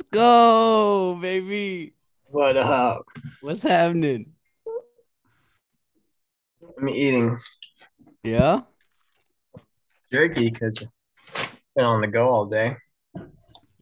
Let's 0.00 0.08
go, 0.12 1.18
baby. 1.20 1.92
What 2.24 2.56
up? 2.56 3.04
What's 3.42 3.62
happening? 3.62 4.32
I'm 6.78 6.88
eating 6.88 7.36
Yeah. 8.22 8.62
jerky 10.10 10.48
because 10.48 10.88
been 11.76 11.84
on 11.84 12.00
the 12.00 12.06
go 12.06 12.30
all 12.30 12.46
day. 12.46 12.76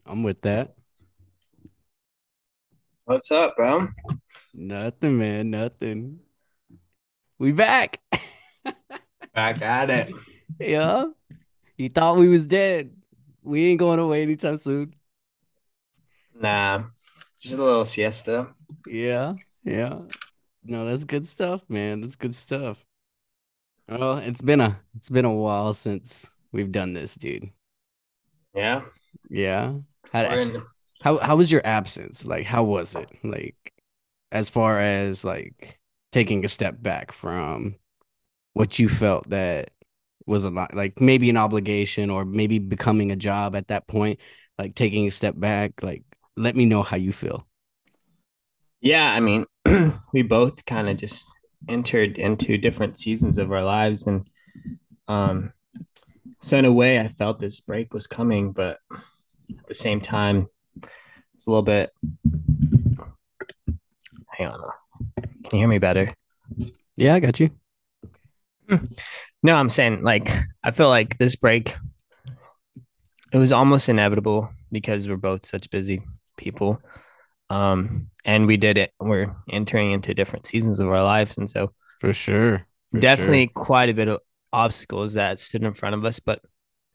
I'm 0.05 0.23
with 0.23 0.41
that. 0.41 0.73
What's 3.05 3.31
up, 3.31 3.55
bro? 3.55 3.87
Nothing, 4.53 5.17
man. 5.17 5.51
Nothing. 5.51 6.19
We 7.37 7.53
back. 7.53 8.01
Back 9.33 9.61
at 9.61 9.89
it. 9.89 10.13
yeah. 10.59 11.05
You 11.77 11.87
thought 11.87 12.17
we 12.17 12.27
was 12.27 12.45
dead. 12.45 12.91
We 13.41 13.67
ain't 13.67 13.79
going 13.79 13.99
away 13.99 14.21
anytime 14.23 14.57
soon. 14.57 14.95
Nah, 16.39 16.83
just 17.39 17.53
a 17.55 17.63
little 17.63 17.85
siesta. 17.85 18.53
Yeah. 18.87 19.33
Yeah. 19.63 19.99
No, 20.63 20.85
that's 20.85 21.03
good 21.03 21.27
stuff, 21.27 21.69
man. 21.69 22.01
That's 22.01 22.15
good 22.15 22.33
stuff. 22.33 22.77
Well, 23.87 24.17
it's 24.17 24.41
been 24.41 24.61
a 24.61 24.79
it's 24.95 25.09
been 25.09 25.25
a 25.25 25.33
while 25.33 25.73
since 25.73 26.29
we've 26.51 26.71
done 26.71 26.93
this, 26.93 27.15
dude. 27.15 27.49
Yeah. 28.53 28.83
Yeah. 29.29 29.73
How, 30.13 30.25
in, 30.37 30.63
how 31.01 31.17
how 31.17 31.35
was 31.35 31.51
your 31.51 31.65
absence? 31.65 32.25
Like, 32.25 32.45
how 32.45 32.63
was 32.63 32.95
it? 32.95 33.11
Like, 33.23 33.73
as 34.31 34.49
far 34.49 34.79
as 34.79 35.23
like 35.23 35.79
taking 36.11 36.45
a 36.45 36.47
step 36.47 36.81
back 36.81 37.11
from 37.11 37.75
what 38.53 38.79
you 38.79 38.89
felt 38.89 39.29
that 39.29 39.71
was 40.25 40.43
a 40.43 40.49
lot, 40.49 40.75
like 40.75 41.01
maybe 41.01 41.29
an 41.29 41.37
obligation 41.37 42.09
or 42.09 42.25
maybe 42.25 42.59
becoming 42.59 43.11
a 43.11 43.15
job 43.15 43.55
at 43.55 43.67
that 43.69 43.87
point, 43.87 44.19
like 44.57 44.75
taking 44.75 45.07
a 45.07 45.11
step 45.11 45.39
back. 45.39 45.73
Like, 45.81 46.03
let 46.37 46.55
me 46.55 46.65
know 46.65 46.83
how 46.83 46.97
you 46.97 47.11
feel. 47.11 47.47
yeah, 48.81 49.11
I 49.11 49.19
mean, 49.19 49.45
we 50.13 50.21
both 50.21 50.65
kind 50.65 50.89
of 50.89 50.97
just 50.97 51.31
entered 51.67 52.17
into 52.17 52.57
different 52.57 52.97
seasons 52.97 53.37
of 53.37 53.51
our 53.51 53.63
lives, 53.63 54.07
and 54.07 54.27
um, 55.07 55.53
so 56.41 56.57
in 56.57 56.65
a 56.65 56.71
way, 56.71 56.99
I 56.99 57.07
felt 57.07 57.39
this 57.39 57.59
break 57.59 57.93
was 57.93 58.07
coming, 58.07 58.51
but 58.51 58.79
at 58.91 59.67
the 59.67 59.75
same 59.75 60.01
time, 60.01 60.47
it's 61.33 61.47
a 61.47 61.49
little 61.49 61.63
bit. 61.63 61.91
Hang 64.27 64.47
on, 64.47 64.71
can 65.17 65.51
you 65.51 65.59
hear 65.59 65.67
me 65.67 65.79
better? 65.79 66.13
Yeah, 66.95 67.15
I 67.15 67.19
got 67.19 67.39
you. 67.39 67.51
No, 69.41 69.55
I'm 69.55 69.69
saying 69.69 70.03
like 70.03 70.29
I 70.63 70.71
feel 70.71 70.89
like 70.89 71.17
this 71.17 71.35
break 71.35 71.75
it 73.31 73.37
was 73.37 73.51
almost 73.51 73.89
inevitable 73.89 74.49
because 74.71 75.07
we're 75.07 75.17
both 75.17 75.45
such 75.45 75.69
busy 75.69 76.01
people. 76.39 76.81
Um 77.51 78.09
and 78.25 78.47
we 78.47 78.57
did 78.57 78.77
it. 78.77 78.91
We're 78.99 79.35
entering 79.49 79.91
into 79.91 80.13
different 80.13 80.45
seasons 80.45 80.79
of 80.79 80.87
our 80.87 81.03
lives 81.03 81.37
and 81.37 81.49
so 81.49 81.73
For 81.99 82.13
sure. 82.13 82.65
For 82.91 82.99
definitely 82.99 83.47
quite 83.47 83.89
a 83.89 83.93
bit 83.93 84.07
of 84.07 84.19
obstacles 84.51 85.13
that 85.13 85.39
stood 85.39 85.63
in 85.63 85.73
front 85.75 85.95
of 85.95 86.03
us, 86.05 86.19
but 86.19 86.41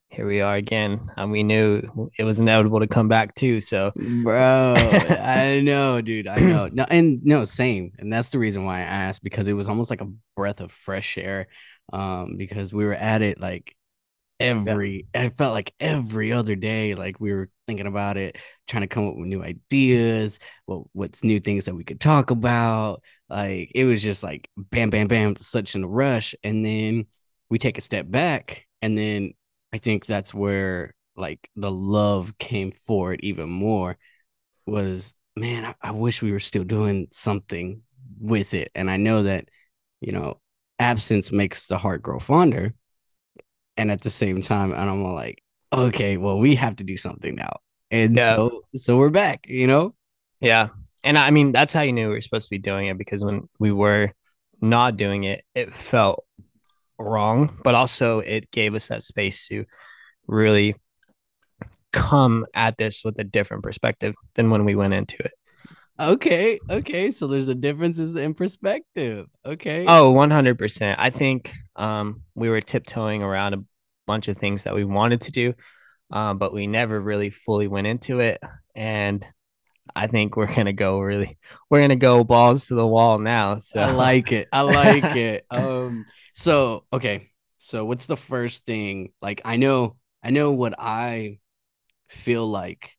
here 0.09 0.27
we 0.27 0.41
are 0.41 0.55
again. 0.55 1.11
And 1.17 1.33
we 1.33 1.42
knew 1.42 2.11
it 2.17 2.25
was 2.25 2.39
inevitable 2.41 2.81
to 2.81 2.86
come 2.86 3.09
back 3.09 3.34
too. 3.34 3.61
So 3.61 3.92
Bro, 3.97 4.75
I 4.78 5.61
know, 5.63 6.01
dude. 6.01 6.29
I 6.29 6.36
know. 6.36 6.68
No, 6.73 6.85
and 6.89 7.24
no, 7.24 7.45
same. 7.45 7.92
And 7.98 8.13
that's 8.13 8.29
the 8.30 8.39
reason 8.39 8.64
why 8.64 8.79
I 8.79 8.83
asked 8.83 9.24
because 9.24 9.48
it 9.48 9.55
was 9.55 9.68
almost 9.68 9.91
like 9.91 10.01
a 10.01 10.13
breath 10.36 10.61
of 10.61 10.73
fresh 10.73 11.18
air. 11.18 11.48
Um, 11.92 12.36
because 12.39 12.73
we 12.73 12.85
were 12.85 12.95
at 12.95 13.23
it 13.23 13.41
like 13.41 13.77
every 14.44 15.06
I 15.14 15.30
felt 15.30 15.55
like 15.55 15.74
every 15.80 16.32
other 16.32 16.56
day, 16.56 16.94
like 16.94 17.20
we 17.20 17.32
were 17.32 17.50
thinking 17.66 17.86
about 17.86 18.16
it, 18.16 18.36
trying 18.68 18.82
to 18.82 18.86
come 18.86 19.08
up 19.08 19.16
with 19.16 19.28
new 19.28 19.42
ideas, 19.42 20.40
what 20.66 20.84
what's 20.92 21.24
new 21.24 21.40
things 21.40 21.66
that 21.66 21.74
we 21.74 21.84
could 21.84 22.00
talk 22.00 22.30
about. 22.30 23.02
Like 23.28 23.72
it 23.74 23.84
was 23.84 24.02
just 24.02 24.22
like 24.22 24.48
bam, 24.56 24.90
bam, 24.90 25.08
bam, 25.08 25.36
such 25.40 25.74
in 25.74 25.84
a 25.84 25.88
rush. 25.88 26.34
And 26.44 26.64
then 26.64 27.06
we 27.50 27.58
take 27.58 27.78
a 27.78 27.82
step 27.82 28.10
back, 28.10 28.66
and 28.82 28.96
then 28.96 29.34
I 29.72 29.78
think 29.78 30.06
that's 30.06 30.34
where 30.34 30.94
like 31.16 31.48
the 31.56 31.70
love 31.70 32.36
came 32.38 32.72
forward 32.72 33.20
even 33.22 33.48
more 33.48 33.96
was 34.66 35.14
man, 35.36 35.64
I, 35.64 35.74
I 35.88 35.90
wish 35.92 36.22
we 36.22 36.32
were 36.32 36.40
still 36.40 36.64
doing 36.64 37.08
something 37.12 37.82
with 38.20 38.55
it. 38.55 38.70
And 38.74 38.90
I 38.90 38.96
know 38.96 39.24
that, 39.24 39.48
you 40.00 40.12
know, 40.12 40.40
absence 40.78 41.32
makes 41.32 41.66
the 41.66 41.78
heart 41.78 42.02
grow 42.02 42.18
fonder. 42.18 42.74
And 43.77 43.90
at 43.90 44.02
the 44.02 44.11
same 44.11 44.42
time, 44.42 44.73
and 44.73 44.89
I'm 44.90 45.02
like, 45.02 45.42
okay, 45.73 46.17
well, 46.17 46.39
we 46.39 46.55
have 46.55 46.77
to 46.77 46.85
do 46.85 46.96
something 46.96 47.35
now. 47.35 47.57
And 47.90 48.17
Yeah. 48.17 48.36
so 48.36 48.62
so 48.74 48.96
we're 48.96 49.11
back, 49.11 49.46
you 49.48 49.67
know? 49.67 49.95
Yeah. 50.40 50.68
And 51.02 51.18
I 51.18 51.30
mean, 51.30 51.52
that's 51.52 51.73
how 51.74 51.83
you 51.83 51.92
knew 51.92 52.08
we 52.08 52.14
were 52.14 52.20
supposed 52.20 52.46
to 52.46 52.51
be 52.51 52.58
doing 52.58 52.86
it 52.86 52.96
because 52.98 53.24
when 53.24 53.48
we 53.58 53.73
were 53.73 54.12
not 54.61 54.96
doing 54.96 55.24
it, 55.24 55.45
it 55.55 55.74
felt 55.74 56.24
wrong, 56.98 57.58
but 57.62 57.74
also 57.74 58.20
it 58.20 58.51
gave 58.51 58.74
us 58.74 58.89
that 58.89 59.02
space 59.02 59.48
to 59.48 59.64
really 60.27 60.77
come 61.92 62.46
at 62.55 62.77
this 62.79 63.02
with 63.05 63.18
a 63.18 63.24
different 63.24 63.62
perspective 63.62 64.14
than 64.35 64.51
when 64.51 64.64
we 64.64 64.74
went 64.74 64.95
into 64.95 65.17
it. 65.23 65.33
Okay, 65.98 66.58
okay. 66.68 67.10
So 67.10 67.28
there's 67.28 67.48
a 67.48 67.55
differences 67.55 68.16
in 68.16 68.34
perspective. 68.34 69.27
Okay. 69.46 69.84
Oh, 69.86 70.12
100%. 70.12 70.96
I 70.98 71.10
think 71.10 71.52
um, 71.77 72.22
we 72.34 72.48
were 72.48 72.60
tiptoeing 72.60 73.22
around 73.22 73.55
a 73.55 73.64
bunch 74.06 74.28
of 74.28 74.36
things 74.36 74.64
that 74.64 74.74
we 74.74 74.84
wanted 74.84 75.20
to 75.22 75.32
do, 75.32 75.55
uh, 76.12 76.34
but 76.34 76.52
we 76.52 76.66
never 76.66 77.00
really 77.00 77.30
fully 77.30 77.68
went 77.68 77.86
into 77.86 78.20
it. 78.20 78.40
And 78.74 79.24
I 79.94 80.08
think 80.08 80.36
we're 80.36 80.52
to 80.52 80.72
go 80.72 81.00
really, 81.00 81.38
we're 81.70 81.86
to 81.86 81.96
go 81.96 82.24
balls 82.24 82.66
to 82.68 82.74
the 82.74 82.86
wall 82.86 83.18
now. 83.18 83.58
So 83.58 83.80
I 83.80 83.92
like 83.92 84.32
it. 84.32 84.48
I 84.52 84.62
like 84.62 85.05
it. 85.16 85.46
Um, 85.50 86.06
so 86.34 86.84
okay. 86.92 87.30
So 87.58 87.84
what's 87.84 88.06
the 88.06 88.16
first 88.16 88.66
thing? 88.66 89.12
Like 89.22 89.42
I 89.44 89.56
know, 89.56 89.96
I 90.22 90.30
know 90.30 90.52
what 90.52 90.74
I 90.76 91.38
feel 92.08 92.46
like 92.46 92.96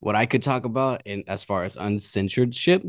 what 0.00 0.16
I 0.16 0.26
could 0.26 0.42
talk 0.42 0.64
about 0.64 1.02
in 1.06 1.24
as 1.28 1.44
far 1.44 1.64
as 1.64 1.76
uncensoredship. 1.76 2.82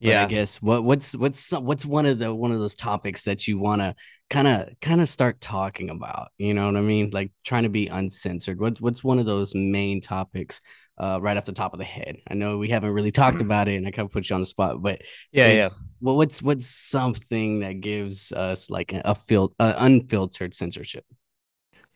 But 0.00 0.10
yeah. 0.10 0.24
I 0.24 0.26
guess 0.26 0.60
what 0.60 0.84
what's 0.84 1.16
what's 1.16 1.52
what's 1.52 1.86
one 1.86 2.04
of 2.04 2.18
the 2.18 2.34
one 2.34 2.52
of 2.52 2.58
those 2.58 2.74
topics 2.74 3.24
that 3.24 3.46
you 3.46 3.58
want 3.58 3.80
to 3.80 3.94
kind 4.28 4.48
of 4.48 4.68
kind 4.80 5.00
of 5.00 5.08
start 5.08 5.40
talking 5.40 5.88
about? 5.90 6.28
You 6.36 6.52
know 6.52 6.66
what 6.66 6.76
I 6.76 6.80
mean? 6.80 7.10
Like 7.10 7.32
trying 7.44 7.62
to 7.62 7.68
be 7.68 7.86
uncensored. 7.86 8.60
What 8.60 8.80
what's 8.80 9.04
one 9.04 9.18
of 9.18 9.26
those 9.26 9.54
main 9.54 10.00
topics 10.00 10.60
uh, 10.98 11.20
right 11.22 11.36
off 11.36 11.44
the 11.44 11.52
top 11.52 11.72
of 11.72 11.78
the 11.78 11.84
head? 11.84 12.18
I 12.28 12.34
know 12.34 12.58
we 12.58 12.68
haven't 12.68 12.92
really 12.92 13.12
talked 13.12 13.40
about 13.40 13.68
it, 13.68 13.76
and 13.76 13.86
I 13.86 13.92
kind 13.92 14.06
of 14.06 14.12
put 14.12 14.28
you 14.28 14.34
on 14.34 14.40
the 14.40 14.46
spot, 14.46 14.82
but 14.82 15.02
Yeah. 15.32 15.52
Yeah. 15.52 15.68
Well, 16.00 16.16
what's 16.16 16.42
what's 16.42 16.66
something 16.66 17.60
that 17.60 17.80
gives 17.80 18.30
us 18.32 18.68
like 18.68 18.92
a, 18.92 19.00
a 19.04 19.14
fil- 19.14 19.54
uh, 19.58 19.74
unfiltered 19.76 20.54
censorship? 20.54 21.04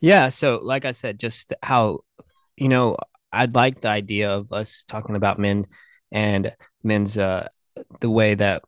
Yeah. 0.01 0.29
So, 0.31 0.61
like 0.63 0.85
I 0.85 0.93
said, 0.93 1.19
just 1.19 1.53
how, 1.63 2.01
you 2.57 2.69
know, 2.69 2.97
I'd 3.33 3.55
like 3.55 3.81
the 3.81 3.89
idea 3.89 4.31
of 4.31 4.53
us 4.53 4.83
talking 4.89 5.17
about 5.17 5.39
men 5.39 5.67
and 6.11 6.55
men's, 6.83 7.19
uh, 7.19 7.49
the 8.01 8.11
way 8.11 8.35
that 8.35 8.63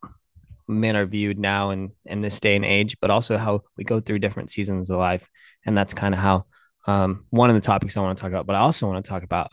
men 0.67 0.95
are 0.95 1.05
viewed 1.05 1.39
now 1.39 1.71
and 1.71 1.91
in 2.05 2.21
this 2.21 2.39
day 2.39 2.55
and 2.55 2.65
age, 2.65 2.97
but 3.01 3.09
also 3.09 3.37
how 3.37 3.61
we 3.77 3.83
go 3.83 3.99
through 3.99 4.19
different 4.19 4.51
seasons 4.51 4.89
of 4.89 4.97
life. 4.97 5.27
And 5.65 5.77
that's 5.77 5.93
kind 5.93 6.13
of 6.13 6.19
how, 6.19 6.45
um, 6.87 7.25
one 7.29 7.49
of 7.49 7.55
the 7.55 7.61
topics 7.61 7.97
I 7.97 8.01
want 8.01 8.17
to 8.17 8.21
talk 8.21 8.31
about, 8.31 8.45
but 8.45 8.55
I 8.55 8.59
also 8.59 8.87
want 8.87 9.03
to 9.03 9.09
talk 9.09 9.23
about 9.23 9.51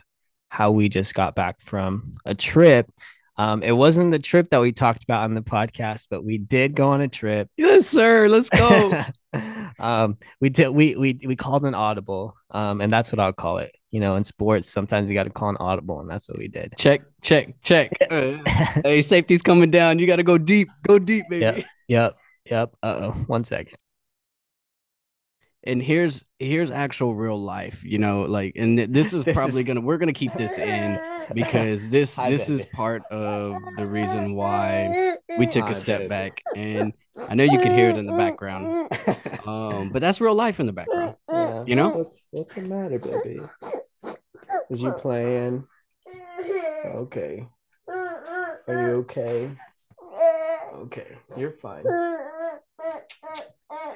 how 0.49 0.71
we 0.71 0.88
just 0.88 1.15
got 1.15 1.35
back 1.35 1.61
from 1.61 2.12
a 2.25 2.35
trip. 2.35 2.91
Um, 3.37 3.62
it 3.62 3.73
wasn't 3.73 4.11
the 4.11 4.19
trip 4.19 4.50
that 4.50 4.61
we 4.61 4.73
talked 4.73 5.05
about 5.05 5.25
on 5.25 5.35
the 5.35 5.43
podcast, 5.43 6.06
but 6.11 6.25
we 6.25 6.38
did 6.38 6.75
go 6.75 6.88
on 6.88 7.00
a 7.00 7.09
trip 7.09 7.49
Yes, 7.56 7.87
sir. 7.87 8.29
Let's 8.29 8.49
go. 8.49 9.03
um, 9.79 10.17
we 10.41 10.49
did 10.49 10.69
we 10.69 10.97
we 10.97 11.19
we 11.25 11.37
called 11.37 11.65
an 11.65 11.75
audible, 11.75 12.35
um, 12.51 12.81
and 12.81 12.93
that's 12.93 13.13
what 13.13 13.21
I'll 13.21 13.33
call 13.33 13.59
it. 13.59 13.73
You 13.91 14.01
know, 14.01 14.17
in 14.17 14.25
sports, 14.25 14.69
sometimes 14.69 15.09
you 15.09 15.15
got 15.15 15.25
to 15.25 15.31
call 15.31 15.51
an 15.51 15.57
audible, 15.61 16.01
and 16.01 16.09
that's 16.09 16.29
what 16.29 16.39
we 16.39 16.49
did. 16.49 16.75
check, 16.79 17.03
check, 17.23 17.55
check. 17.63 17.93
Hey, 18.85 19.03
safety's 19.03 19.43
coming 19.43 19.71
down. 19.71 19.99
You 19.99 20.07
got 20.07 20.17
to 20.17 20.23
go 20.23 20.39
deep. 20.39 20.69
Go 20.87 20.99
deep, 20.99 21.25
baby. 21.29 21.45
Yep. 21.45 21.65
Yep, 21.89 22.17
yep. 22.51 22.77
Uh 22.83 22.87
oh, 23.01 23.11
one 23.27 23.45
second. 23.45 23.77
And 25.69 25.82
here's 25.82 26.25
here's 26.38 26.70
actual 26.70 27.15
real 27.15 27.41
life. 27.41 27.85
You 27.85 27.99
know, 27.99 28.23
like, 28.23 28.55
and 28.56 28.79
th- 28.79 28.88
this 28.91 29.12
is 29.12 29.23
This 29.29 29.37
probably 29.37 29.61
is- 29.61 29.67
gonna 29.67 29.82
we're 29.82 29.99
gonna 29.99 30.12
keep 30.15 30.32
this 30.32 30.56
in 30.56 30.99
because 31.35 31.91
this 31.91 32.17
Hi, 32.17 32.31
this 32.31 32.49
is 32.49 32.65
part 32.67 33.03
of 33.11 33.55
the 33.76 33.87
reason 33.87 34.35
why 34.35 35.17
we 35.38 35.47
took 35.47 35.65
Hi, 35.65 35.70
a 35.70 35.75
step 35.75 36.09
back. 36.09 36.43
And 36.56 36.94
I 37.29 37.35
know 37.35 37.44
you 37.44 37.59
can 37.61 37.73
hear 37.76 37.91
it 37.91 37.99
in 37.99 38.06
the 38.06 38.17
background. 38.17 38.91
Um, 39.49 39.88
but 39.88 40.00
that's 40.00 40.20
real 40.20 40.35
life 40.35 40.61
in 40.61 40.67
the 40.67 40.75
background. 40.75 41.17
Yeah. 41.26 41.65
You 41.67 41.75
know? 41.75 41.88
what's 41.88 42.21
what's 42.32 42.53
the 42.53 42.61
matter, 42.62 42.99
baby? 42.99 43.41
Was 44.69 44.82
you 44.82 44.93
playing? 44.93 45.67
Okay. 46.85 47.49
Are 47.88 48.59
you 48.69 48.91
okay? 49.06 49.50
Okay, 50.75 51.17
you're 51.38 51.53
fine. 51.53 51.85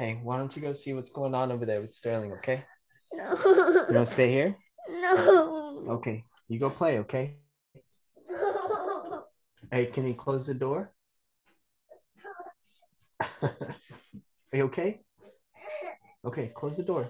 Hey, 0.03 0.19
why 0.21 0.37
don't 0.37 0.57
you 0.57 0.61
go 0.61 0.73
see 0.73 0.93
what's 0.95 1.11
going 1.11 1.33
on 1.33 1.53
over 1.53 1.65
there 1.65 1.81
with 1.81 1.93
Sterling? 1.93 2.33
Okay. 2.33 2.65
No. 3.13 3.37
You 3.45 3.95
want 3.95 3.95
to 3.95 4.07
stay 4.07 4.33
here? 4.33 4.57
No. 4.89 5.85
Okay. 5.91 6.25
You 6.49 6.59
go 6.59 6.71
play. 6.71 6.99
Okay. 6.99 7.37
Hey, 9.71 9.87
can 9.87 10.05
you 10.09 10.15
close 10.15 10.45
the 10.45 10.55
door? 10.55 10.91
Are 13.41 13.55
you 14.53 14.65
okay? 14.65 15.03
Okay, 16.25 16.51
close 16.53 16.77
the 16.77 16.83
door. 16.83 17.09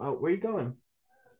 Oh, 0.00 0.12
where 0.14 0.30
you 0.30 0.38
going? 0.38 0.74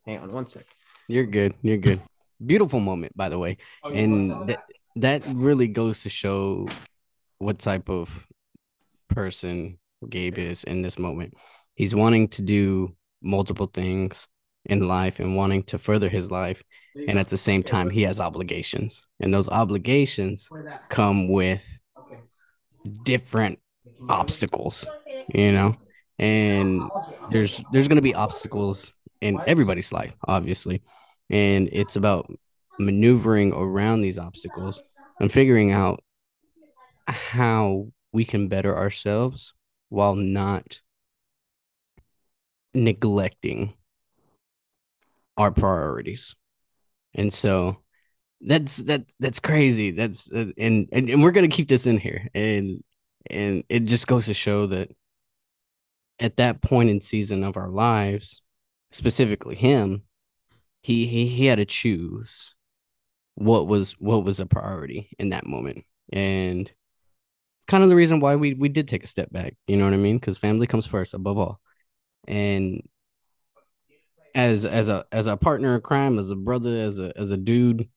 Hang 0.05 0.19
on 0.19 0.31
one 0.31 0.47
sec. 0.47 0.67
You're 1.09 1.25
good. 1.25 1.55
You're 1.63 1.79
good. 1.79 2.03
Beautiful 2.45 2.81
moment, 2.81 3.17
by 3.17 3.31
the 3.31 3.39
way. 3.39 3.57
Oh, 3.83 3.91
and 3.91 4.47
that, 4.51 4.65
that 4.97 5.23
really 5.27 5.69
goes 5.69 6.03
to 6.03 6.11
show 6.11 6.69
what 7.39 7.59
type 7.59 7.89
of 7.89 8.27
person 9.15 9.79
Gabe 10.09 10.39
is 10.39 10.65
in 10.65 10.83
this 10.83 10.99
moment. 10.99 11.35
He's 11.75 11.95
wanting 11.95 12.29
to 12.29 12.43
do 12.43 12.95
multiple 13.23 13.67
things 13.67 14.27
in 14.67 14.87
life 14.87 15.19
and 15.21 15.37
wanting 15.37 15.63
to 15.65 15.79
further 15.79 16.09
his 16.09 16.31
life. 16.31 16.63
And 17.09 17.19
at 17.19 17.29
the 17.29 17.37
same 17.37 17.63
time, 17.63 17.91
he 17.91 18.03
has 18.03 18.21
obligations. 18.21 19.03
And 19.21 19.33
those 19.33 19.49
obligations 19.49 20.49
come 20.89 21.29
with 21.29 21.67
different 23.03 23.59
obstacles, 24.09 24.87
you 25.35 25.53
know? 25.53 25.77
And 26.19 26.83
there's 27.31 27.63
there's 27.73 27.89
gonna 27.89 28.03
be 28.03 28.15
obstacles 28.15 28.93
in 29.21 29.41
everybody's 29.47 29.93
life, 29.93 30.13
obviously. 30.27 30.83
And 31.31 31.69
it's 31.73 31.97
about 31.97 32.31
maneuvering 32.79 33.53
around 33.53 34.03
these 34.03 34.19
obstacles 34.19 34.81
and 35.21 35.33
figuring 35.33 35.73
out 35.73 36.03
how 37.07 37.89
we 38.13 38.25
can 38.25 38.49
better 38.49 38.77
ourselves 38.77 39.55
while 39.89 40.15
not 40.15 40.81
neglecting 42.75 43.75
our 45.37 45.51
priorities. 45.51 46.35
And 47.15 47.33
so 47.33 47.79
that's 48.41 48.79
that 48.79 49.05
that's 49.21 49.41
crazy. 49.41 49.91
That's 49.93 50.31
uh, 50.33 50.47
and, 50.59 50.89
and 50.93 51.09
and 51.09 51.23
we're 51.23 51.31
gonna 51.31 51.49
keep 51.49 51.69
this 51.69 51.87
in 51.87 51.99
here, 51.99 52.29
and 52.35 52.83
and 53.31 53.65
it 53.69 53.81
just 53.81 54.07
goes 54.07 54.27
to 54.27 54.35
show 54.35 54.67
that 54.69 54.91
at 56.19 56.37
that 56.37 56.61
point 56.63 56.91
in 56.91 57.01
season 57.01 57.45
of 57.45 57.57
our 57.57 57.69
lives, 57.69 58.43
specifically 58.91 59.55
him, 59.55 60.03
he 60.83 61.07
he 61.07 61.27
he 61.27 61.47
had 61.47 61.57
to 61.59 61.65
choose 61.65 62.55
what 63.35 63.67
was 63.67 63.93
what 63.93 64.25
was 64.25 64.41
a 64.41 64.47
priority 64.47 65.11
in 65.19 65.31
that 65.31 65.47
moment, 65.47 65.85
and 66.13 66.71
kind 67.69 67.83
of 67.83 67.89
the 67.89 67.97
reason 67.97 68.21
why 68.21 68.37
we 68.37 68.55
we 68.55 68.69
did 68.69 68.89
take 68.89 69.05
a 69.05 69.09
step 69.09 69.31
back. 69.33 69.57
You 69.67 69.77
know 69.77 69.85
what 69.85 69.95
I 69.95 69.99
mean? 69.99 70.19
Because 70.19 70.39
family 70.39 70.67
comes 70.67 70.87
first 70.87 71.15
above 71.15 71.39
all, 71.39 71.61
and 72.27 72.83
as 74.35 74.65
as 74.65 74.89
a 74.89 75.05
as 75.13 75.27
a 75.27 75.37
partner 75.37 75.75
in 75.75 75.81
crime, 75.81 76.19
as 76.19 76.31
a 76.31 76.37
brother, 76.37 76.75
as 76.77 76.99
a 76.99 77.13
as 77.17 77.31
a 77.31 77.37
dude, 77.37 77.89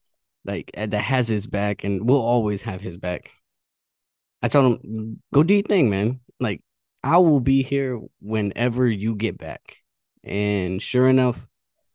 like 0.44 0.72
that 0.76 0.94
has 0.94 1.28
his 1.28 1.48
back, 1.48 1.84
and 1.84 2.08
will 2.08 2.22
always 2.22 2.62
have 2.64 2.82
his 2.82 2.98
back. 2.98 3.32
I 4.42 4.48
told 4.48 4.80
him, 4.84 5.22
go 5.34 5.44
do 5.44 5.56
your 5.56 5.64
thing, 5.64 5.90
man. 5.90 6.20
Like 6.40 6.62
I 7.04 7.18
will 7.18 7.40
be 7.40 7.64
here 7.64 8.00
whenever 8.20 8.88
you 8.88 9.16
get 9.16 9.38
back. 9.38 9.78
And 10.24 10.82
sure 10.82 11.10
enough, 11.10 11.48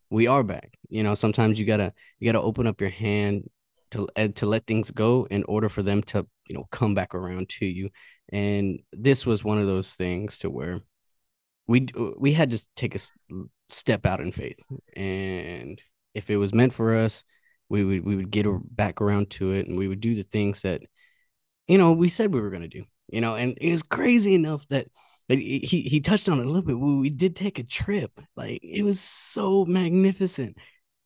we 0.09 0.27
are 0.27 0.43
back. 0.43 0.77
You 0.89 1.03
know, 1.03 1.15
sometimes 1.15 1.59
you 1.59 1.67
gotta 1.67 1.93
you 2.19 2.27
gotta 2.31 2.45
open 2.45 2.67
up 2.67 2.81
your 2.81 2.91
hand 2.91 3.49
to 3.93 4.09
uh, 4.17 4.29
to 4.37 4.47
let 4.47 4.67
things 4.67 4.91
go 4.91 5.27
in 5.31 5.45
order 5.45 5.69
for 5.69 5.83
them 5.83 6.03
to 6.05 6.27
you 6.50 6.56
know 6.56 6.67
come 6.73 6.94
back 6.94 7.14
around 7.14 7.49
to 7.49 7.67
you. 7.67 7.91
And 8.32 8.81
this 8.93 9.25
was 9.25 9.44
one 9.44 9.58
of 9.58 9.67
those 9.67 9.94
things 9.94 10.38
to 10.41 10.50
where 10.50 10.81
we 11.69 11.87
uh, 11.97 12.11
we 12.19 12.32
had 12.32 12.50
to 12.50 12.62
take 12.75 12.97
a 12.97 13.00
step 13.69 14.05
out 14.05 14.20
in 14.20 14.32
faith, 14.32 14.58
and 14.97 15.81
if 16.14 16.29
it 16.29 16.37
was 16.37 16.52
meant 16.52 16.73
for 16.73 16.97
us, 16.97 17.23
we 17.69 17.85
would 17.85 18.05
we 18.05 18.17
would 18.17 18.31
get 18.31 18.47
back 18.75 19.00
around 19.00 19.31
to 19.31 19.52
it, 19.52 19.69
and 19.69 19.79
we 19.79 19.87
would 19.87 20.00
do 20.00 20.14
the 20.17 20.25
things 20.25 20.62
that 20.62 20.82
you 21.69 21.79
know 21.79 21.93
we 21.93 22.08
said 22.08 22.35
we 22.35 22.41
were 22.41 22.50
going 22.50 22.62
to 22.62 22.69
do. 22.69 22.85
You 23.08 23.20
know, 23.20 23.37
and 23.37 23.56
it 23.61 23.70
was 23.70 23.82
crazy 23.82 24.35
enough 24.35 24.67
that 24.69 24.87
he 25.29 25.61
he 25.61 26.00
touched 26.00 26.29
on 26.29 26.41
it 26.41 26.44
a 26.44 26.49
little 26.49 26.62
bit. 26.62 26.79
We, 26.79 26.97
we 26.97 27.11
did 27.11 27.37
take 27.37 27.61
a 27.61 27.64
trip, 27.64 28.11
like 28.37 28.61
it 28.62 28.82
was 28.82 29.00
so 29.00 29.64
magnificent, 29.64 30.56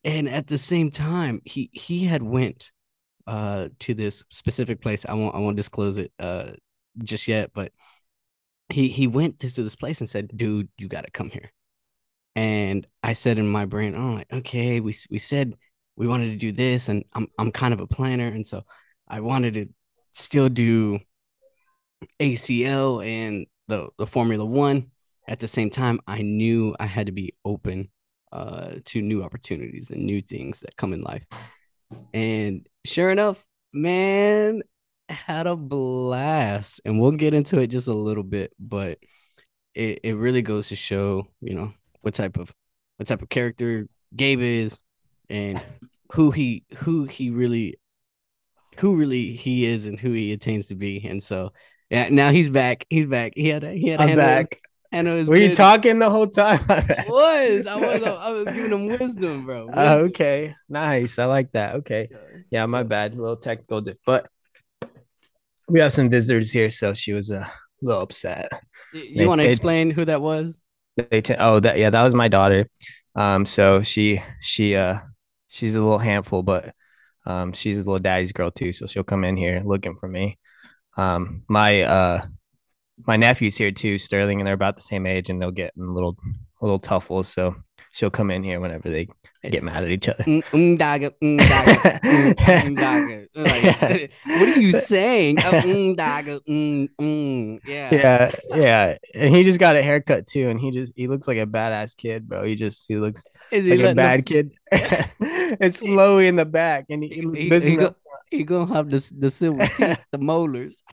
and 0.03 0.27
at 0.27 0.47
the 0.47 0.57
same 0.57 0.89
time, 0.89 1.41
he 1.45 1.69
he 1.73 2.05
had 2.05 2.23
went 2.23 2.71
uh 3.27 3.69
to 3.79 3.93
this 3.93 4.23
specific 4.29 4.81
place. 4.81 5.05
I 5.07 5.13
won't 5.13 5.35
I 5.35 5.39
won't 5.39 5.57
disclose 5.57 5.97
it 5.97 6.11
uh 6.19 6.51
just 7.03 7.27
yet, 7.27 7.51
but 7.53 7.71
he 8.71 8.87
he 8.87 9.07
went 9.07 9.39
to 9.39 9.63
this 9.63 9.75
place 9.75 10.01
and 10.01 10.09
said, 10.09 10.31
"Dude, 10.35 10.69
you 10.77 10.87
got 10.87 11.05
to 11.05 11.11
come 11.11 11.29
here." 11.29 11.51
And 12.35 12.87
I 13.03 13.13
said 13.13 13.37
in 13.37 13.47
my 13.47 13.65
brain, 13.65 13.95
"Oh, 13.95 14.15
like, 14.15 14.31
okay, 14.33 14.79
we 14.79 14.95
we 15.09 15.19
said 15.19 15.53
we 15.95 16.07
wanted 16.07 16.31
to 16.31 16.37
do 16.37 16.51
this, 16.51 16.89
and 16.89 17.03
I'm 17.13 17.27
I'm 17.37 17.51
kind 17.51 17.73
of 17.73 17.79
a 17.79 17.87
planner, 17.87 18.27
and 18.27 18.45
so 18.45 18.63
I 19.07 19.21
wanted 19.21 19.53
to 19.55 19.67
still 20.13 20.49
do 20.49 20.99
ACL 22.19 23.05
and 23.05 23.47
the 23.67 23.89
the 23.97 24.07
Formula 24.07 24.45
One. 24.45 24.91
At 25.27 25.39
the 25.39 25.47
same 25.47 25.71
time, 25.71 25.99
I 26.05 26.21
knew 26.21 26.75
I 26.79 26.85
had 26.85 27.07
to 27.07 27.11
be 27.11 27.33
open 27.43 27.89
uh, 28.31 28.75
to 28.85 29.01
new 29.01 29.23
opportunities 29.23 29.89
and 29.89 30.05
new 30.05 30.21
things 30.21 30.59
that 30.59 30.77
come 30.77 30.93
in 30.93 31.01
life. 31.01 31.25
And 32.13 32.67
sure 32.85 33.09
enough, 33.09 33.43
man, 33.73 34.61
had 35.09 35.47
a 35.47 35.55
blast. 35.55 36.81
And 36.85 36.99
we'll 36.99 37.11
get 37.11 37.33
into 37.33 37.59
it 37.59 37.67
just 37.67 37.87
a 37.87 37.93
little 37.93 38.23
bit 38.23 38.53
but 38.59 38.99
it, 39.75 39.99
it 40.03 40.15
really 40.15 40.41
goes 40.41 40.69
to 40.69 40.75
show 40.75 41.27
you 41.41 41.53
know 41.53 41.73
what 42.01 42.13
type 42.13 42.37
of 42.37 42.53
what 42.97 43.07
type 43.07 43.21
of 43.21 43.29
character 43.29 43.87
gabe 44.15 44.39
is 44.39 44.79
and 45.29 45.61
who 46.13 46.31
he 46.31 46.63
who 46.77 47.05
he 47.05 47.29
really 47.29 47.75
who 48.77 48.95
really 48.95 49.33
he 49.33 49.65
is 49.65 49.85
and 49.85 49.99
who 49.99 50.11
he 50.11 50.31
attains 50.31 50.67
to 50.67 50.75
be. 50.75 51.05
And 51.07 51.21
so 51.21 51.51
yeah 51.89 52.09
now 52.09 52.31
he's 52.31 52.49
back. 52.49 52.85
He's 52.89 53.05
back. 53.05 53.33
He 53.35 53.49
had 53.49 53.63
a 53.63 53.71
he 53.73 53.89
had 53.89 53.99
a 53.99 54.03
I'm 54.03 54.15
back 54.15 54.61
and 54.95 55.07
it 55.07 55.13
was 55.13 55.27
were 55.27 55.37
you 55.37 55.53
talking 55.53 55.99
the 55.99 56.09
whole 56.09 56.27
time 56.27 56.59
I 56.69 57.05
was 57.07 57.67
I 57.67 57.75
was 57.75 58.03
I 58.03 58.31
was 58.31 58.45
giving 58.45 58.71
him 58.71 58.87
wisdom 58.87 59.45
bro 59.45 59.65
wisdom. 59.67 59.83
Uh, 59.83 59.95
okay 60.07 60.55
nice 60.69 61.19
I 61.19 61.25
like 61.25 61.51
that 61.51 61.75
okay 61.75 62.09
yeah 62.49 62.65
my 62.65 62.83
bad 62.83 63.13
a 63.13 63.21
little 63.21 63.37
technical 63.37 63.81
diff 63.81 63.97
but 64.05 64.27
we 65.67 65.79
have 65.79 65.93
some 65.93 66.09
visitors 66.09 66.51
here, 66.51 66.69
so 66.69 66.93
she 66.93 67.13
was 67.13 67.31
a 67.31 67.51
little 67.81 68.01
upset. 68.01 68.51
You 68.93 69.27
want 69.27 69.41
to 69.41 69.47
explain 69.47 69.91
who 69.91 70.05
that 70.05 70.21
was? 70.21 70.61
They 70.95 71.21
t- 71.21 71.35
oh 71.37 71.59
that 71.59 71.77
yeah 71.77 71.89
that 71.89 72.03
was 72.03 72.15
my 72.15 72.27
daughter. 72.27 72.69
Um, 73.15 73.45
so 73.45 73.81
she 73.81 74.21
she 74.41 74.75
uh 74.75 74.99
she's 75.47 75.75
a 75.75 75.81
little 75.81 75.99
handful, 75.99 76.43
but 76.43 76.73
um 77.25 77.53
she's 77.53 77.77
a 77.77 77.79
little 77.79 77.99
daddy's 77.99 78.31
girl 78.31 78.51
too. 78.51 78.73
So 78.73 78.85
she'll 78.85 79.03
come 79.03 79.23
in 79.23 79.35
here 79.37 79.61
looking 79.65 79.95
for 79.95 80.07
me. 80.07 80.37
Um, 80.97 81.43
my 81.49 81.81
uh 81.81 82.25
my 83.05 83.17
nephew's 83.17 83.57
here 83.57 83.71
too, 83.71 83.97
Sterling, 83.97 84.39
and 84.39 84.47
they're 84.47 84.53
about 84.53 84.75
the 84.75 84.81
same 84.81 85.05
age, 85.05 85.29
and 85.29 85.41
they'll 85.41 85.51
get 85.51 85.73
in 85.77 85.93
little 85.93 86.17
little 86.61 86.79
tuffles. 86.79 87.25
So 87.25 87.55
she'll 87.91 88.09
come 88.09 88.31
in 88.31 88.43
here 88.43 88.59
whenever 88.59 88.89
they 88.89 89.07
get 89.49 89.63
mad 89.63 89.83
at 89.83 89.89
each 89.89 90.09
other. 90.09 90.23
Mm, 90.23 90.43
mm, 90.43 90.77
mm, 90.77 91.39
mm, 91.39 92.35
mm. 92.35 93.27
Like, 93.35 94.11
what 94.25 94.49
are 94.49 94.59
you 94.59 94.71
saying? 94.71 95.39
Uh, 95.39 95.51
mm, 95.51 95.95
mm, 95.95 96.89
mm. 96.99 97.59
Yeah. 97.65 97.93
Yeah. 97.93 98.31
Yeah. 98.55 98.97
And 99.13 99.33
he 99.33 99.43
just 99.43 99.59
got 99.59 99.75
a 99.75 99.83
haircut 99.83 100.27
too. 100.27 100.49
And 100.49 100.59
he 100.59 100.71
just, 100.71 100.93
he 100.95 101.07
looks 101.07 101.27
like 101.27 101.37
a 101.37 101.45
badass 101.45 101.95
kid, 101.95 102.27
bro. 102.27 102.43
He 102.43 102.55
just, 102.55 102.85
he 102.87 102.97
looks 102.97 103.23
Is 103.51 103.65
he 103.65 103.77
like 103.77 103.91
a 103.91 103.95
bad 103.95 104.25
kid. 104.25 104.55
it's 104.71 105.77
lowy 105.79 106.27
in 106.27 106.35
the 106.35 106.45
back. 106.45 106.85
And 106.89 107.03
he, 107.03 107.09
he 107.09 107.21
he. 107.21 107.59
He, 107.59 107.75
go, 107.75 107.95
he 108.31 108.43
gonna 108.43 108.73
have 108.73 108.89
the, 108.89 109.11
the 109.17 109.29
silver 109.29 109.67
teeth, 109.67 110.05
the 110.11 110.17
molars. 110.17 110.83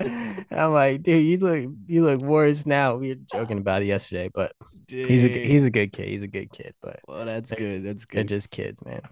I'm 0.00 0.72
like, 0.72 1.02
dude, 1.02 1.24
you 1.24 1.38
look 1.38 1.74
you 1.86 2.04
look 2.04 2.20
worse 2.20 2.66
now. 2.66 2.96
We 2.96 3.10
were 3.10 3.20
joking 3.32 3.58
about 3.58 3.82
it 3.82 3.86
yesterday, 3.86 4.30
but 4.32 4.52
he's 4.88 5.24
a 5.24 5.28
he's 5.28 5.64
a 5.64 5.70
good 5.70 5.92
kid. 5.92 6.08
He's 6.08 6.22
a 6.22 6.28
good 6.28 6.50
kid. 6.52 6.74
But 6.82 7.00
well, 7.06 7.24
that's 7.24 7.50
good. 7.50 7.84
That's 7.84 8.04
good. 8.04 8.18
They're 8.18 8.24
just 8.24 8.50
kids, 8.50 8.84
man. 8.84 9.02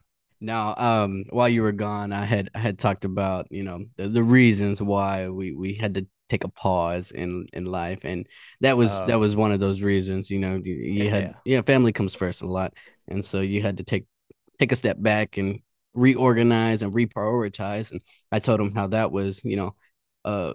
Now, 0.41 0.75
um, 0.77 1.25
while 1.31 1.49
you 1.49 1.63
were 1.63 1.73
gone, 1.73 2.13
I 2.13 2.25
had 2.25 2.51
I 2.55 2.61
had 2.61 2.79
talked 2.79 3.05
about 3.05 3.47
you 3.51 3.63
know 3.63 3.85
the, 3.97 4.09
the 4.09 4.23
reasons 4.23 4.81
why 4.81 5.29
we 5.29 5.55
we 5.55 5.75
had 5.75 5.95
to 5.95 6.07
take 6.29 6.45
a 6.45 6.49
pause 6.49 7.11
in 7.11 7.47
in 7.53 7.67
life, 7.67 8.01
and 8.05 8.27
that 8.61 8.77
was 8.77 8.97
that 8.97 9.11
oh. 9.11 9.19
was 9.19 9.37
one 9.37 9.53
of 9.53 9.61
those 9.61 9.83
reasons. 9.83 10.31
You 10.31 10.39
know, 10.39 10.61
you, 10.63 10.75
you 10.75 11.05
yeah, 11.05 11.11
had 11.11 11.35
yeah, 11.45 11.63
family 11.63 11.93
comes 11.93 12.15
first 12.15 12.43
a 12.43 12.47
lot, 12.47 12.75
and 13.09 13.25
so 13.25 13.41
you 13.41 13.63
had 13.63 13.77
to 13.77 13.85
take 13.85 14.07
take 14.59 14.73
a 14.73 14.77
step 14.77 14.97
back 15.01 15.37
and 15.37 15.61
reorganize 15.95 16.83
and 16.83 16.93
reprioritize. 16.93 17.91
And 17.91 18.01
I 18.31 18.39
told 18.39 18.61
him 18.61 18.75
how 18.75 18.89
that 18.89 19.11
was, 19.13 19.45
you 19.45 19.57
know, 19.57 19.75
uh, 20.25 20.53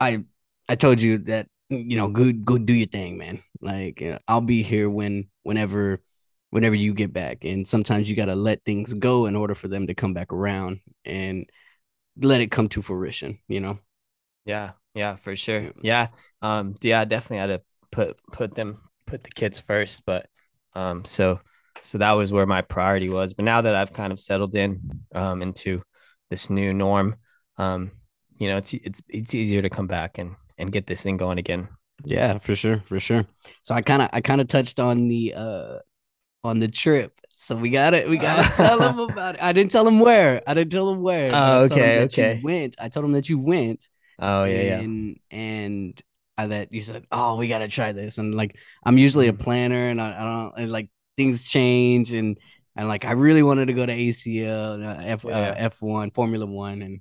I 0.00 0.24
I 0.68 0.76
told 0.76 1.00
you 1.00 1.18
that 1.18 1.48
you 1.68 1.96
know 1.96 2.08
go 2.08 2.32
go 2.32 2.58
do 2.58 2.72
your 2.72 2.86
thing, 2.86 3.18
man. 3.18 3.42
Like 3.60 4.02
uh, 4.02 4.18
I'll 4.28 4.40
be 4.40 4.62
here 4.62 4.88
when 4.90 5.28
whenever 5.42 6.00
whenever 6.50 6.74
you 6.74 6.94
get 6.94 7.12
back, 7.12 7.44
and 7.44 7.66
sometimes 7.66 8.08
you 8.08 8.16
got 8.16 8.26
to 8.26 8.36
let 8.36 8.64
things 8.64 8.94
go 8.94 9.26
in 9.26 9.36
order 9.36 9.54
for 9.54 9.68
them 9.68 9.86
to 9.86 9.94
come 9.94 10.14
back 10.14 10.32
around 10.32 10.80
and 11.04 11.48
let 12.16 12.40
it 12.40 12.50
come 12.50 12.68
to 12.70 12.82
fruition. 12.82 13.38
You 13.48 13.60
know. 13.60 13.78
Yeah, 14.44 14.72
yeah, 14.94 15.16
for 15.16 15.34
sure. 15.36 15.72
Yeah, 15.82 16.08
um, 16.42 16.74
yeah, 16.82 17.04
definitely 17.04 17.38
had 17.38 17.46
to 17.46 17.62
put 17.90 18.16
put 18.32 18.54
them 18.54 18.80
put 19.06 19.22
the 19.22 19.30
kids 19.30 19.58
first, 19.58 20.02
but 20.04 20.26
um, 20.74 21.04
so 21.04 21.40
so 21.82 21.98
that 21.98 22.12
was 22.12 22.32
where 22.32 22.46
my 22.46 22.62
priority 22.62 23.08
was. 23.08 23.34
But 23.34 23.44
now 23.44 23.62
that 23.62 23.74
I've 23.74 23.92
kind 23.92 24.12
of 24.12 24.20
settled 24.20 24.54
in 24.56 24.80
um, 25.14 25.42
into 25.42 25.82
this 26.30 26.50
new 26.50 26.72
norm, 26.72 27.16
um, 27.58 27.92
you 28.38 28.48
know, 28.48 28.56
it's 28.56 28.74
it's 28.74 29.02
it's 29.08 29.34
easier 29.34 29.62
to 29.62 29.70
come 29.70 29.86
back 29.86 30.18
and 30.18 30.34
and 30.58 30.72
get 30.72 30.86
this 30.86 31.02
thing 31.02 31.16
going 31.16 31.38
again. 31.38 31.68
Yeah, 32.04 32.38
for 32.38 32.56
sure, 32.56 32.82
for 32.86 33.00
sure. 33.00 33.26
So 33.62 33.74
I 33.74 33.82
kind 33.82 34.02
of 34.02 34.10
I 34.12 34.20
kind 34.20 34.40
of 34.40 34.48
touched 34.48 34.80
on 34.80 35.08
the 35.08 35.34
uh 35.36 35.78
on 36.42 36.60
the 36.60 36.68
trip. 36.68 37.18
So 37.30 37.56
we 37.56 37.70
got 37.70 37.94
it. 37.94 38.08
We 38.08 38.16
got 38.16 38.50
to 38.50 38.56
tell 38.62 38.80
him 38.80 38.98
about 38.98 39.36
it. 39.36 39.42
I 39.42 39.52
didn't 39.52 39.72
tell 39.72 39.86
him 39.86 40.00
where. 40.00 40.42
I 40.46 40.54
didn't 40.54 40.72
tell 40.72 40.90
him 40.90 41.02
where. 41.02 41.34
Oh, 41.34 41.62
okay, 41.64 42.02
okay. 42.02 42.40
went. 42.42 42.76
I 42.78 42.88
told 42.88 43.04
him 43.04 43.12
that 43.12 43.28
you 43.28 43.38
went. 43.38 43.88
Oh 44.18 44.44
yeah, 44.44 44.78
and, 44.78 45.08
yeah. 45.30 45.38
And 45.38 46.02
I, 46.36 46.46
that 46.48 46.72
you 46.72 46.82
said, 46.82 47.06
oh, 47.10 47.36
we 47.36 47.48
got 47.48 47.58
to 47.58 47.68
try 47.68 47.92
this. 47.92 48.18
And 48.18 48.34
like, 48.34 48.56
I'm 48.84 48.98
usually 48.98 49.28
a 49.28 49.32
mm. 49.32 49.40
planner, 49.40 49.88
and 49.88 50.00
I, 50.00 50.16
I 50.16 50.20
don't 50.20 50.58
and 50.58 50.72
like 50.72 50.90
things 51.16 51.44
change, 51.44 52.12
and 52.12 52.38
and 52.76 52.88
like 52.88 53.04
I 53.04 53.12
really 53.12 53.42
wanted 53.42 53.66
to 53.66 53.72
go 53.72 53.86
to 53.86 53.92
ACL, 53.92 54.84
uh, 54.84 55.02
F 55.02 55.24
uh, 55.24 55.54
F1, 55.70 56.14
Formula 56.14 56.46
One, 56.46 56.82
and 56.82 57.00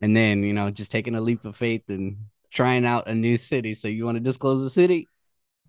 and 0.00 0.16
then 0.16 0.42
you 0.42 0.52
know 0.52 0.70
just 0.70 0.92
taking 0.92 1.14
a 1.14 1.20
leap 1.20 1.44
of 1.44 1.56
faith 1.56 1.82
and 1.88 2.16
trying 2.52 2.86
out 2.86 3.08
a 3.08 3.14
new 3.14 3.36
city. 3.36 3.74
So 3.74 3.88
you 3.88 4.04
want 4.04 4.16
to 4.16 4.20
disclose 4.20 4.62
the 4.62 4.70
city? 4.70 5.08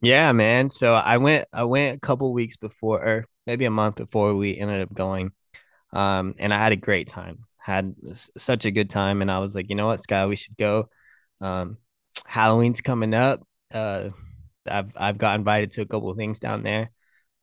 Yeah, 0.01 0.31
man. 0.31 0.69
So 0.69 0.93
I 0.93 1.17
went 1.17 1.47
I 1.51 1.63
went 1.63 1.97
a 1.97 1.99
couple 1.99 2.31
weeks 2.31 2.57
before 2.57 3.01
or 3.01 3.25
maybe 3.47 3.65
a 3.65 3.71
month 3.71 3.95
before 3.95 4.35
we 4.35 4.57
ended 4.57 4.81
up 4.81 4.93
going. 4.93 5.31
Um, 5.93 6.35
and 6.39 6.53
I 6.53 6.57
had 6.57 6.71
a 6.71 6.77
great 6.77 7.07
time. 7.07 7.39
Had 7.57 7.95
such 8.37 8.65
a 8.65 8.71
good 8.71 8.89
time 8.89 9.21
and 9.21 9.31
I 9.31 9.39
was 9.39 9.55
like, 9.55 9.69
"You 9.69 9.75
know 9.75 9.87
what, 9.87 10.01
Sky, 10.01 10.25
we 10.27 10.35
should 10.35 10.57
go." 10.57 10.89
Um, 11.41 11.77
Halloween's 12.25 12.81
coming 12.81 13.13
up. 13.13 13.41
Uh, 13.73 14.09
I've 14.67 14.91
I've 14.95 15.17
got 15.17 15.35
invited 15.35 15.71
to 15.71 15.81
a 15.81 15.85
couple 15.85 16.09
of 16.11 16.17
things 16.17 16.39
down 16.39 16.63
there. 16.63 16.91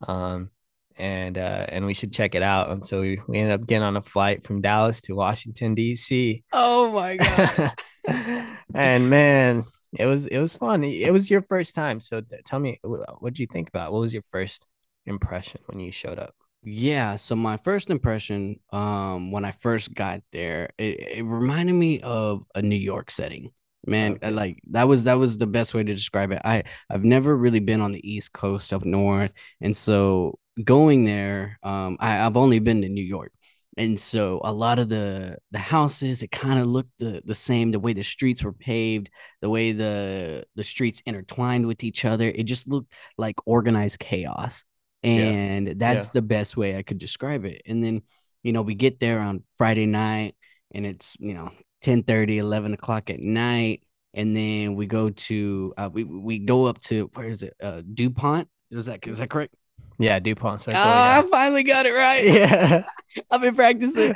Um, 0.06 0.50
and 0.96 1.38
uh, 1.38 1.66
and 1.68 1.86
we 1.86 1.94
should 1.94 2.12
check 2.12 2.34
it 2.34 2.42
out. 2.42 2.70
And 2.70 2.84
so 2.84 3.00
we, 3.00 3.20
we 3.26 3.38
ended 3.38 3.60
up 3.60 3.66
getting 3.66 3.84
on 3.84 3.96
a 3.96 4.02
flight 4.02 4.44
from 4.44 4.60
Dallas 4.60 5.00
to 5.02 5.14
Washington 5.14 5.74
D.C. 5.74 6.44
Oh 6.52 6.92
my 6.92 7.16
god! 8.06 8.56
and 8.74 9.10
man, 9.10 9.64
it 9.98 10.06
was 10.06 10.26
it 10.26 10.38
was 10.38 10.56
fun. 10.56 10.84
It 10.84 11.12
was 11.12 11.30
your 11.30 11.42
first 11.42 11.74
time, 11.74 12.00
so 12.00 12.22
tell 12.44 12.58
me 12.58 12.80
what 12.82 13.34
did 13.34 13.38
you 13.38 13.46
think 13.46 13.68
about? 13.68 13.88
It? 13.88 13.92
What 13.92 14.00
was 14.00 14.14
your 14.14 14.24
first 14.30 14.66
impression 15.06 15.60
when 15.66 15.80
you 15.80 15.92
showed 15.92 16.18
up? 16.18 16.34
Yeah, 16.64 17.16
so 17.16 17.34
my 17.34 17.56
first 17.64 17.90
impression, 17.90 18.60
um, 18.72 19.32
when 19.32 19.44
I 19.44 19.50
first 19.50 19.92
got 19.94 20.22
there, 20.30 20.70
it, 20.78 21.18
it 21.18 21.24
reminded 21.24 21.74
me 21.74 22.00
of 22.00 22.44
a 22.54 22.62
New 22.62 22.76
York 22.76 23.10
setting. 23.10 23.50
Man, 23.84 24.12
okay. 24.12 24.30
like 24.30 24.62
that 24.70 24.86
was 24.86 25.04
that 25.04 25.18
was 25.18 25.38
the 25.38 25.46
best 25.46 25.74
way 25.74 25.82
to 25.82 25.92
describe 25.92 26.30
it. 26.30 26.40
I 26.44 26.62
I've 26.88 27.02
never 27.02 27.36
really 27.36 27.58
been 27.58 27.80
on 27.80 27.90
the 27.90 28.08
East 28.08 28.32
Coast 28.32 28.72
up 28.72 28.84
north, 28.84 29.32
and 29.60 29.76
so 29.76 30.38
going 30.62 31.04
there, 31.04 31.58
um, 31.62 31.96
I, 32.00 32.24
I've 32.24 32.36
only 32.36 32.58
been 32.58 32.82
to 32.82 32.88
New 32.88 33.04
York. 33.04 33.32
And 33.78 33.98
so 33.98 34.40
a 34.44 34.52
lot 34.52 34.78
of 34.78 34.90
the 34.90 35.38
the 35.50 35.58
houses 35.58 36.22
it 36.22 36.30
kind 36.30 36.60
of 36.60 36.66
looked 36.66 36.92
the, 36.98 37.22
the 37.24 37.34
same. 37.34 37.70
The 37.70 37.80
way 37.80 37.94
the 37.94 38.02
streets 38.02 38.44
were 38.44 38.52
paved 38.52 39.08
the 39.40 39.48
way 39.48 39.72
the 39.72 40.44
the 40.56 40.64
streets 40.64 41.02
intertwined 41.06 41.66
with 41.66 41.82
each 41.82 42.04
other 42.04 42.28
it 42.28 42.44
just 42.44 42.68
looked 42.68 42.92
like 43.16 43.36
organized 43.46 43.98
chaos. 43.98 44.64
And 45.02 45.66
yeah. 45.66 45.74
that's 45.76 46.08
yeah. 46.08 46.12
the 46.14 46.22
best 46.22 46.56
way 46.56 46.76
i 46.76 46.82
could 46.82 46.98
describe 46.98 47.44
it. 47.46 47.62
And 47.64 47.82
then 47.82 48.02
you 48.42 48.52
know 48.52 48.60
we 48.62 48.74
get 48.74 49.00
there 49.00 49.20
on 49.20 49.42
friday 49.56 49.86
night 49.86 50.36
and 50.74 50.86
it's 50.86 51.16
you 51.18 51.32
know 51.32 51.50
10 51.80 52.02
30 52.02 52.38
11 52.38 52.74
o'clock 52.74 53.08
at 53.08 53.20
night. 53.20 53.84
And 54.14 54.36
then 54.36 54.74
we 54.74 54.84
go 54.84 55.08
to 55.08 55.72
uh, 55.78 55.88
we, 55.90 56.04
we 56.04 56.40
go 56.40 56.66
up 56.66 56.78
to 56.82 57.10
where 57.14 57.28
is 57.28 57.42
it? 57.42 57.54
Uh 57.62 57.80
dupont? 57.94 58.48
Is 58.70 58.84
that 58.86 59.06
is 59.06 59.16
that 59.16 59.30
correct 59.30 59.54
yeah, 60.02 60.18
DuPont 60.18 60.60
Circle. 60.60 60.80
Oh, 60.80 60.84
yeah. 60.84 61.22
I 61.24 61.30
finally 61.30 61.62
got 61.62 61.86
it 61.86 61.92
right. 61.92 62.24
Yeah. 62.24 62.84
I've 63.30 63.40
been 63.40 63.54
practicing. 63.54 64.14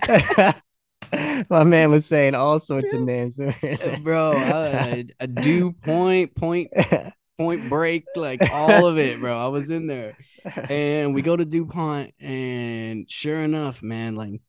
My 1.48 1.62
man 1.62 1.90
was 1.90 2.06
saying 2.06 2.34
all 2.34 2.58
sorts 2.58 2.92
of 2.92 3.02
names. 3.02 3.38
bro, 4.02 4.32
uh, 4.32 5.02
a 5.20 5.26
dew 5.26 5.72
point, 5.72 6.34
point, 6.34 6.72
point 7.38 7.68
break, 7.68 8.04
like 8.16 8.40
all 8.52 8.86
of 8.86 8.98
it, 8.98 9.20
bro. 9.20 9.38
I 9.38 9.46
was 9.48 9.70
in 9.70 9.86
there. 9.86 10.16
And 10.68 11.14
we 11.14 11.22
go 11.22 11.36
to 11.36 11.44
DuPont, 11.44 12.14
and 12.20 13.10
sure 13.10 13.38
enough, 13.38 13.82
man, 13.82 14.16
like 14.16 14.40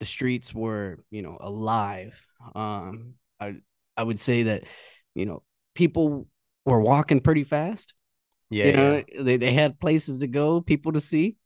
the 0.00 0.06
streets 0.06 0.54
were, 0.54 0.98
you 1.10 1.22
know, 1.22 1.36
alive. 1.40 2.20
Um, 2.54 3.14
I 3.40 3.56
I 3.96 4.02
would 4.02 4.20
say 4.20 4.44
that, 4.44 4.64
you 5.14 5.26
know, 5.26 5.42
people 5.74 6.28
were 6.64 6.80
walking 6.80 7.20
pretty 7.20 7.44
fast 7.44 7.94
yeah, 8.50 8.66
you 8.66 8.72
know, 8.72 9.04
yeah. 9.08 9.22
they, 9.22 9.36
they 9.36 9.52
had 9.52 9.78
places 9.78 10.20
to 10.20 10.26
go, 10.26 10.60
people 10.60 10.92
to 10.92 11.00
see. 11.00 11.36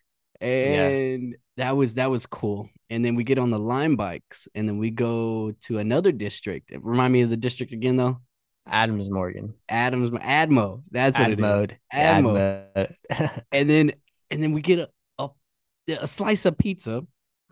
And 0.40 1.30
yeah. 1.30 1.36
that 1.56 1.76
was 1.76 1.94
that 1.94 2.10
was 2.10 2.26
cool. 2.26 2.68
And 2.90 3.04
then 3.04 3.14
we 3.14 3.24
get 3.24 3.38
on 3.38 3.50
the 3.50 3.58
Lime 3.58 3.96
bikes 3.96 4.48
and 4.54 4.68
then 4.68 4.78
we 4.78 4.90
go 4.90 5.52
to 5.62 5.78
another 5.78 6.12
district. 6.12 6.72
Remind 6.80 7.12
me 7.12 7.22
of 7.22 7.30
the 7.30 7.36
district 7.36 7.72
again 7.72 7.96
though. 7.96 8.20
Adams 8.66 9.10
Morgan. 9.10 9.54
Adams 9.68 10.10
Admo. 10.10 10.82
That's 10.90 11.18
what 11.18 11.30
Admode. 11.30 11.72
it 11.72 11.78
is. 11.92 12.00
Admo. 12.00 13.42
and 13.52 13.70
then 13.70 13.92
and 14.30 14.42
then 14.42 14.52
we 14.52 14.60
get 14.60 14.78
a 14.78 14.88
a, 15.18 15.28
a 15.88 16.06
slice 16.08 16.44
of 16.44 16.58
pizza 16.58 17.02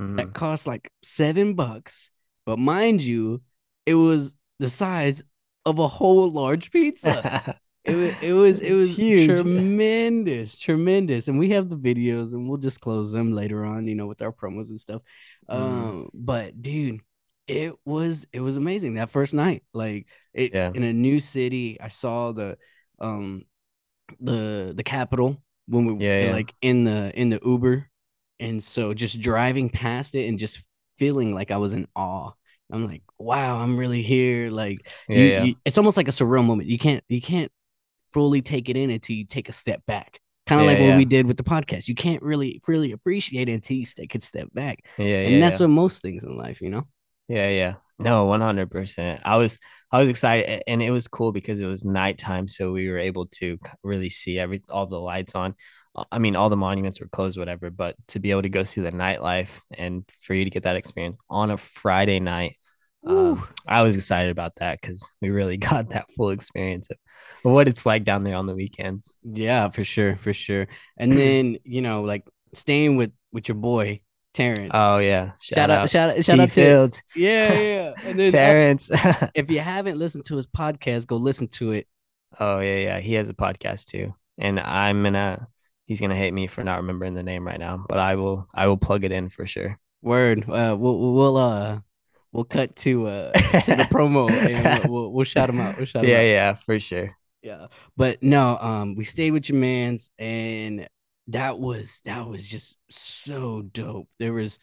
mm-hmm. 0.00 0.16
that 0.16 0.34
costs 0.34 0.66
like 0.66 0.90
seven 1.02 1.54
bucks. 1.54 2.10
But 2.46 2.58
mind 2.58 3.02
you, 3.02 3.42
it 3.86 3.94
was 3.94 4.34
the 4.58 4.68
size 4.68 5.22
of 5.64 5.78
a 5.78 5.88
whole 5.88 6.30
large 6.30 6.70
pizza. 6.70 7.58
It 7.90 7.96
was 7.96 8.22
it 8.22 8.32
was 8.32 8.60
it 8.60 8.74
was 8.74 8.96
huge. 8.96 9.26
tremendous, 9.26 10.56
tremendous, 10.56 11.28
and 11.28 11.38
we 11.38 11.50
have 11.50 11.68
the 11.68 11.76
videos, 11.76 12.32
and 12.32 12.48
we'll 12.48 12.58
disclose 12.58 13.12
them 13.12 13.32
later 13.32 13.64
on, 13.64 13.86
you 13.86 13.94
know, 13.94 14.06
with 14.06 14.22
our 14.22 14.32
promos 14.32 14.68
and 14.68 14.80
stuff. 14.80 15.02
Mm. 15.48 15.54
Um, 15.54 16.10
but 16.14 16.60
dude, 16.60 17.00
it 17.46 17.74
was 17.84 18.26
it 18.32 18.40
was 18.40 18.56
amazing 18.56 18.94
that 18.94 19.10
first 19.10 19.34
night. 19.34 19.64
Like 19.74 20.06
it 20.32 20.54
yeah. 20.54 20.70
in 20.74 20.82
a 20.82 20.92
new 20.92 21.20
city, 21.20 21.80
I 21.80 21.88
saw 21.88 22.32
the 22.32 22.56
um 22.98 23.44
the 24.20 24.72
the 24.76 24.84
Capitol 24.84 25.42
when 25.66 25.86
we 25.86 26.04
yeah, 26.04 26.26
yeah. 26.26 26.32
like 26.32 26.54
in 26.60 26.84
the 26.84 27.12
in 27.18 27.30
the 27.30 27.40
Uber, 27.44 27.88
and 28.38 28.62
so 28.62 28.94
just 28.94 29.20
driving 29.20 29.68
past 29.68 30.14
it 30.14 30.28
and 30.28 30.38
just 30.38 30.62
feeling 30.98 31.34
like 31.34 31.50
I 31.50 31.56
was 31.56 31.72
in 31.72 31.88
awe. 31.96 32.32
I'm 32.72 32.86
like, 32.86 33.02
wow, 33.18 33.56
I'm 33.56 33.76
really 33.76 34.02
here. 34.02 34.50
Like, 34.50 34.86
yeah, 35.08 35.16
you, 35.16 35.24
yeah. 35.24 35.42
You, 35.42 35.54
it's 35.64 35.78
almost 35.78 35.96
like 35.96 36.08
a 36.08 36.12
surreal 36.12 36.44
moment. 36.44 36.68
You 36.68 36.78
can't, 36.78 37.02
you 37.08 37.20
can't 37.20 37.50
fully 38.12 38.42
take 38.42 38.68
it 38.68 38.76
in 38.76 38.90
until 38.90 39.16
you 39.16 39.24
take 39.24 39.48
a 39.48 39.52
step 39.52 39.84
back. 39.86 40.20
Kind 40.46 40.60
of 40.62 40.66
yeah, 40.66 40.72
like 40.72 40.88
what 40.88 40.96
we 40.96 41.04
did 41.04 41.26
with 41.26 41.36
the 41.36 41.44
podcast. 41.44 41.86
You 41.86 41.94
can't 41.94 42.22
really 42.22 42.60
really 42.66 42.92
appreciate 42.92 43.48
it 43.48 43.52
until 43.52 43.76
you 43.76 43.84
take 43.84 44.14
a 44.14 44.20
step 44.20 44.48
back. 44.52 44.84
Yeah, 44.98 45.18
and 45.18 45.34
yeah, 45.34 45.40
that's 45.40 45.60
what 45.60 45.68
most 45.68 46.02
things 46.02 46.24
in 46.24 46.36
life, 46.36 46.60
you 46.60 46.70
know. 46.70 46.86
Yeah, 47.28 47.48
yeah. 47.48 47.74
No, 48.00 48.24
one 48.24 48.40
hundred 48.40 48.70
percent. 48.70 49.20
I 49.24 49.36
was 49.36 49.58
I 49.92 50.00
was 50.00 50.08
excited, 50.08 50.62
and 50.66 50.82
it 50.82 50.90
was 50.90 51.06
cool 51.06 51.32
because 51.32 51.60
it 51.60 51.66
was 51.66 51.84
nighttime, 51.84 52.48
so 52.48 52.72
we 52.72 52.88
were 52.90 52.98
able 52.98 53.26
to 53.38 53.58
really 53.84 54.08
see 54.08 54.38
every 54.38 54.62
all 54.70 54.86
the 54.86 54.98
lights 54.98 55.34
on. 55.34 55.54
Uh, 55.94 56.04
I 56.10 56.18
mean, 56.18 56.34
all 56.34 56.48
the 56.48 56.56
monuments 56.56 57.00
were 57.00 57.08
closed, 57.08 57.38
whatever. 57.38 57.70
But 57.70 57.96
to 58.08 58.18
be 58.18 58.30
able 58.30 58.42
to 58.42 58.48
go 58.48 58.64
see 58.64 58.80
the 58.80 58.90
nightlife 58.90 59.50
and 59.76 60.04
for 60.22 60.34
you 60.34 60.44
to 60.44 60.50
get 60.50 60.62
that 60.62 60.76
experience 60.76 61.18
on 61.28 61.50
a 61.50 61.56
Friday 61.56 62.20
night, 62.20 62.56
um, 63.06 63.46
I 63.66 63.82
was 63.82 63.96
excited 63.96 64.30
about 64.30 64.56
that 64.56 64.80
because 64.80 65.14
we 65.20 65.30
really 65.30 65.56
got 65.58 65.90
that 65.90 66.10
full 66.16 66.30
experience 66.30 66.90
of 66.90 66.96
what 67.50 67.68
it's 67.68 67.86
like 67.86 68.04
down 68.04 68.24
there 68.24 68.36
on 68.36 68.46
the 68.46 68.54
weekends. 68.54 69.14
Yeah, 69.22 69.70
for 69.70 69.84
sure, 69.84 70.16
for 70.16 70.32
sure. 70.32 70.68
And 70.96 71.12
then 71.18 71.58
you 71.64 71.80
know, 71.80 72.02
like 72.02 72.26
staying 72.54 72.96
with 72.96 73.12
with 73.32 73.48
your 73.48 73.56
boy 73.56 74.00
Terrence. 74.32 74.70
Oh 74.72 74.98
yeah, 74.98 75.32
shout, 75.40 75.56
shout 75.56 75.70
out, 75.70 75.90
shout 75.90 76.10
out, 76.10 76.24
shout 76.24 76.40
out 76.40 76.50
Fields. 76.50 76.98
to 76.98 77.02
yeah, 77.20 77.60
yeah. 77.60 77.92
And 78.04 78.18
then 78.18 78.32
Terrence. 78.32 78.90
if 79.34 79.50
you 79.50 79.58
haven't 79.58 79.98
listened 79.98 80.24
to 80.26 80.36
his 80.36 80.46
podcast, 80.46 81.06
go 81.06 81.16
listen 81.16 81.48
to 81.48 81.72
it. 81.72 81.88
Oh 82.38 82.60
yeah, 82.60 82.76
yeah. 82.76 83.00
He 83.00 83.14
has 83.14 83.28
a 83.28 83.34
podcast 83.34 83.86
too, 83.86 84.14
and 84.38 84.60
I'm 84.60 85.02
gonna. 85.02 85.48
He's 85.86 86.00
gonna 86.00 86.14
hate 86.14 86.32
me 86.32 86.46
for 86.46 86.62
not 86.62 86.76
remembering 86.76 87.14
the 87.14 87.24
name 87.24 87.44
right 87.44 87.58
now, 87.58 87.84
but 87.88 87.98
I 87.98 88.14
will. 88.14 88.46
I 88.54 88.68
will 88.68 88.76
plug 88.76 89.02
it 89.02 89.10
in 89.10 89.28
for 89.28 89.44
sure. 89.44 89.76
Word. 90.02 90.48
Uh, 90.48 90.76
we'll 90.78 91.12
we'll 91.12 91.36
uh 91.36 91.80
we'll 92.32 92.44
cut 92.44 92.76
to 92.76 93.08
uh 93.08 93.32
to 93.32 93.74
the 93.74 93.88
promo 93.90 94.30
and 94.30 94.88
we'll, 94.88 95.10
we'll, 95.10 95.24
shout 95.24 95.50
him 95.50 95.60
out. 95.60 95.76
We'll 95.76 95.86
shout 95.86 96.06
yeah, 96.06 96.18
out. 96.18 96.22
yeah, 96.22 96.54
for 96.54 96.78
sure. 96.78 97.16
Yeah, 97.42 97.66
but 97.96 98.22
no, 98.22 98.58
um, 98.58 98.94
we 98.96 99.04
stayed 99.04 99.30
with 99.30 99.48
your 99.48 99.58
man's, 99.58 100.10
and 100.18 100.88
that 101.28 101.58
was 101.58 102.00
that 102.04 102.28
was 102.28 102.46
just 102.46 102.76
so 102.90 103.62
dope. 103.62 104.08
There 104.18 104.32
was, 104.32 104.58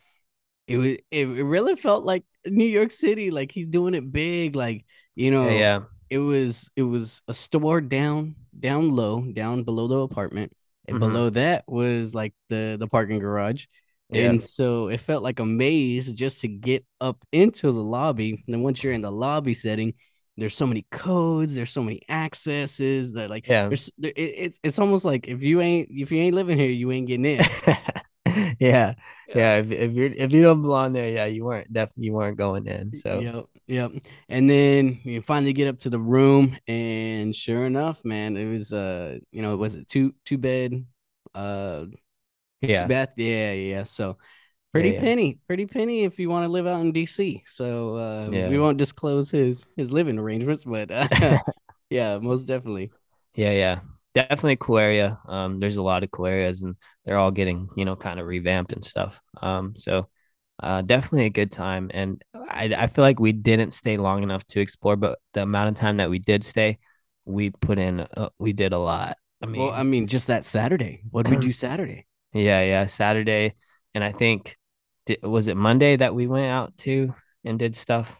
it 0.67 0.77
was 0.77 0.98
it, 1.10 1.25
really 1.27 1.75
felt 1.75 2.05
like 2.05 2.24
New 2.46 2.65
York 2.65 2.91
City, 2.91 3.31
like 3.31 3.51
he's 3.51 3.67
doing 3.67 3.96
it 3.96 4.12
big, 4.12 4.55
like 4.55 4.86
you 5.15 5.31
know, 5.31 5.48
yeah. 5.48 5.57
yeah. 5.57 5.79
It 6.10 6.19
was 6.19 6.69
it 6.75 6.84
was 6.84 7.22
a 7.27 7.34
store 7.34 7.81
down 7.81 8.36
down 8.57 8.96
low, 8.96 9.22
down 9.22 9.63
below 9.63 9.88
the 9.88 9.98
apartment, 9.98 10.53
and 10.88 11.00
mm-hmm. 11.00 11.12
below 11.12 11.29
that 11.31 11.63
was 11.67 12.13
like 12.13 12.34
the 12.50 12.77
the 12.79 12.88
parking 12.88 13.19
garage. 13.19 13.65
Yeah. 14.10 14.29
And 14.29 14.41
so 14.41 14.88
it 14.88 15.01
felt 15.01 15.24
like 15.24 15.39
a 15.39 15.46
maze 15.46 16.12
just 16.13 16.41
to 16.41 16.48
get 16.48 16.86
up 17.01 17.25
into 17.31 17.72
the 17.72 17.84
lobby. 17.84 18.43
And 18.46 18.55
then 18.55 18.63
once 18.63 18.81
you're 18.81 18.93
in 18.93 19.01
the 19.01 19.12
lobby 19.12 19.53
setting, 19.53 19.96
there's 20.38 20.56
so 20.56 20.67
many 20.67 20.86
codes, 20.91 21.56
there's 21.56 21.72
so 21.72 21.82
many 21.82 22.01
accesses 22.10 23.13
that 23.13 23.29
like 23.29 23.48
yeah, 23.48 23.67
there's 23.67 23.89
it, 24.01 24.13
it's 24.15 24.60
it's 24.63 24.79
almost 24.79 25.03
like 25.03 25.27
if 25.27 25.41
you 25.41 25.62
ain't 25.62 25.89
if 25.91 26.12
you 26.12 26.20
ain't 26.22 26.36
living 26.36 26.58
here, 26.58 26.70
you 26.70 26.91
ain't 26.91 27.08
getting 27.08 27.25
in. 27.25 27.39
yeah, 28.60 28.94
yeah. 29.34 29.58
If, 29.58 29.72
if 29.72 29.94
you're 29.94 30.13
if 30.13 30.32
you 30.32 30.44
don't 30.44 30.62
belong 30.62 30.94
there, 30.94 31.10
yeah, 31.10 31.25
you 31.25 31.44
weren't 31.44 31.74
definitely 31.74 32.06
you 32.06 32.13
weren't 32.13 32.38
going 32.38 32.67
in. 32.67 32.96
So 32.96 33.20
Yep, 33.20 33.46
yep. 33.67 33.91
And 34.29 34.50
then 34.50 35.00
you 35.03 35.22
finally 35.24 35.53
get 35.53 35.67
up 35.67 35.79
to 35.79 35.89
the 35.89 36.00
room, 36.00 36.56
and 36.67 37.36
sure 37.36 37.65
enough, 37.65 38.06
man, 38.06 38.38
it 38.38 38.46
was 38.46 38.72
uh, 38.74 39.17
you 39.32 39.41
know, 39.41 39.53
it 39.53 39.58
was 39.58 39.74
it 39.74 39.88
two 39.88 40.13
two 40.24 40.38
bed, 40.38 40.86
uh, 41.34 41.86
two 41.86 41.96
yeah, 42.62 42.86
bath? 42.86 43.10
Yeah, 43.17 43.53
yeah. 43.53 43.84
So 43.84 44.17
pretty 44.77 44.93
yeah, 44.93 45.01
penny, 45.01 45.39
pretty 45.48 45.65
penny 45.65 46.03
if 46.03 46.19
you 46.19 46.29
want 46.29 46.46
to 46.46 46.50
live 46.51 46.67
out 46.67 46.81
in 46.81 46.91
DC. 46.91 47.43
So 47.48 47.96
uh, 47.96 48.29
we 48.31 48.60
won't 48.60 48.77
disclose 48.77 49.31
his 49.31 49.65
his 49.75 49.91
living 49.91 50.19
arrangements, 50.19 50.65
but 50.65 50.91
uh, 50.91 51.07
yeah, 51.89 52.17
most 52.19 52.43
definitely. 52.43 52.91
yeah, 53.36 53.51
yeah. 53.51 53.79
Definitely 54.13 54.53
a 54.53 54.57
cool 54.57 54.79
area. 54.79 55.19
Um, 55.27 55.60
there's 55.60 55.77
a 55.77 55.84
lot 55.84 56.03
of 56.03 56.10
cool 56.12 56.25
areas, 56.25 56.63
and 56.63 56.75
they're 57.05 57.17
all 57.17 57.31
getting 57.31 57.69
you 57.75 57.86
know 57.86 57.96
kind 57.96 58.19
of 58.19 58.25
revamped 58.25 58.74
and 58.74 58.84
stuff. 58.84 59.22
Um, 59.41 59.75
so 59.75 60.10
uh, 60.62 60.81
definitely 60.81 61.25
a 61.25 61.29
good 61.29 61.51
time. 61.51 61.91
And 61.93 62.24
I 62.34 62.74
I 62.75 62.88
feel 62.88 63.03
like 63.03 63.19
we 63.19 63.31
didn't 63.31 63.72
stay 63.72 63.98
long 63.98 64.24
enough 64.24 64.46
to 64.48 64.60
explore, 64.60 64.96
but 64.96 65.19
the 65.34 65.43
amount 65.43 65.69
of 65.69 65.75
time 65.75 65.98
that 65.98 66.10
we 66.10 66.19
did 66.19 66.43
stay, 66.43 66.79
we 67.25 67.51
put 67.51 67.77
in. 67.77 68.01
Uh, 68.01 68.29
we 68.39 68.53
did 68.53 68.74
a 68.74 68.79
lot. 68.79 69.17
I 69.41 69.46
mean, 69.46 69.62
Well, 69.62 69.72
I 69.72 69.84
mean, 69.84 70.07
just 70.07 70.27
that 70.27 70.46
Saturday. 70.46 71.03
What 71.12 71.25
did 71.27 71.31
we 71.39 71.46
do 71.46 71.51
Saturday? 71.53 72.07
yeah, 72.34 72.62
yeah. 72.63 72.86
Saturday, 72.88 73.55
and 73.93 74.03
I 74.03 74.12
think 74.12 74.57
di- 75.08 75.18
was 75.24 75.48
it 75.48 75.58
Monday 75.58 75.96
that 75.96 76.14
we 76.14 76.28
went 76.28 76.52
out 76.52 76.78
to 76.80 77.14
and 77.44 77.58
did 77.58 77.76
stuff. 77.76 78.16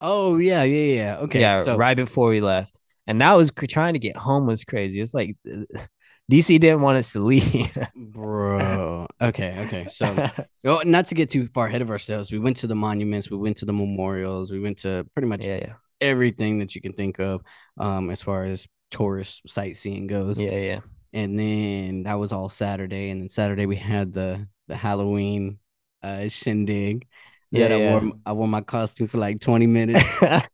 Oh 0.00 0.36
yeah, 0.38 0.62
yeah, 0.62 0.94
yeah. 0.94 1.16
Okay, 1.18 1.40
Yeah, 1.40 1.62
so 1.62 1.76
right 1.76 1.96
before 1.96 2.28
we 2.28 2.40
left. 2.40 2.78
And 3.06 3.20
that 3.20 3.32
was 3.32 3.52
trying 3.68 3.94
to 3.94 3.98
get 3.98 4.16
home 4.16 4.46
was 4.46 4.64
crazy. 4.64 5.00
It's 5.00 5.14
like 5.14 5.36
DC 6.30 6.60
didn't 6.60 6.82
want 6.82 6.98
us 6.98 7.12
to 7.12 7.20
leave. 7.20 7.76
bro. 7.96 9.06
Okay, 9.20 9.56
okay. 9.66 9.86
So 9.88 10.28
Oh, 10.64 10.82
not 10.84 11.08
to 11.08 11.14
get 11.14 11.30
too 11.30 11.48
far 11.48 11.66
ahead 11.66 11.82
of 11.82 11.90
ourselves, 11.90 12.30
we 12.30 12.38
went 12.38 12.58
to 12.58 12.66
the 12.66 12.74
monuments, 12.74 13.30
we 13.30 13.36
went 13.36 13.56
to 13.58 13.64
the 13.64 13.72
memorials, 13.72 14.52
we 14.52 14.60
went 14.60 14.78
to 14.78 15.06
pretty 15.14 15.28
much 15.28 15.44
yeah, 15.44 15.56
yeah. 15.56 15.72
everything 16.00 16.60
that 16.60 16.74
you 16.74 16.80
can 16.80 16.92
think 16.92 17.18
of, 17.18 17.42
um, 17.78 18.10
as 18.10 18.22
far 18.22 18.44
as 18.44 18.68
tourist 18.90 19.42
sightseeing 19.48 20.06
goes. 20.06 20.40
Yeah, 20.40 20.58
yeah. 20.58 20.80
And 21.12 21.38
then 21.38 22.04
that 22.04 22.14
was 22.14 22.32
all 22.32 22.48
Saturday, 22.48 23.10
and 23.10 23.20
then 23.20 23.28
Saturday 23.28 23.66
we 23.66 23.76
had 23.76 24.12
the 24.12 24.46
the 24.68 24.76
Halloween 24.76 25.58
uh 26.02 26.28
shindig 26.28 27.06
Yeah, 27.50 27.68
that 27.68 27.72
I 27.72 27.90
wore 27.90 28.12
I 28.26 28.32
wore 28.32 28.48
my 28.48 28.60
costume 28.60 29.08
for 29.08 29.18
like 29.18 29.40
20 29.40 29.66
minutes. 29.66 30.22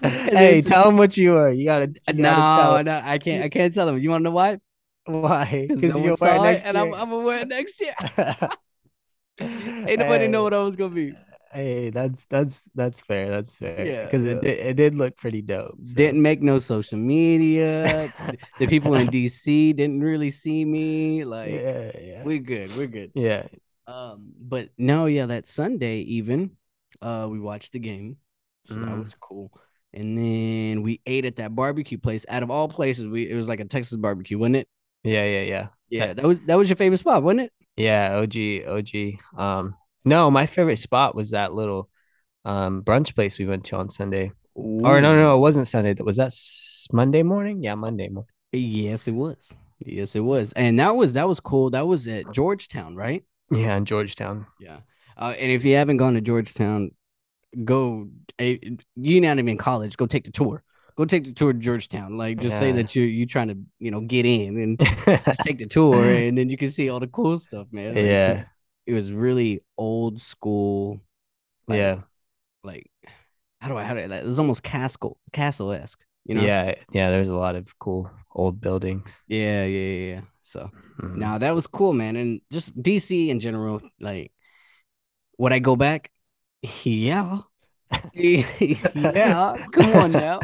Hey, 0.00 0.62
tell 0.62 0.84
them 0.86 0.96
what 0.96 1.18
you 1.18 1.32
were. 1.32 1.50
You 1.50 1.66
gotta, 1.66 1.92
you 2.08 2.22
no, 2.22 2.30
gotta 2.30 2.82
no, 2.84 3.02
I 3.04 3.18
can't 3.18 3.44
I 3.44 3.50
can't 3.50 3.74
tell 3.74 3.84
them. 3.84 3.98
You 3.98 4.08
wanna 4.08 4.24
know 4.24 4.30
why? 4.30 4.58
why? 5.04 5.66
Because 5.68 5.98
no 5.98 6.14
saw 6.14 6.42
it, 6.42 6.42
next 6.42 6.64
and 6.64 6.78
I'm. 6.78 6.94
I'm 6.94 7.10
gonna 7.10 7.24
wear 7.24 7.40
it 7.40 7.48
next 7.48 7.80
year. 7.80 7.94
Ain't 9.40 9.98
nobody 9.98 10.28
know 10.28 10.42
what 10.42 10.54
I 10.54 10.58
was 10.58 10.76
gonna 10.76 10.94
be. 10.94 11.12
Hey, 11.52 11.90
that's 11.90 12.24
that's 12.30 12.62
that's 12.74 13.02
fair. 13.02 13.28
That's 13.28 13.58
fair. 13.58 13.86
Yeah, 13.86 14.04
because 14.04 14.24
yeah. 14.24 14.32
it 14.32 14.40
did, 14.40 14.58
it 14.58 14.76
did 14.76 14.94
look 14.94 15.16
pretty 15.16 15.42
dope. 15.42 15.76
so. 15.82 15.94
Didn't 15.94 16.22
make 16.22 16.40
no 16.40 16.58
social 16.58 16.98
media. 16.98 18.08
the 18.58 18.66
people 18.66 18.94
in 18.94 19.08
DC 19.08 19.76
didn't 19.76 20.00
really 20.00 20.30
see 20.30 20.64
me. 20.64 21.24
Like 21.24 21.50
yeah, 21.50 21.90
yeah, 22.00 22.22
we're 22.24 22.38
good, 22.38 22.74
we're 22.76 22.86
good. 22.86 23.10
yeah, 23.14 23.44
Um, 23.86 24.32
but 24.38 24.70
no, 24.78 25.06
yeah, 25.06 25.26
that 25.26 25.46
Sunday 25.48 25.98
even, 26.00 26.52
uh, 27.00 27.28
we 27.30 27.40
watched 27.40 27.72
the 27.72 27.78
game, 27.78 28.16
so 28.64 28.74
that 28.74 28.86
Mm. 28.90 29.00
was 29.00 29.14
cool. 29.14 29.50
And 29.92 30.16
then 30.16 30.82
we 30.82 31.00
ate 31.06 31.24
at 31.24 31.36
that 31.36 31.54
barbecue 31.54 31.98
place. 31.98 32.24
Out 32.28 32.42
of 32.42 32.50
all 32.50 32.68
places, 32.68 33.06
we 33.06 33.28
it 33.28 33.34
was 33.34 33.48
like 33.48 33.60
a 33.60 33.64
Texas 33.64 33.96
barbecue, 33.98 34.38
wasn't 34.38 34.56
it? 34.56 34.68
yeah, 35.04 35.24
yeah, 35.24 35.42
yeah. 35.42 35.66
Yeah, 35.90 36.14
that 36.14 36.24
was 36.24 36.40
that 36.46 36.56
was 36.56 36.68
your 36.68 36.76
favorite 36.76 36.98
spot, 36.98 37.22
wasn't 37.22 37.42
it? 37.42 37.52
Yeah, 37.76 38.16
OG, 38.16 38.64
OG. 38.66 39.18
Um, 39.36 39.74
no, 40.04 40.30
my 40.30 40.46
favorite 40.46 40.78
spot 40.78 41.14
was 41.14 41.30
that 41.30 41.52
little 41.52 41.90
um 42.44 42.82
brunch 42.82 43.14
place 43.14 43.38
we 43.38 43.46
went 43.46 43.64
to 43.64 43.76
on 43.76 43.90
Sunday. 43.90 44.32
Or 44.54 45.00
no, 45.00 45.14
no, 45.14 45.20
no, 45.20 45.36
it 45.36 45.40
wasn't 45.40 45.68
Sunday. 45.68 45.94
That 45.94 46.04
was 46.04 46.16
that 46.16 46.32
Monday 46.92 47.22
morning. 47.22 47.62
Yeah, 47.62 47.74
Monday 47.74 48.08
morning. 48.08 48.28
Yes, 48.52 49.08
it 49.08 49.12
was. 49.12 49.54
Yes, 49.84 50.14
it 50.14 50.20
was. 50.20 50.52
And 50.52 50.78
that 50.78 50.94
was 50.96 51.14
that 51.14 51.28
was 51.28 51.40
cool. 51.40 51.70
That 51.70 51.86
was 51.86 52.06
at 52.08 52.30
Georgetown, 52.30 52.96
right? 52.96 53.24
Yeah, 53.52 53.76
in 53.76 53.84
Georgetown. 53.84 54.46
Yeah. 54.60 54.80
Uh, 55.16 55.34
and 55.38 55.52
if 55.52 55.64
you 55.64 55.76
haven't 55.76 55.98
gone 55.98 56.14
to 56.14 56.20
Georgetown, 56.20 56.90
go. 57.64 58.08
You're 58.38 59.22
not 59.22 59.38
even 59.38 59.48
in 59.48 59.58
college. 59.58 59.96
Go 59.96 60.06
take 60.06 60.24
the 60.24 60.30
tour. 60.32 60.62
Go 60.96 61.04
take 61.04 61.24
the 61.24 61.32
tour 61.32 61.52
to 61.52 61.58
Georgetown. 61.58 62.18
Like, 62.18 62.38
just 62.38 62.58
say 62.58 62.72
that 62.72 62.94
you're 62.94 63.06
you 63.06 63.26
trying 63.26 63.48
to 63.48 63.58
you 63.78 63.90
know 63.90 64.00
get 64.00 64.26
in 64.26 64.56
and 64.58 64.78
just 65.04 65.40
take 65.44 65.58
the 65.58 65.66
tour, 65.66 65.96
and 65.96 66.36
then 66.36 66.48
you 66.48 66.56
can 66.56 66.70
see 66.70 66.88
all 66.90 67.00
the 67.00 67.06
cool 67.06 67.38
stuff, 67.38 67.68
man. 67.72 67.94
Like, 67.94 68.04
yeah, 68.04 68.44
it 68.86 68.94
was 68.94 69.12
really 69.12 69.62
old 69.78 70.20
school. 70.22 71.00
Like, 71.68 71.78
yeah, 71.78 72.00
Like, 72.64 72.90
how 73.60 73.68
do 73.68 73.76
I 73.76 73.84
how 73.84 73.94
do 73.94 74.00
I, 74.00 74.06
like, 74.06 74.22
it 74.22 74.26
was 74.26 74.38
almost 74.38 74.62
castle 74.62 75.18
castle 75.32 75.72
esque. 75.72 76.00
You 76.24 76.36
know. 76.36 76.42
yeah, 76.42 76.74
yeah. 76.92 77.10
There's 77.10 77.28
a 77.28 77.36
lot 77.36 77.56
of 77.56 77.78
cool 77.78 78.10
old 78.34 78.60
buildings. 78.60 79.20
Yeah. 79.28 79.64
Yeah. 79.64 79.78
Yeah. 79.78 80.14
yeah. 80.14 80.20
So. 80.40 80.70
Mhm. 81.00 81.16
Now 81.16 81.38
that 81.38 81.54
was 81.54 81.66
cool, 81.66 81.92
man, 81.92 82.16
and 82.16 82.40
just 82.50 82.74
DC 82.80 83.28
in 83.30 83.40
general. 83.40 83.80
Like, 84.00 84.32
would 85.38 85.52
I 85.52 85.58
go 85.58 85.76
back? 85.76 86.10
Yeah, 86.84 87.38
yeah. 88.14 89.56
Come 89.72 89.94
on 89.96 90.12
now. 90.12 90.38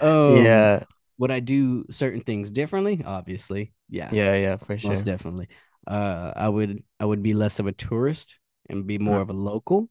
Um, 0.00 0.36
yeah, 0.36 0.84
Would 1.18 1.30
I 1.30 1.40
do 1.40 1.84
certain 1.90 2.20
things 2.20 2.50
differently? 2.50 3.02
Obviously, 3.04 3.72
yeah, 3.88 4.10
yeah, 4.12 4.34
yeah, 4.34 4.56
for 4.56 4.78
sure. 4.78 4.90
most 4.90 5.04
definitely. 5.04 5.48
Uh, 5.86 6.32
I 6.36 6.48
would, 6.48 6.82
I 6.98 7.04
would 7.04 7.22
be 7.22 7.34
less 7.34 7.58
of 7.58 7.66
a 7.66 7.72
tourist 7.72 8.38
and 8.68 8.86
be 8.86 8.98
more 8.98 9.16
Huh. 9.16 9.22
of 9.22 9.30
a 9.30 9.34
local. 9.34 9.88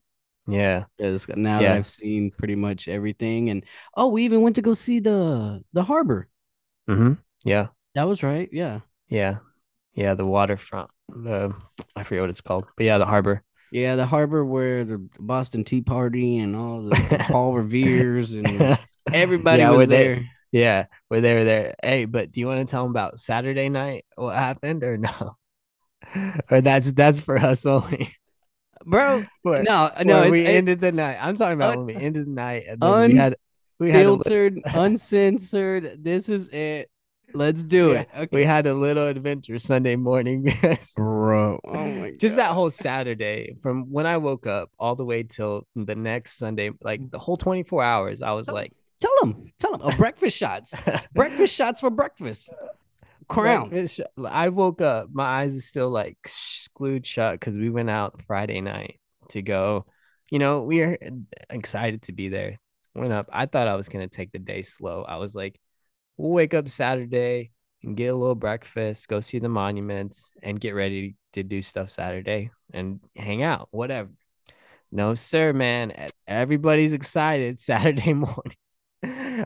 Yeah, 0.50 0.86
Because 0.98 1.28
now 1.30 1.64
that 1.64 1.72
I've 1.74 1.88
seen 1.88 2.32
pretty 2.32 2.56
much 2.56 2.88
everything, 2.88 3.50
and 3.50 3.66
oh, 3.96 4.08
we 4.10 4.26
even 4.26 4.42
went 4.42 4.56
to 4.58 4.62
go 4.62 4.74
see 4.74 5.00
the 5.00 5.64
the 5.74 5.84
harbor. 5.84 6.30
hmm 6.88 7.14
yeah, 7.44 7.70
That 7.96 8.08
was 8.08 8.24
right. 8.24 8.50
Yeah, 8.52 8.82
yeah, 9.08 9.40
yeah. 9.94 10.14
The 10.16 10.26
waterfront. 10.26 10.92
The 11.10 11.56
I 11.96 12.04
forget 12.04 12.24
what 12.24 12.30
it's 12.30 12.42
called, 12.42 12.72
but 12.78 12.86
yeah, 12.86 12.98
the 12.98 13.06
harbor. 13.06 13.44
yeah, 13.72 13.96
the 13.96 14.06
harbor 14.06 14.44
where 14.46 14.84
the 14.84 14.98
Boston 15.20 15.64
Tea 15.64 15.82
Party 15.82 16.38
and 16.40 16.56
all 16.56 16.82
the, 16.82 17.06
the 17.06 17.20
Paul 17.20 17.54
Revere's 17.54 18.34
and 18.36 18.68
Everybody 19.12 19.64
Yeah, 19.64 19.72
was 19.72 19.88
there. 19.88 20.26
Yeah, 20.52 20.86
we're 21.10 21.22
there, 21.22 21.44
there. 21.44 21.76
Hey, 21.84 22.06
but 22.06 22.32
do 22.32 22.40
you 22.40 22.48
want 22.48 22.60
to 22.60 22.66
tell 22.66 22.84
them 22.84 22.92
about 22.92 23.20
Saturday 23.20 23.70
night? 23.70 24.06
What 24.16 24.36
happened 24.36 24.84
or 24.84 24.98
no? 24.98 25.38
or 26.52 26.62
that's 26.62 26.92
that's 26.94 27.20
for 27.22 27.38
us 27.38 27.66
only. 27.66 28.14
Bro. 28.90 29.26
Where, 29.44 29.64
No, 29.64 29.92
where 29.96 30.06
no, 30.06 30.30
we 30.30 30.42
it- 30.46 30.50
ended 30.50 30.82
the 30.82 30.92
night. 30.92 31.18
I'm 31.22 31.36
talking 31.36 31.54
about 31.54 31.74
Un- 31.78 31.86
when 31.86 31.96
we 31.96 32.02
ended 32.02 32.26
the 32.26 32.32
night. 32.32 32.64
And 32.68 32.82
then 32.82 33.10
we 33.12 33.16
had 33.16 33.36
we 33.80 33.92
had 33.92 34.04
filtered, 34.04 34.60
uncensored. 34.66 36.04
This 36.04 36.30
is 36.30 36.50
it. 36.50 36.90
Let's 37.34 37.62
do 37.62 37.92
Yeah, 37.92 38.00
it. 38.00 38.10
Okay. 38.18 38.30
we 38.32 38.44
had 38.44 38.66
a 38.66 38.74
little 38.74 39.06
adventure 39.08 39.60
Sunday 39.60 39.96
morning. 39.96 40.52
Bro. 40.98 41.60
Oh, 41.64 41.70
oh 41.74 41.92
my 42.02 42.12
Just 42.18 42.38
that 42.38 42.52
whole 42.54 42.72
Saturday 42.72 43.56
from 43.62 43.92
when 43.92 44.08
I 44.08 44.18
woke 44.18 44.48
up 44.48 44.72
all 44.80 44.96
the 44.96 45.06
way 45.06 45.22
till 45.24 45.68
the 45.76 45.96
next 45.96 46.38
Sunday, 46.40 46.72
like 46.82 47.10
the 47.12 47.20
whole 47.20 47.38
24 47.38 47.84
hours, 47.84 48.22
I 48.24 48.32
was 48.32 48.50
Oh. 48.50 48.54
like, 48.54 48.74
Tell 49.02 49.12
them. 49.22 49.54
Tell 49.60 49.72
them. 49.72 49.82
Oh, 49.84 49.96
breakfast 49.96 50.36
shots. 50.36 50.74
breakfast 51.14 51.56
shots 51.56 51.80
for 51.80 51.90
breakfast. 51.90 52.50
Crown. 53.30 53.88
I 54.28 54.50
woke 54.50 54.82
up, 54.82 55.10
my 55.12 55.24
eyes 55.24 55.56
are 55.56 55.62
still 55.62 55.90
like 55.90 56.18
glued 56.74 57.06
shut 57.06 57.40
because 57.40 57.58
we 57.58 57.70
went 57.70 57.90
out 57.90 58.22
Friday 58.24 58.60
night 58.60 59.00
to 59.30 59.42
go. 59.42 59.86
You 60.32 60.40
know, 60.40 60.64
we 60.64 60.82
are 60.82 60.98
excited 61.50 62.04
to 62.04 62.12
be 62.12 62.30
there. 62.30 62.60
Went 62.96 63.14
up. 63.14 63.28
I 63.32 63.46
thought 63.46 63.68
I 63.68 63.76
was 63.76 63.88
gonna 63.88 64.08
take 64.08 64.32
the 64.32 64.40
day 64.40 64.64
slow. 64.64 65.04
I 65.08 65.18
was 65.18 65.36
like, 65.36 65.60
we'll 66.18 66.32
wake 66.32 66.54
up 66.54 66.68
Saturday 66.68 67.52
and 67.84 67.96
get 67.96 68.08
a 68.08 68.16
little 68.16 68.36
breakfast, 68.36 69.08
go 69.08 69.20
see 69.20 69.40
the 69.40 69.48
monuments, 69.48 70.32
and 70.44 70.60
get 70.60 70.76
ready 70.76 71.16
to 71.34 71.44
do 71.44 71.62
stuff 71.62 71.90
Saturday 71.90 72.52
and 72.74 73.00
hang 73.16 73.44
out, 73.44 73.68
whatever. 73.72 74.10
No, 74.92 75.14
sir, 75.14 75.54
man. 75.54 76.10
Everybody's 76.28 76.94
excited 76.94 77.60
Saturday 77.60 78.14
morning. 78.14 78.58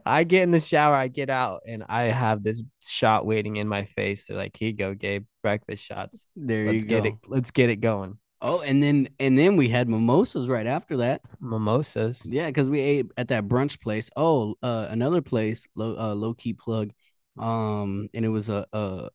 I 0.05 0.23
get 0.23 0.43
in 0.43 0.51
the 0.51 0.59
shower, 0.59 0.95
I 0.95 1.07
get 1.07 1.29
out, 1.29 1.61
and 1.67 1.83
I 1.87 2.03
have 2.03 2.43
this 2.43 2.63
shot 2.83 3.25
waiting 3.25 3.57
in 3.57 3.67
my 3.67 3.85
face. 3.85 4.25
They're 4.25 4.37
like, 4.37 4.55
"Here 4.57 4.69
you 4.69 4.75
go, 4.75 4.93
Gabe. 4.93 5.25
Breakfast 5.43 5.83
shots. 5.83 6.25
There 6.35 6.71
Let's 6.71 6.83
you 6.83 6.89
get 6.89 7.03
go. 7.03 7.09
it. 7.09 7.15
Let's 7.27 7.51
get 7.51 7.69
it 7.69 7.77
going." 7.77 8.17
Oh, 8.41 8.61
and 8.61 8.81
then 8.83 9.09
and 9.19 9.37
then 9.37 9.55
we 9.55 9.69
had 9.69 9.87
mimosas 9.87 10.47
right 10.49 10.67
after 10.67 10.97
that. 10.97 11.21
Mimosas. 11.39 12.25
Yeah, 12.25 12.47
because 12.47 12.69
we 12.69 12.79
ate 12.81 13.05
at 13.17 13.29
that 13.29 13.47
brunch 13.47 13.79
place. 13.79 14.09
Oh, 14.17 14.55
uh, 14.61 14.87
another 14.89 15.21
place, 15.21 15.65
low 15.75 15.95
uh, 15.97 16.13
low 16.15 16.33
key 16.33 16.53
plug. 16.53 16.91
Um, 17.37 18.09
and 18.13 18.25
it 18.25 18.29
was 18.29 18.49
a 18.49 18.65
a, 18.73 19.09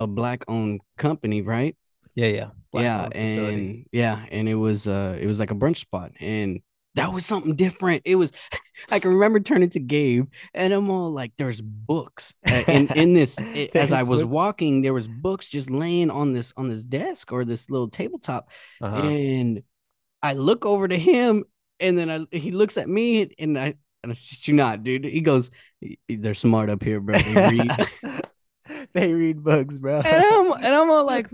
a 0.00 0.06
black 0.06 0.44
owned 0.48 0.80
company, 0.98 1.42
right? 1.42 1.76
Yeah, 2.14 2.26
yeah. 2.28 2.50
yeah, 2.72 3.08
Black-owned 3.08 3.14
facility. 3.14 3.70
and 3.70 3.86
yeah, 3.92 4.24
and 4.30 4.48
it 4.48 4.54
was 4.54 4.86
uh 4.86 5.16
it 5.20 5.26
was 5.26 5.40
like 5.40 5.50
a 5.50 5.54
brunch 5.54 5.78
spot, 5.78 6.12
and 6.20 6.60
that 6.96 7.12
was 7.12 7.26
something 7.26 7.56
different. 7.56 8.02
It 8.04 8.16
was 8.16 8.32
I 8.90 8.98
can 8.98 9.10
remember 9.10 9.40
turning 9.40 9.70
to 9.70 9.80
Gabe 9.80 10.26
and 10.52 10.72
I'm 10.72 10.90
all 10.90 11.10
like, 11.10 11.32
there's 11.38 11.60
books 11.60 12.34
uh, 12.48 12.62
in 12.68 12.88
in 12.94 13.14
this. 13.14 13.38
as 13.74 13.92
I 13.92 14.02
was 14.02 14.22
books. 14.22 14.34
walking, 14.34 14.82
there 14.82 14.94
was 14.94 15.08
books 15.08 15.48
just 15.48 15.70
laying 15.70 16.10
on 16.10 16.32
this 16.32 16.52
on 16.56 16.68
this 16.68 16.82
desk 16.82 17.32
or 17.32 17.44
this 17.44 17.68
little 17.70 17.88
tabletop, 17.88 18.48
Uh-huh. 18.80 18.96
and 19.08 19.62
I 20.22 20.32
look 20.34 20.64
over 20.64 20.88
to 20.88 20.96
him, 20.98 21.44
and 21.80 21.98
then 21.98 22.10
I, 22.10 22.36
he 22.36 22.50
looks 22.50 22.76
at 22.78 22.88
me, 22.88 23.30
and 23.38 23.58
I 23.58 23.74
and 24.02 24.12
I 24.12 24.14
shit 24.14 24.48
you 24.48 24.54
not, 24.54 24.82
dude. 24.82 25.04
He 25.04 25.20
goes, 25.20 25.50
"They're 26.08 26.34
smart 26.34 26.70
up 26.70 26.82
here, 26.82 27.00
bro. 27.00 27.18
They 27.18 27.58
read." 27.58 28.22
they 28.94 29.12
read 29.12 29.42
books, 29.44 29.76
bro. 29.78 30.00
and 30.00 30.24
I'm 30.24 30.52
and 30.52 30.74
I'm 30.74 30.90
all 30.90 31.04
like, 31.06 31.28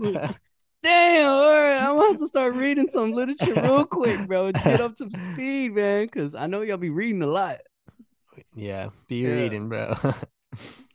damn, 0.83 1.27
all 1.29 1.47
right, 1.53 1.77
I'm 1.77 1.97
gonna 1.97 2.27
start 2.27 2.55
reading 2.55 2.87
some 2.87 3.11
literature 3.13 3.53
real 3.53 3.85
quick, 3.85 4.27
bro. 4.27 4.51
Get 4.51 4.81
up 4.81 4.95
to 4.97 5.09
speed, 5.33 5.73
man, 5.75 6.05
because 6.05 6.35
I 6.35 6.47
know 6.47 6.61
y'all 6.61 6.77
be 6.77 6.89
reading 6.89 7.21
a 7.21 7.27
lot. 7.27 7.59
yeah, 8.55 8.89
be 9.07 9.17
Yeah. 9.21 9.29
reading, 9.29 9.69
bro. 9.69 9.95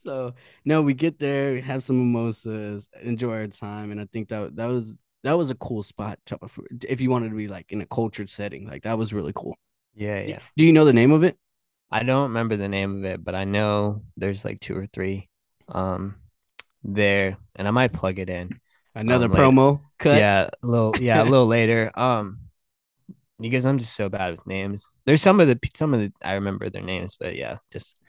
So 0.02 0.34
no, 0.64 0.82
we 0.82 0.94
get 0.94 1.18
there, 1.18 1.60
have 1.62 1.82
some 1.82 1.98
mimosas, 1.98 2.88
enjoy 3.02 3.32
our 3.38 3.46
time, 3.48 3.90
and 3.90 4.00
I 4.00 4.04
think 4.12 4.28
that 4.28 4.54
that 4.56 4.66
was 4.66 4.96
that 5.24 5.32
was 5.32 5.50
a 5.50 5.56
cool 5.56 5.82
spot 5.82 6.20
to- 6.26 6.38
for- 6.46 6.66
if 6.86 7.00
you 7.00 7.10
wanted 7.10 7.30
to 7.30 7.34
be 7.36 7.48
like 7.48 7.72
in 7.72 7.80
a 7.80 7.86
cultured 7.86 8.30
setting. 8.30 8.68
Like 8.68 8.82
that 8.84 8.96
was 8.98 9.12
really 9.12 9.32
cool. 9.34 9.56
yeah, 9.96 10.22
yeah. 10.22 10.38
Do 10.56 10.64
you 10.64 10.72
know 10.72 10.84
the 10.84 10.92
name 10.92 11.10
of 11.10 11.24
it? 11.24 11.36
I 11.90 12.04
don't 12.04 12.24
remember 12.28 12.56
the 12.56 12.68
name 12.68 12.98
of 12.98 13.04
it, 13.04 13.24
but 13.24 13.34
I 13.34 13.42
know 13.44 14.02
there's 14.16 14.44
like 14.44 14.60
two 14.60 14.76
or 14.76 14.86
three 14.86 15.28
um 15.68 16.14
there, 16.84 17.36
and 17.56 17.66
I 17.66 17.72
might 17.72 17.92
plug 17.92 18.18
it 18.20 18.30
in. 18.30 18.60
Another 18.96 19.26
Um, 19.26 19.32
promo 19.32 19.80
cut. 19.98 20.18
Yeah, 20.18 20.48
a 20.62 20.66
little 20.66 20.94
yeah, 21.00 21.22
a 21.22 21.24
little 21.24 21.46
later. 21.58 21.90
Um 21.94 22.40
because 23.38 23.66
I'm 23.66 23.78
just 23.78 23.94
so 23.94 24.08
bad 24.08 24.32
with 24.32 24.46
names. 24.46 24.94
There's 25.04 25.22
some 25.22 25.40
of 25.40 25.48
the 25.48 25.58
some 25.74 25.94
of 25.94 26.00
the 26.00 26.12
I 26.22 26.34
remember 26.34 26.70
their 26.70 26.82
names, 26.82 27.16
but 27.18 27.36
yeah, 27.36 27.58
just 27.70 28.00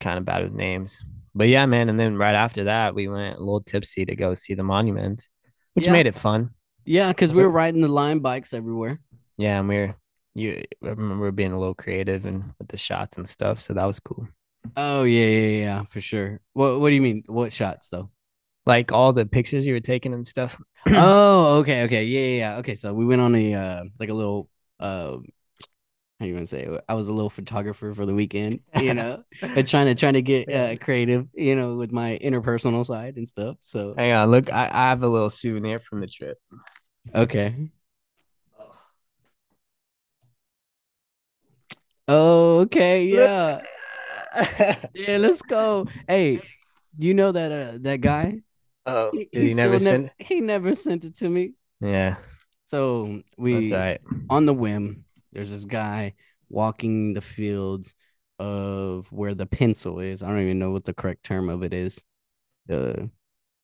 kind 0.00 0.18
of 0.18 0.24
bad 0.24 0.42
with 0.42 0.52
names. 0.52 1.04
But 1.34 1.48
yeah, 1.48 1.66
man, 1.66 1.88
and 1.88 1.98
then 1.98 2.16
right 2.16 2.34
after 2.34 2.64
that 2.64 2.94
we 2.94 3.08
went 3.08 3.36
a 3.36 3.40
little 3.40 3.62
tipsy 3.62 4.04
to 4.04 4.16
go 4.16 4.34
see 4.34 4.54
the 4.54 4.64
monument, 4.64 5.28
which 5.74 5.86
Yeah. 5.86 5.92
made 5.92 6.06
it 6.06 6.14
fun. 6.16 6.50
Yeah, 6.84 7.08
because 7.08 7.32
we 7.34 7.42
were 7.42 7.50
riding 7.50 7.80
the 7.82 7.88
Lime 7.88 8.20
bikes 8.20 8.52
everywhere. 8.52 9.00
Yeah, 9.36 9.60
and 9.60 9.68
we 9.68 9.76
were 9.76 9.94
you 10.34 10.62
I 10.82 10.88
remember 10.88 11.30
being 11.32 11.52
a 11.52 11.58
little 11.58 11.74
creative 11.74 12.24
and 12.26 12.52
with 12.58 12.68
the 12.68 12.76
shots 12.76 13.16
and 13.18 13.28
stuff, 13.28 13.60
so 13.60 13.74
that 13.74 13.84
was 13.84 14.00
cool. 14.00 14.28
Oh 14.76 15.04
yeah, 15.04 15.26
yeah, 15.26 15.58
yeah, 15.64 15.84
for 15.84 16.00
sure. 16.00 16.40
What 16.52 16.80
What 16.80 16.88
do 16.90 16.94
you 16.94 17.02
mean? 17.02 17.22
What 17.26 17.52
shots 17.52 17.88
though? 17.88 18.10
Like 18.70 18.92
all 18.92 19.12
the 19.12 19.26
pictures 19.26 19.66
you 19.66 19.74
were 19.74 19.80
taking 19.80 20.14
and 20.14 20.24
stuff. 20.24 20.56
oh, 20.86 21.58
okay, 21.58 21.82
okay, 21.82 22.04
yeah, 22.04 22.20
yeah, 22.20 22.38
yeah. 22.38 22.58
Okay, 22.58 22.76
so 22.76 22.94
we 22.94 23.04
went 23.04 23.20
on 23.20 23.34
a 23.34 23.52
uh 23.54 23.82
like 23.98 24.10
a 24.10 24.14
little 24.14 24.48
uh 24.78 25.16
how 26.20 26.26
you 26.26 26.34
want 26.34 26.44
to 26.44 26.46
say 26.46 26.66
it? 26.66 26.84
I 26.88 26.94
was 26.94 27.08
a 27.08 27.12
little 27.12 27.30
photographer 27.30 27.94
for 27.94 28.06
the 28.06 28.14
weekend, 28.14 28.60
you 28.80 28.94
know, 28.94 29.24
and 29.42 29.66
trying 29.66 29.86
to 29.86 29.96
trying 29.96 30.14
to 30.14 30.22
get 30.22 30.52
uh 30.52 30.76
creative, 30.76 31.26
you 31.34 31.56
know, 31.56 31.74
with 31.74 31.90
my 31.90 32.16
interpersonal 32.22 32.86
side 32.86 33.16
and 33.16 33.26
stuff. 33.26 33.56
So 33.62 33.94
Hang 33.96 34.12
on, 34.12 34.30
look, 34.30 34.52
I, 34.52 34.70
I 34.72 34.88
have 34.90 35.02
a 35.02 35.08
little 35.08 35.30
souvenir 35.30 35.80
from 35.80 36.00
the 36.00 36.06
trip. 36.06 36.38
okay. 37.12 37.70
Oh, 42.06 42.60
okay, 42.60 43.04
yeah. 43.04 43.62
Yeah, 44.94 45.16
let's 45.16 45.42
go. 45.42 45.88
Hey, 46.06 46.40
you 46.98 47.14
know 47.14 47.32
that 47.32 47.50
uh 47.50 47.78
that 47.80 48.00
guy? 48.00 48.42
Oh, 48.90 49.12
He, 49.12 49.28
did 49.32 49.48
he, 49.48 49.48
still 49.50 49.54
never 49.54 49.78
nev- 49.78 49.80
send? 49.80 50.12
he 50.18 50.40
never 50.40 50.74
sent 50.74 51.04
it 51.04 51.16
to 51.16 51.28
me. 51.28 51.54
Yeah, 51.80 52.16
So 52.68 53.22
we 53.36 53.72
right. 53.72 54.00
on 54.28 54.46
the 54.46 54.54
whim, 54.54 55.04
there's 55.32 55.50
this 55.50 55.64
guy 55.64 56.14
walking 56.48 57.14
the 57.14 57.20
fields 57.20 57.94
of 58.38 59.10
where 59.12 59.34
the 59.34 59.46
pencil 59.46 60.00
is. 60.00 60.22
I 60.22 60.28
don't 60.28 60.40
even 60.42 60.58
know 60.58 60.70
what 60.70 60.84
the 60.84 60.94
correct 60.94 61.24
term 61.24 61.48
of 61.48 61.62
it 61.62 61.72
is. 61.74 62.02
The 62.66 63.10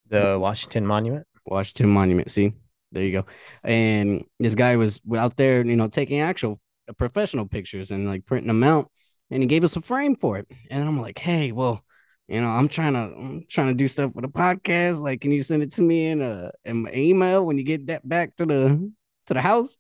The 0.09 0.39
Washington 0.41 0.87
Monument. 0.87 1.27
Washington 1.47 1.91
Monument. 1.91 2.31
See, 2.31 2.53
there 2.93 3.05
you 3.05 3.13
go. 3.13 3.27
And 3.65 4.25
this 4.39 4.55
guy 4.55 4.77
was 4.77 5.01
out 5.17 5.37
there, 5.37 5.65
you 5.65 5.77
know, 5.77 5.89
taking 5.89 6.21
actual 6.21 6.61
uh, 6.89 6.93
professional 6.95 7.47
pictures 7.47 7.91
and 7.91 8.07
like 8.07 8.27
printing 8.27 8.49
them 8.49 8.65
out. 8.65 8.91
And 9.31 9.43
he 9.43 9.47
gave 9.49 9.65
us 9.65 9.77
a 9.77 9.81
frame 9.81 10.17
for 10.17 10.39
it. 10.39 10.47
And 10.71 10.87
I'm 10.87 11.01
like, 11.01 11.19
hey, 11.19 11.53
well, 11.53 11.85
you 12.29 12.41
know, 12.41 12.49
I'm 12.49 12.69
trying 12.69 12.95
to 12.95 12.99
I'm 13.17 13.45
trying 13.49 13.69
to 13.69 13.75
do 13.75 13.87
stuff 13.89 14.13
with 14.15 14.25
a 14.25 14.29
podcast. 14.29 15.01
Like, 15.01 15.21
can 15.21 15.31
you 15.31 15.43
send 15.43 15.63
it 15.63 15.73
to 15.73 15.83
me 15.83 16.07
in 16.07 16.23
a 16.23 16.51
in 16.65 16.83
my 16.85 16.93
email 16.93 17.45
when 17.47 17.57
you 17.59 17.65
get 17.65 17.87
that 17.87 18.07
back 18.09 18.35
to 18.37 18.47
the 18.47 18.91
to 19.27 19.35
the 19.35 19.41
house? 19.41 19.77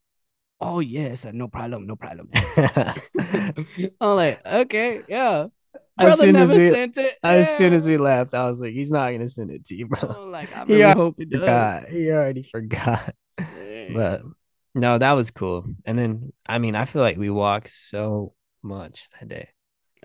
Oh 0.60 0.80
yes, 0.80 1.26
I 1.26 1.32
no 1.32 1.48
problem, 1.48 1.86
no 1.86 1.96
problem. 1.96 2.30
I'm 4.00 4.16
like, 4.16 4.40
okay, 4.46 5.02
yeah. 5.08 5.46
As 5.98 6.06
Brother 6.06 6.22
soon 6.26 6.36
as 6.36 6.48
never 6.50 6.60
we- 6.64 6.70
sent 6.70 6.98
it. 6.98 7.18
as 7.22 7.56
soon 7.56 7.72
as 7.72 7.86
we 7.86 7.96
left, 7.96 8.34
I 8.34 8.48
was 8.48 8.60
like, 8.60 8.72
he's 8.72 8.90
not 8.90 9.10
gonna 9.12 9.28
send 9.28 9.50
it 9.50 9.66
to 9.66 9.74
you, 9.74 9.86
bro. 9.86 10.00
I'm 10.08 10.30
like, 10.30 10.54
I 10.56 10.64
He 10.66 10.72
really 10.74 10.84
already 10.84 11.00
hope 11.00 11.20
it 11.20 11.30
does. 11.30 11.40
Forgot. 11.40 11.88
He 11.88 12.10
already 12.10 12.42
forgot. 12.42 13.14
Yeah. 13.38 13.88
But 13.94 14.22
no, 14.74 14.98
that 14.98 15.12
was 15.12 15.30
cool. 15.30 15.64
And 15.84 15.98
then 15.98 16.32
I 16.46 16.58
mean, 16.58 16.74
I 16.74 16.84
feel 16.84 17.02
like 17.02 17.16
we 17.18 17.30
walked 17.30 17.70
so 17.70 18.34
much 18.62 19.08
that 19.20 19.28
day. 19.28 19.48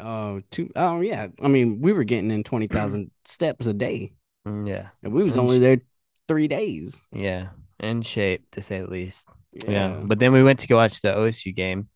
Oh, 0.02 0.42
two. 0.52 0.70
Oh, 0.76 1.02
yeah. 1.02 1.28
I 1.42 1.48
mean, 1.48 1.80
we 1.82 1.94
were 1.94 2.04
getting 2.04 2.32
in 2.32 2.44
twenty 2.44 2.68
thousand 2.76 3.12
steps 3.26 3.68
a 3.68 3.74
day, 3.74 4.14
Mm, 4.48 4.68
Yeah. 4.68 4.90
and 5.04 5.14
we 5.14 5.24
was 5.24 5.38
And 5.38 5.44
only 5.46 5.58
sh- 5.58 5.62
there 5.62 5.82
three 6.28 6.48
days. 6.48 7.02
Yeah. 7.14 7.50
In 7.80 8.02
shape 8.02 8.50
to 8.52 8.62
say 8.62 8.82
the 8.82 8.88
least. 8.88 9.30
Yeah. 9.68 10.00
But 10.04 10.20
then 10.20 10.34
we 10.34 10.44
went 10.44 10.60
to 10.60 10.68
go 10.68 10.78
watch 10.78 11.02
the 11.02 11.10
OSU 11.10 11.54
game. 11.56 11.88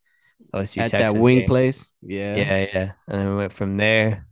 OSU 0.54 0.82
at 0.82 0.92
Texas 0.92 1.14
that 1.14 1.20
wing 1.20 1.40
game. 1.40 1.48
place. 1.48 1.92
Yeah. 2.02 2.36
Yeah, 2.36 2.68
yeah. 2.74 2.92
And 3.08 3.20
then 3.20 3.30
we 3.30 3.36
went 3.38 3.54
from 3.54 3.78
there, 3.78 4.26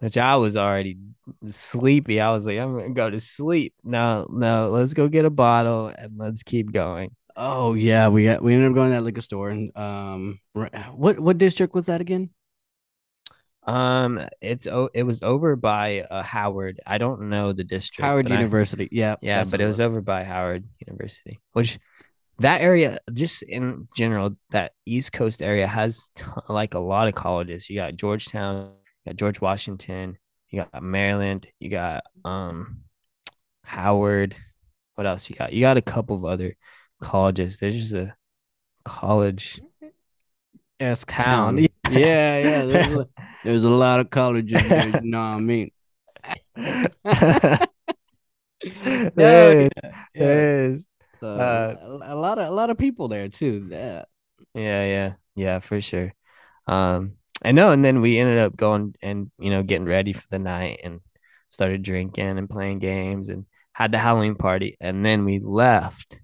which 0.00 0.16
I 0.18 0.36
was 0.36 0.56
already 0.56 0.98
sleepy. 1.46 2.20
I 2.20 2.30
was 2.32 2.46
like, 2.46 2.58
I'm 2.58 2.76
gonna 2.76 2.90
go 2.94 3.10
to 3.10 3.20
sleep. 3.20 3.74
No, 3.84 4.26
no, 4.30 4.70
let's 4.70 4.92
go 4.94 5.08
get 5.08 5.24
a 5.24 5.30
bottle 5.30 5.88
and 5.96 6.12
let's 6.18 6.42
keep 6.42 6.72
going. 6.72 7.14
Oh 7.36 7.72
yeah, 7.74 8.08
we 8.08 8.24
got 8.24 8.42
we 8.42 8.52
ended 8.54 8.70
up 8.70 8.74
going 8.74 8.90
to 8.90 8.96
that 8.96 9.02
liquor 9.04 9.22
store 9.22 9.48
and 9.48 9.74
um, 9.76 10.38
what 10.92 11.18
what 11.18 11.38
district 11.38 11.74
was 11.74 11.86
that 11.86 12.00
again? 12.02 12.28
Um, 13.64 14.20
it's 14.40 14.66
oh, 14.66 14.90
it 14.92 15.04
was 15.04 15.22
over 15.22 15.54
by 15.56 16.02
uh, 16.02 16.22
Howard. 16.22 16.80
I 16.86 16.98
don't 16.98 17.28
know 17.28 17.52
the 17.52 17.64
district. 17.64 18.04
Howard 18.04 18.26
but 18.26 18.32
I- 18.32 18.36
University. 18.38 18.88
yeah. 18.90 19.16
yeah, 19.22 19.44
but 19.48 19.60
it 19.60 19.66
was 19.66 19.80
over 19.80 20.00
by 20.00 20.24
Howard 20.24 20.64
University, 20.86 21.40
which 21.52 21.78
that 22.38 22.60
area, 22.60 22.98
just 23.12 23.42
in 23.42 23.86
general, 23.96 24.36
that 24.50 24.72
East 24.84 25.12
Coast 25.12 25.42
area 25.42 25.66
has 25.66 26.10
t- 26.16 26.24
like 26.48 26.74
a 26.74 26.80
lot 26.80 27.06
of 27.06 27.14
colleges. 27.14 27.70
You 27.70 27.76
got 27.76 27.94
Georgetown, 27.96 28.72
you 29.04 29.10
got 29.12 29.16
George 29.16 29.40
Washington, 29.40 30.18
you 30.50 30.64
got 30.72 30.82
Maryland, 30.82 31.46
you 31.60 31.70
got 31.70 32.02
um 32.24 32.82
Howard. 33.64 34.34
What 34.96 35.06
else 35.06 35.30
you 35.30 35.36
got? 35.36 35.52
You 35.52 35.60
got 35.60 35.76
a 35.76 35.82
couple 35.82 36.16
of 36.16 36.24
other 36.24 36.56
colleges. 37.00 37.58
There's 37.58 37.76
just 37.80 37.92
a 37.94 38.14
college 38.84 39.60
S 40.80 41.04
town. 41.06 41.56
town. 41.56 41.68
Yeah, 41.90 42.64
yeah. 42.64 43.02
There's 43.42 43.64
a, 43.64 43.70
lot 43.70 44.00
of 44.00 44.10
colleges. 44.10 44.68
There, 44.68 44.88
you 44.88 44.98
know 45.02 45.18
what 45.18 45.24
I 45.36 45.40
mean? 45.40 45.70
there 46.56 47.68
Yeah, 49.16 49.54
is. 49.66 49.70
yeah. 49.82 49.94
There 50.16 50.72
is. 50.72 50.86
So, 51.20 51.28
Uh, 51.36 51.74
a, 51.80 52.14
a 52.14 52.16
lot 52.16 52.38
of 52.38 52.48
a 52.48 52.50
lot 52.50 52.70
of 52.70 52.78
people 52.78 53.08
there 53.08 53.28
too. 53.28 53.68
Yeah. 53.70 54.04
Yeah, 54.54 54.84
yeah, 54.84 55.14
yeah, 55.34 55.58
for 55.60 55.80
sure. 55.80 56.12
Um, 56.66 57.14
I 57.44 57.52
know, 57.52 57.72
and 57.72 57.84
then 57.84 58.00
we 58.00 58.18
ended 58.18 58.38
up 58.38 58.56
going 58.56 58.94
and 59.02 59.30
you 59.38 59.50
know 59.50 59.62
getting 59.62 59.86
ready 59.86 60.12
for 60.12 60.26
the 60.30 60.38
night 60.38 60.80
and 60.84 61.00
started 61.48 61.82
drinking 61.82 62.38
and 62.38 62.50
playing 62.50 62.78
games 62.80 63.28
and 63.28 63.46
had 63.72 63.92
the 63.92 63.98
Halloween 63.98 64.36
party, 64.36 64.76
and 64.80 65.04
then 65.04 65.24
we 65.24 65.40
left. 65.40 66.18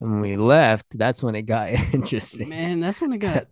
And 0.00 0.20
we 0.22 0.36
left, 0.36 0.86
that's 0.98 1.22
when 1.22 1.36
it 1.36 1.42
got 1.42 1.70
interesting. 1.94 2.48
Man, 2.48 2.80
that's 2.80 3.00
when 3.00 3.12
it 3.12 3.18
got 3.18 3.46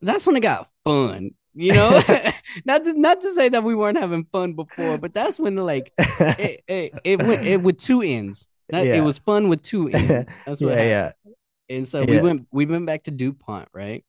that's 0.00 0.26
when 0.26 0.36
it 0.36 0.40
got 0.40 0.70
fun. 0.84 1.30
You 1.54 1.72
know, 1.72 2.02
not 2.64 2.84
to, 2.84 2.98
not 2.98 3.20
to 3.20 3.32
say 3.32 3.48
that 3.50 3.62
we 3.62 3.74
weren't 3.74 3.98
having 3.98 4.24
fun 4.24 4.54
before, 4.54 4.98
but 4.98 5.14
that's 5.14 5.38
when 5.38 5.56
like 5.56 5.92
it 5.98 6.64
it, 6.66 6.92
it 7.04 7.22
went 7.22 7.46
it 7.46 7.62
with 7.62 7.78
two 7.78 8.02
ends. 8.02 8.48
That, 8.68 8.86
Yeah. 8.86 8.94
It 8.94 9.00
was 9.02 9.18
fun 9.18 9.48
with 9.48 9.62
two 9.62 9.88
ends. 9.88 10.30
That's 10.46 10.60
what 10.60 10.76
yeah, 10.76 11.12
yeah, 11.26 11.76
And 11.76 11.86
so 11.86 12.04
we 12.04 12.20
went 12.20 12.46
we 12.52 12.64
went 12.66 12.86
back 12.86 13.04
to 13.04 13.10
Dupont, 13.10 13.68
right? 13.72 14.04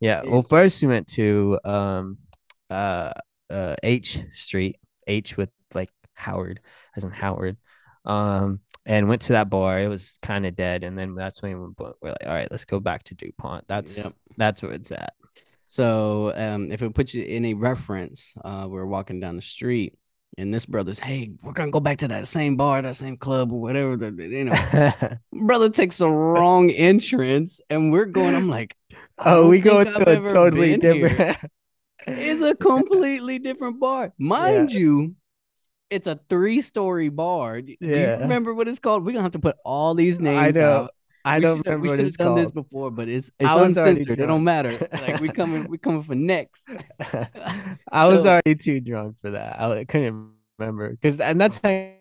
yeah. 0.00 0.22
Well, 0.24 0.42
first 0.42 0.80
we 0.82 0.88
went 0.88 1.08
to 1.08 1.58
um, 1.64 2.18
uh, 2.70 3.12
uh, 3.50 3.76
H 3.82 4.20
Street, 4.32 4.76
H 5.06 5.36
with 5.36 5.50
like 5.74 5.90
Howard, 6.14 6.60
as 6.96 7.04
in 7.04 7.10
Howard, 7.10 7.56
um, 8.04 8.60
and 8.86 9.08
went 9.08 9.22
to 9.22 9.32
that 9.34 9.50
bar. 9.50 9.78
It 9.80 9.88
was 9.88 10.18
kind 10.22 10.46
of 10.46 10.56
dead, 10.56 10.82
and 10.84 10.98
then 10.98 11.14
that's 11.14 11.42
when 11.42 11.52
we 11.52 11.58
were 11.58 11.94
we're 12.00 12.10
like, 12.10 12.24
all 12.24 12.32
right, 12.32 12.50
let's 12.50 12.64
go 12.64 12.80
back 12.80 13.04
to 13.04 13.14
Dupont. 13.14 13.64
That's 13.68 13.98
Yep. 13.98 14.14
that's 14.36 14.62
where 14.62 14.72
it's 14.72 14.92
at. 14.92 15.14
So 15.66 16.32
um, 16.34 16.70
if 16.70 16.82
it 16.82 16.94
puts 16.94 17.12
you 17.12 17.24
in 17.24 17.44
a 17.44 17.54
reference, 17.54 18.32
uh, 18.44 18.66
we're 18.68 18.86
walking 18.86 19.20
down 19.20 19.36
the 19.36 19.42
street, 19.42 19.94
and 20.38 20.54
this 20.54 20.64
brother's, 20.64 20.98
hey, 20.98 21.32
we're 21.42 21.52
gonna 21.52 21.70
go 21.70 21.80
back 21.80 21.98
to 21.98 22.08
that 22.08 22.28
same 22.28 22.56
bar, 22.56 22.80
that 22.82 22.96
same 22.96 23.16
club, 23.16 23.52
or 23.52 23.60
whatever. 23.60 23.96
The, 23.96 24.10
you 24.12 24.44
know, 24.44 24.92
brother 25.46 25.68
takes 25.68 25.98
the 25.98 26.08
wrong 26.08 26.70
entrance, 26.70 27.60
and 27.68 27.92
we're 27.92 28.06
going. 28.06 28.34
I'm 28.34 28.48
like, 28.48 28.76
oh, 29.18 29.48
we 29.48 29.60
go 29.60 29.82
to 29.82 30.10
a 30.10 30.32
totally 30.32 30.76
different. 30.76 31.36
it's 32.06 32.42
a 32.42 32.54
completely 32.54 33.38
different 33.38 33.80
bar, 33.80 34.12
mind 34.18 34.72
yeah. 34.72 34.78
you. 34.78 35.16
It's 35.88 36.08
a 36.08 36.18
three-story 36.28 37.10
bar. 37.10 37.62
Do 37.62 37.76
yeah. 37.80 38.16
you 38.16 38.22
remember 38.22 38.52
what 38.52 38.66
it's 38.66 38.80
called? 38.80 39.04
We're 39.04 39.12
gonna 39.12 39.22
have 39.22 39.32
to 39.32 39.38
put 39.38 39.56
all 39.64 39.94
these 39.94 40.18
names. 40.20 40.56
I 40.56 40.58
know. 40.58 40.72
Out. 40.72 40.90
I 41.26 41.40
don't 41.40 41.58
remember 41.66 41.82
we 41.82 41.88
what 41.88 42.00
it's 42.00 42.16
done 42.16 42.28
called. 42.28 42.38
this 42.38 42.50
before, 42.52 42.90
but 42.92 43.08
it's 43.08 43.32
it's 43.40 43.50
uncensored. 43.52 44.20
It 44.20 44.26
don't 44.26 44.44
matter. 44.44 44.78
Like 44.92 45.20
we 45.20 45.28
coming, 45.28 45.68
we 45.68 45.76
coming 45.76 46.02
for 46.02 46.14
next. 46.14 46.64
I 47.90 48.06
was 48.06 48.24
already 48.24 48.54
too 48.54 48.80
drunk 48.80 49.16
for 49.20 49.32
that. 49.32 49.60
I 49.60 49.84
couldn't 49.84 50.32
remember 50.58 50.90
because, 50.90 51.18
and 51.18 51.40
that's 51.40 51.60
how 51.62 51.68
I 51.68 51.96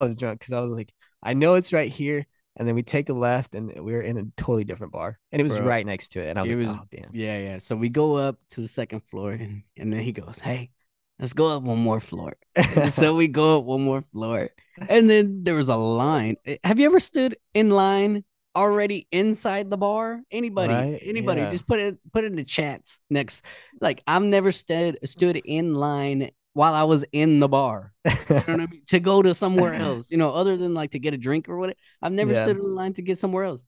was 0.00 0.16
drunk 0.16 0.40
because 0.40 0.52
I 0.52 0.60
was 0.60 0.72
like, 0.72 0.92
I 1.22 1.32
know 1.34 1.54
it's 1.54 1.72
right 1.72 1.90
here, 1.90 2.26
and 2.56 2.68
then 2.68 2.74
we 2.74 2.82
take 2.82 3.08
a 3.08 3.14
left, 3.14 3.54
and 3.54 3.72
we 3.82 3.92
were 3.92 4.02
in 4.02 4.18
a 4.18 4.24
totally 4.36 4.64
different 4.64 4.92
bar, 4.92 5.18
and 5.32 5.40
it 5.40 5.42
was 5.42 5.56
Bro, 5.56 5.66
right 5.66 5.86
next 5.86 6.08
to 6.12 6.20
it, 6.20 6.28
and 6.28 6.38
I 6.38 6.42
was, 6.42 6.50
it 6.50 6.56
like, 6.56 6.66
was, 6.66 6.76
oh 6.76 6.86
damn, 6.92 7.10
yeah, 7.14 7.38
yeah. 7.38 7.58
So 7.58 7.76
we 7.76 7.88
go 7.88 8.16
up 8.16 8.38
to 8.50 8.60
the 8.60 8.68
second 8.68 9.02
floor, 9.10 9.32
and 9.32 9.62
and 9.76 9.90
then 9.90 10.00
he 10.00 10.12
goes, 10.12 10.38
hey, 10.38 10.70
let's 11.18 11.32
go 11.32 11.46
up 11.46 11.62
one 11.62 11.78
more 11.78 12.00
floor. 12.00 12.36
so 12.90 13.14
we 13.16 13.28
go 13.28 13.58
up 13.58 13.64
one 13.64 13.82
more 13.82 14.02
floor. 14.02 14.50
And 14.88 15.10
then 15.10 15.42
there 15.44 15.54
was 15.54 15.68
a 15.68 15.76
line. 15.76 16.36
Eh, 16.46 16.56
have 16.64 16.78
you 16.78 16.86
ever 16.86 17.00
stood 17.00 17.36
in 17.54 17.70
line 17.70 18.24
already 18.54 19.08
inside 19.10 19.70
the 19.70 19.76
bar? 19.76 20.20
Anybody? 20.30 20.72
Right? 20.72 21.00
Anybody? 21.02 21.40
Yeah. 21.42 21.50
Just 21.50 21.66
put 21.66 21.80
it 21.80 21.98
put 22.12 22.24
it 22.24 22.28
in 22.28 22.36
the 22.36 22.44
chats 22.44 23.00
next. 23.10 23.44
Like 23.80 24.02
I've 24.06 24.22
never 24.22 24.52
stood 24.52 24.98
stood 25.04 25.36
in 25.36 25.74
line 25.74 26.30
while 26.52 26.74
I 26.74 26.84
was 26.84 27.04
in 27.12 27.40
the 27.40 27.48
bar. 27.48 27.92
You 28.04 28.10
know 28.10 28.36
what 28.36 28.48
I 28.48 28.56
mean? 28.66 28.82
To 28.88 29.00
go 29.00 29.22
to 29.22 29.34
somewhere 29.34 29.74
else, 29.74 30.10
you 30.10 30.16
know, 30.16 30.32
other 30.32 30.56
than 30.56 30.74
like 30.74 30.92
to 30.92 30.98
get 30.98 31.14
a 31.14 31.18
drink 31.18 31.48
or 31.48 31.56
whatever. 31.56 31.78
I've 32.02 32.12
never 32.12 32.32
yeah. 32.32 32.42
stood 32.42 32.56
in 32.56 32.74
line 32.74 32.94
to 32.94 33.02
get 33.02 33.18
somewhere 33.18 33.44
else. 33.44 33.62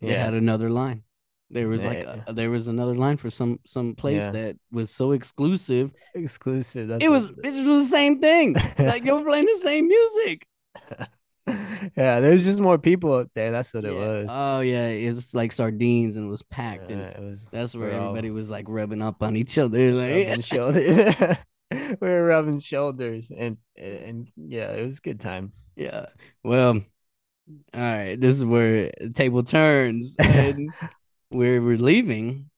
They 0.00 0.08
yeah. 0.10 0.24
had 0.24 0.34
another 0.34 0.70
line. 0.70 1.02
There 1.50 1.68
was 1.68 1.84
like 1.84 1.98
a, 1.98 2.32
there 2.32 2.50
was 2.50 2.66
another 2.68 2.94
line 2.94 3.16
for 3.16 3.30
some 3.30 3.60
some 3.66 3.94
place 3.94 4.22
yeah. 4.22 4.30
that 4.30 4.56
was 4.72 4.90
so 4.90 5.12
exclusive. 5.12 5.92
Exclusive. 6.14 6.90
it 7.00 7.10
was 7.10 7.30
it 7.44 7.66
was 7.66 7.84
the 7.84 7.88
same 7.88 8.20
thing. 8.20 8.54
like 8.78 9.04
you 9.04 9.14
were 9.14 9.24
playing 9.24 9.46
the 9.46 9.60
same 9.62 9.86
music. 9.86 10.46
yeah, 11.96 12.20
there's 12.20 12.44
just 12.44 12.60
more 12.60 12.78
people 12.78 13.12
up 13.12 13.28
there. 13.34 13.50
That's 13.50 13.74
what 13.74 13.84
yeah. 13.84 13.90
it 13.90 13.94
was. 13.94 14.26
Oh 14.30 14.60
yeah, 14.60 14.88
it 14.88 15.14
was 15.14 15.34
like 15.34 15.52
sardines 15.52 16.16
and 16.16 16.26
it 16.26 16.30
was 16.30 16.42
packed. 16.42 16.90
Yeah, 16.90 16.96
and 16.96 17.02
it 17.02 17.20
was. 17.20 17.48
That's 17.50 17.76
where 17.76 17.90
everybody 17.90 18.30
was 18.30 18.50
like 18.50 18.66
rubbing 18.68 19.02
up 19.02 19.22
on 19.22 19.36
each 19.36 19.58
other, 19.58 19.92
like 19.92 20.44
shoulders. 20.44 21.14
we 21.70 21.96
were 22.00 22.26
rubbing 22.26 22.60
shoulders, 22.60 23.30
and 23.30 23.58
and 23.76 24.28
yeah, 24.36 24.72
it 24.72 24.86
was 24.86 24.98
a 24.98 25.02
good 25.02 25.20
time. 25.20 25.52
Yeah. 25.76 26.06
Well, 26.42 26.80
all 27.74 27.80
right. 27.80 28.18
This 28.18 28.38
is 28.38 28.44
where 28.44 28.90
the 28.98 29.10
table 29.10 29.42
turns, 29.42 30.16
and 30.18 30.72
we're 31.34 31.60
we're 31.60 31.76
leaving, 31.76 32.50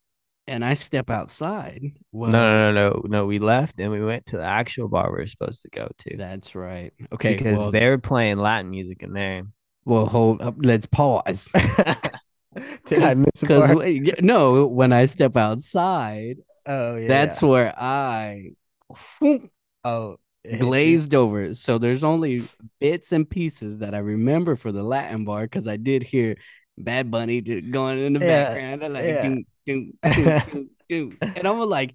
and 0.47 0.65
I 0.65 0.75
step 0.75 1.11
outside. 1.11 1.83
Well, 2.13 2.31
no, 2.31 2.57
no, 2.57 2.73
no, 2.73 2.89
no, 2.91 3.03
no. 3.07 3.27
We 3.27 3.39
left 3.39 3.81
and 3.81 3.91
we 3.91 4.03
went 4.05 4.27
to 4.27 4.37
the 4.37 4.45
actual 4.45 4.89
bar 4.89 5.13
we 5.13 5.23
are 5.23 5.27
supposed 5.27 5.63
to 5.63 5.69
go 5.71 5.89
to. 5.99 6.17
That's 6.17 6.55
right. 6.55 6.93
Okay, 7.13 7.37
because 7.37 7.59
well, 7.59 7.71
they 7.71 7.89
were 7.89 7.99
playing 7.99 8.39
Latin 8.39 8.71
music 8.71 9.03
in 9.03 9.13
there. 9.13 9.45
Well, 9.85 10.07
hold 10.07 10.43
up. 10.43 10.55
Let's 10.59 10.87
pause. 10.87 11.49
Did 12.87 13.03
I 13.03 13.15
miss 13.15 13.43
a 13.43 13.47
part? 13.47 14.23
No, 14.23 14.67
when 14.67 14.93
I 14.93 15.07
step 15.07 15.37
outside, 15.37 16.37
oh 16.67 16.97
yeah, 16.97 17.09
that's 17.09 17.43
yeah. 17.43 17.49
where 17.49 17.75
I 17.79 18.51
oh 19.85 20.17
glazed 20.59 21.15
over. 21.15 21.55
So 21.55 21.79
there's 21.79 22.05
only 22.05 22.45
bits 22.81 23.13
and 23.13 23.29
pieces 23.29 23.79
that 23.79 23.95
I 23.95 23.99
remember 23.99 24.57
for 24.57 24.73
the 24.73 24.83
Latin 24.83 25.25
bar 25.25 25.43
because 25.43 25.69
I 25.69 25.77
did 25.77 26.03
hear 26.03 26.37
Bad 26.79 27.11
Bunny 27.11 27.43
to, 27.43 27.61
going 27.61 27.99
in 27.99 28.13
the 28.13 28.21
yeah. 28.21 28.55
background. 28.55 28.93
Like, 28.93 29.05
yeah. 29.05 30.43
and 30.91 31.47
I'm 31.47 31.61
like, 31.69 31.95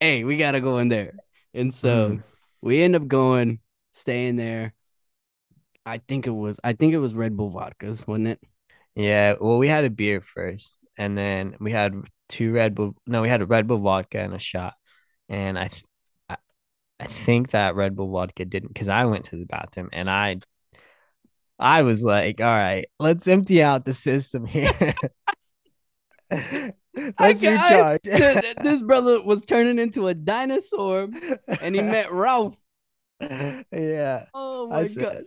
hey, 0.00 0.24
we 0.24 0.36
gotta 0.36 0.60
go 0.60 0.78
in 0.78 0.88
there. 0.88 1.14
And 1.54 1.72
so 1.72 2.10
mm. 2.10 2.22
we 2.60 2.82
end 2.82 2.96
up 2.96 3.06
going, 3.06 3.60
staying 3.92 4.36
there. 4.36 4.74
I 5.84 5.98
think 5.98 6.26
it 6.26 6.32
was, 6.32 6.60
I 6.62 6.72
think 6.72 6.92
it 6.92 6.98
was 6.98 7.14
Red 7.14 7.36
Bull 7.36 7.52
vodkas, 7.52 8.06
wasn't 8.06 8.28
it? 8.28 8.40
Yeah. 8.94 9.34
Well, 9.40 9.58
we 9.58 9.68
had 9.68 9.84
a 9.84 9.90
beer 9.90 10.20
first, 10.20 10.80
and 10.98 11.16
then 11.16 11.56
we 11.60 11.70
had 11.70 11.94
two 12.28 12.52
Red 12.52 12.74
Bull. 12.74 12.94
No, 13.06 13.22
we 13.22 13.28
had 13.28 13.42
a 13.42 13.46
Red 13.46 13.66
Bull 13.66 13.78
vodka 13.78 14.18
and 14.18 14.34
a 14.34 14.38
shot. 14.38 14.74
And 15.28 15.58
I, 15.58 15.70
I, 16.28 16.36
I 17.00 17.06
think 17.06 17.50
that 17.50 17.74
Red 17.74 17.96
Bull 17.96 18.10
vodka 18.10 18.44
didn't, 18.44 18.68
because 18.68 18.88
I 18.88 19.04
went 19.04 19.26
to 19.26 19.36
the 19.36 19.46
bathroom 19.46 19.90
and 19.92 20.10
I 20.10 20.40
I 21.58 21.82
was 21.82 22.02
like, 22.02 22.40
all 22.40 22.46
right, 22.46 22.86
let's 22.98 23.26
empty 23.26 23.62
out 23.62 23.84
the 23.84 23.94
system 23.94 24.44
here. 24.44 24.72
let's 26.30 27.42
recharge. 27.42 28.02
this 28.04 28.82
brother 28.82 29.22
was 29.22 29.44
turning 29.44 29.78
into 29.78 30.08
a 30.08 30.14
dinosaur 30.14 31.08
and 31.62 31.74
he 31.74 31.82
met 31.82 32.12
Ralph. 32.12 32.56
Yeah. 33.20 34.26
Oh 34.34 34.68
my 34.68 34.86
said, 34.86 35.02
god. 35.02 35.24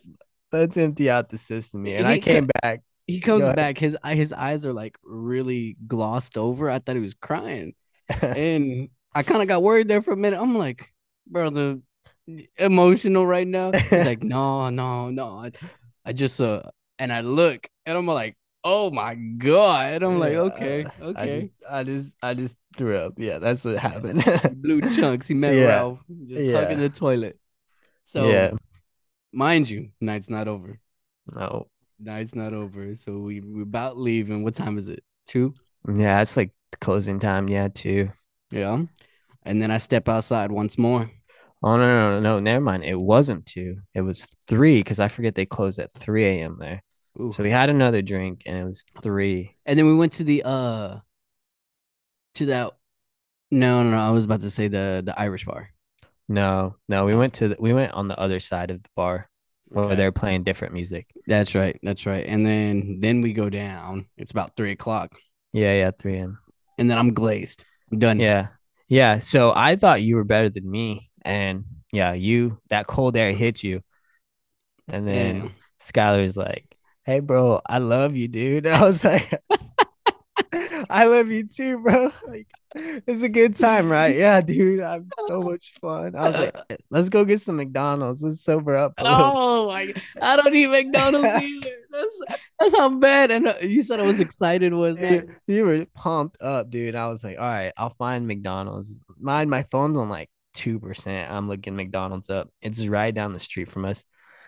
Let's 0.52 0.78
empty 0.78 1.10
out 1.10 1.30
the 1.30 1.38
system 1.38 1.86
here. 1.86 1.98
And 1.98 2.08
he, 2.08 2.14
I 2.14 2.20
came 2.20 2.48
back. 2.62 2.84
He 3.08 3.20
comes 3.20 3.48
back. 3.48 3.80
His 3.80 3.98
his 4.06 4.34
eyes 4.34 4.66
are 4.66 4.74
like 4.74 4.98
really 5.04 5.78
glossed 5.88 6.38
over. 6.38 6.70
I 6.70 6.80
thought 6.80 6.96
he 6.96 7.02
was 7.02 7.16
crying. 7.16 7.74
and 8.22 8.90
I 9.16 9.24
kind 9.24 9.42
of 9.42 9.48
got 9.48 9.64
worried 9.64 9.88
there 9.88 10.02
for 10.02 10.12
a 10.12 10.18
minute. 10.18 10.40
I'm 10.40 10.58
like, 10.58 10.92
brother, 11.28 11.80
emotional 12.58 13.26
right 13.26 13.48
now. 13.48 13.72
He's 13.72 13.92
like, 13.92 14.24
no, 14.24 14.70
no, 14.70 15.10
no. 15.10 15.50
I 16.10 16.12
just 16.12 16.42
uh 16.42 16.64
and 16.98 17.14
I 17.14 17.22
look 17.22 17.70
and 17.86 17.96
I'm 17.96 18.08
like, 18.08 18.36
oh 18.64 18.90
my 18.90 19.14
god. 19.14 19.94
And 19.94 20.04
I'm 20.04 20.14
yeah, 20.14 20.18
like, 20.18 20.34
okay, 20.34 20.86
okay. 21.00 21.22
I 21.22 21.26
just 21.28 21.50
I 21.70 21.84
just 21.84 22.16
I 22.24 22.34
just 22.34 22.58
threw 22.76 22.98
up. 22.98 23.14
Yeah, 23.18 23.38
that's 23.38 23.64
what 23.64 23.78
happened. 23.78 24.24
Blue 24.56 24.82
chunks. 24.96 25.28
He 25.28 25.36
met 25.36 25.54
yeah. 25.54 25.68
Ralph 25.68 26.00
just 26.26 26.42
yeah. 26.42 26.60
hugging 26.60 26.80
the 26.80 26.90
toilet. 26.90 27.38
So 28.06 28.28
yeah. 28.28 28.54
mind 29.32 29.70
you, 29.70 29.90
night's 30.02 30.32
not 30.32 30.48
over. 30.48 30.80
No. 31.32 31.68
Night's 32.00 32.34
not 32.34 32.56
over. 32.56 32.96
So 32.96 33.20
we 33.20 33.42
we're 33.42 33.62
about 33.62 33.96
leaving. 34.00 34.44
What 34.44 34.56
time 34.56 34.80
is 34.80 34.90
it? 34.90 35.04
Two? 35.28 35.54
Yeah, 35.94 36.20
it's 36.22 36.36
like 36.36 36.50
closing 36.82 37.20
time. 37.20 37.48
Yeah, 37.48 37.68
two. 37.72 38.12
Yeah. 38.50 38.82
And 39.44 39.62
then 39.62 39.70
I 39.70 39.78
step 39.78 40.10
outside 40.10 40.52
once 40.52 40.76
more. 40.80 41.12
Oh 41.62 41.76
no, 41.76 41.88
no, 41.88 42.20
no, 42.20 42.20
no, 42.20 42.40
never 42.40 42.64
mind. 42.64 42.86
It 42.86 43.00
wasn't 43.00 43.46
two. 43.46 43.78
It 43.94 44.02
was 44.02 44.28
three 44.48 44.80
because 44.80 45.00
I 45.00 45.10
forget 45.10 45.36
they 45.36 45.46
closed 45.46 45.80
at 45.80 45.94
3 45.94 46.26
a.m. 46.26 46.58
there. 46.60 46.84
Ooh. 47.20 47.32
So 47.32 47.44
we 47.44 47.52
had 47.52 47.70
another 47.70 48.02
drink 48.02 48.44
and 48.46 48.58
it 48.58 48.64
was 48.64 48.86
three. 49.04 49.56
And 49.66 49.78
then 49.78 49.86
we 49.86 49.96
went 49.96 50.14
to 50.14 50.24
the 50.24 50.44
uh 50.46 51.00
to 52.36 52.46
that 52.48 52.72
no 53.52 53.84
no 53.84 53.92
no, 53.92 53.98
I 53.98 54.12
was 54.12 54.26
about 54.26 54.42
to 54.42 54.50
say 54.50 54.68
the 54.68 55.02
the 55.06 55.20
Irish 55.20 55.46
bar. 55.46 55.70
No, 56.30 56.76
no, 56.88 57.06
we 57.06 57.16
went 57.16 57.34
to 57.36 57.50
the, 57.50 57.58
we 57.60 57.74
went 57.74 57.92
on 57.94 58.08
the 58.08 58.18
other 58.20 58.40
side 58.40 58.70
of 58.72 58.82
the 58.84 58.90
bar 58.96 59.28
where 59.66 59.86
okay. 59.86 59.96
they're 59.96 60.12
playing 60.12 60.44
different 60.44 60.74
music. 60.74 61.12
That's 61.28 61.56
right. 61.56 61.78
That's 61.84 62.06
right. 62.06 62.26
And 62.26 62.46
then 62.46 63.00
then 63.02 63.22
we 63.22 63.34
go 63.34 63.50
down. 63.50 64.06
It's 64.18 64.32
about 64.32 64.56
three 64.56 64.72
o'clock. 64.72 65.18
Yeah, 65.52 65.74
yeah, 65.74 65.92
3 65.98 66.18
a.m. 66.18 66.40
And 66.78 66.90
then 66.90 66.98
I'm 66.98 67.14
glazed. 67.14 67.66
I'm 67.92 67.98
done. 67.98 68.20
Yeah. 68.20 68.50
Yeah. 68.88 69.20
So 69.20 69.52
I 69.56 69.76
thought 69.76 70.04
you 70.04 70.16
were 70.16 70.24
better 70.24 70.50
than 70.50 70.70
me 70.70 71.09
and 71.30 71.64
yeah, 71.92 72.14
you 72.14 72.60
that 72.70 72.88
cold 72.88 73.16
air 73.16 73.32
hit 73.32 73.64
you. 73.64 73.82
And 74.88 75.08
then 75.08 75.44
yeah. 75.44 75.50
Skylar's 75.80 76.36
like, 76.36 76.76
Hey 77.04 77.20
bro, 77.20 77.62
I 77.68 77.78
love 77.78 78.16
you, 78.16 78.28
dude. 78.28 78.66
And 78.66 78.76
I 78.84 78.84
was 78.84 79.06
like, 79.06 79.32
I 80.90 81.06
love 81.06 81.30
you 81.30 81.48
too, 81.48 81.80
bro. 81.80 82.12
Like 82.28 82.48
it's 82.76 83.24
a 83.24 83.30
good 83.30 83.56
time, 83.56 83.92
right? 83.92 84.16
Yeah, 84.16 84.42
dude. 84.42 84.82
I'm 84.82 85.10
so 85.28 85.42
much 85.42 85.74
fun. 85.82 86.16
I 86.16 86.28
was 86.28 86.38
like, 86.38 86.56
let's 86.92 87.10
go 87.10 87.26
get 87.26 87.42
some 87.42 87.56
McDonald's. 87.56 88.22
Let's 88.22 88.44
sober 88.44 88.78
up. 88.78 88.94
oh 89.00 89.68
my 89.68 89.92
I 90.22 90.36
don't 90.36 90.54
eat 90.54 90.68
McDonald's 90.68 91.26
either. 91.26 91.76
That's 91.92 92.20
that's 92.60 92.78
how 92.78 92.90
bad. 92.90 93.32
And 93.32 93.48
uh, 93.48 93.56
you 93.62 93.82
said 93.82 94.00
I 94.00 94.04
was 94.04 94.20
excited, 94.20 94.74
was 94.74 94.98
that? 94.98 95.28
You 95.48 95.66
were 95.66 95.86
pumped 95.96 96.42
up, 96.42 96.70
dude. 96.70 96.94
I 96.96 97.08
was 97.08 97.24
like, 97.24 97.38
all 97.40 97.46
right, 97.46 97.74
I'll 97.76 97.96
find 97.96 98.28
McDonald's. 98.28 99.00
Mine, 99.20 99.50
my 99.50 99.64
phone's 99.64 99.98
on 99.98 100.10
like 100.10 100.30
two 100.54 100.80
percent. 100.80 101.32
I'm 101.32 101.48
looking 101.48 101.76
McDonald's 101.76 102.30
up. 102.30 102.50
It's 102.62 102.86
right 102.86 103.14
down 103.14 103.34
the 103.34 103.40
street 103.40 103.72
from 103.72 103.86
us. 103.86 104.04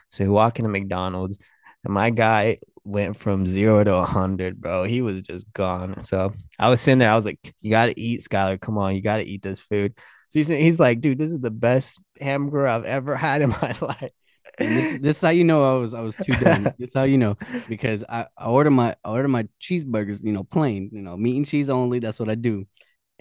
So 0.09 0.23
we 0.23 0.29
walk 0.29 0.59
into 0.59 0.69
McDonald's, 0.69 1.37
and 1.83 1.93
my 1.93 2.09
guy 2.09 2.59
went 2.83 3.15
from 3.15 3.45
zero 3.47 3.83
to 3.83 3.93
a 3.95 4.05
hundred, 4.05 4.59
bro. 4.59 4.83
He 4.83 5.01
was 5.01 5.21
just 5.21 5.51
gone. 5.53 6.03
So 6.03 6.33
I 6.59 6.69
was 6.69 6.81
sitting 6.81 6.99
there. 6.99 7.11
I 7.11 7.15
was 7.15 7.25
like, 7.25 7.39
"You 7.61 7.71
gotta 7.71 7.93
eat, 7.99 8.21
Skylar. 8.21 8.59
Come 8.59 8.77
on, 8.77 8.95
you 8.95 9.01
gotta 9.01 9.23
eat 9.23 9.41
this 9.41 9.59
food." 9.59 9.93
So 10.29 10.39
he's, 10.39 10.47
he's 10.47 10.79
like, 10.79 11.01
"Dude, 11.01 11.17
this 11.17 11.31
is 11.31 11.39
the 11.39 11.51
best 11.51 11.99
hamburger 12.19 12.67
I've 12.67 12.85
ever 12.85 13.15
had 13.27 13.41
in 13.41 13.49
my 13.49 13.75
life." 13.81 14.11
And 14.59 14.77
this 14.77 14.93
this 14.99 15.17
is 15.17 15.21
how 15.21 15.29
you 15.29 15.43
know 15.43 15.75
I 15.77 15.79
was 15.79 15.93
I 15.93 16.01
was 16.01 16.15
too 16.15 16.33
done. 16.33 16.63
this 16.79 16.89
is 16.89 16.93
how 16.93 17.03
you 17.03 17.17
know 17.17 17.37
because 17.67 18.03
I, 18.07 18.27
I 18.37 18.45
order 18.45 18.69
my 18.69 18.95
I 19.03 19.09
order 19.11 19.27
my 19.27 19.47
cheeseburgers, 19.61 20.23
you 20.23 20.33
know, 20.33 20.43
plain, 20.43 20.89
you 20.91 21.01
know, 21.01 21.15
meat 21.17 21.37
and 21.37 21.47
cheese 21.47 21.69
only. 21.69 21.99
That's 21.99 22.19
what 22.19 22.29
I 22.29 22.35
do, 22.35 22.65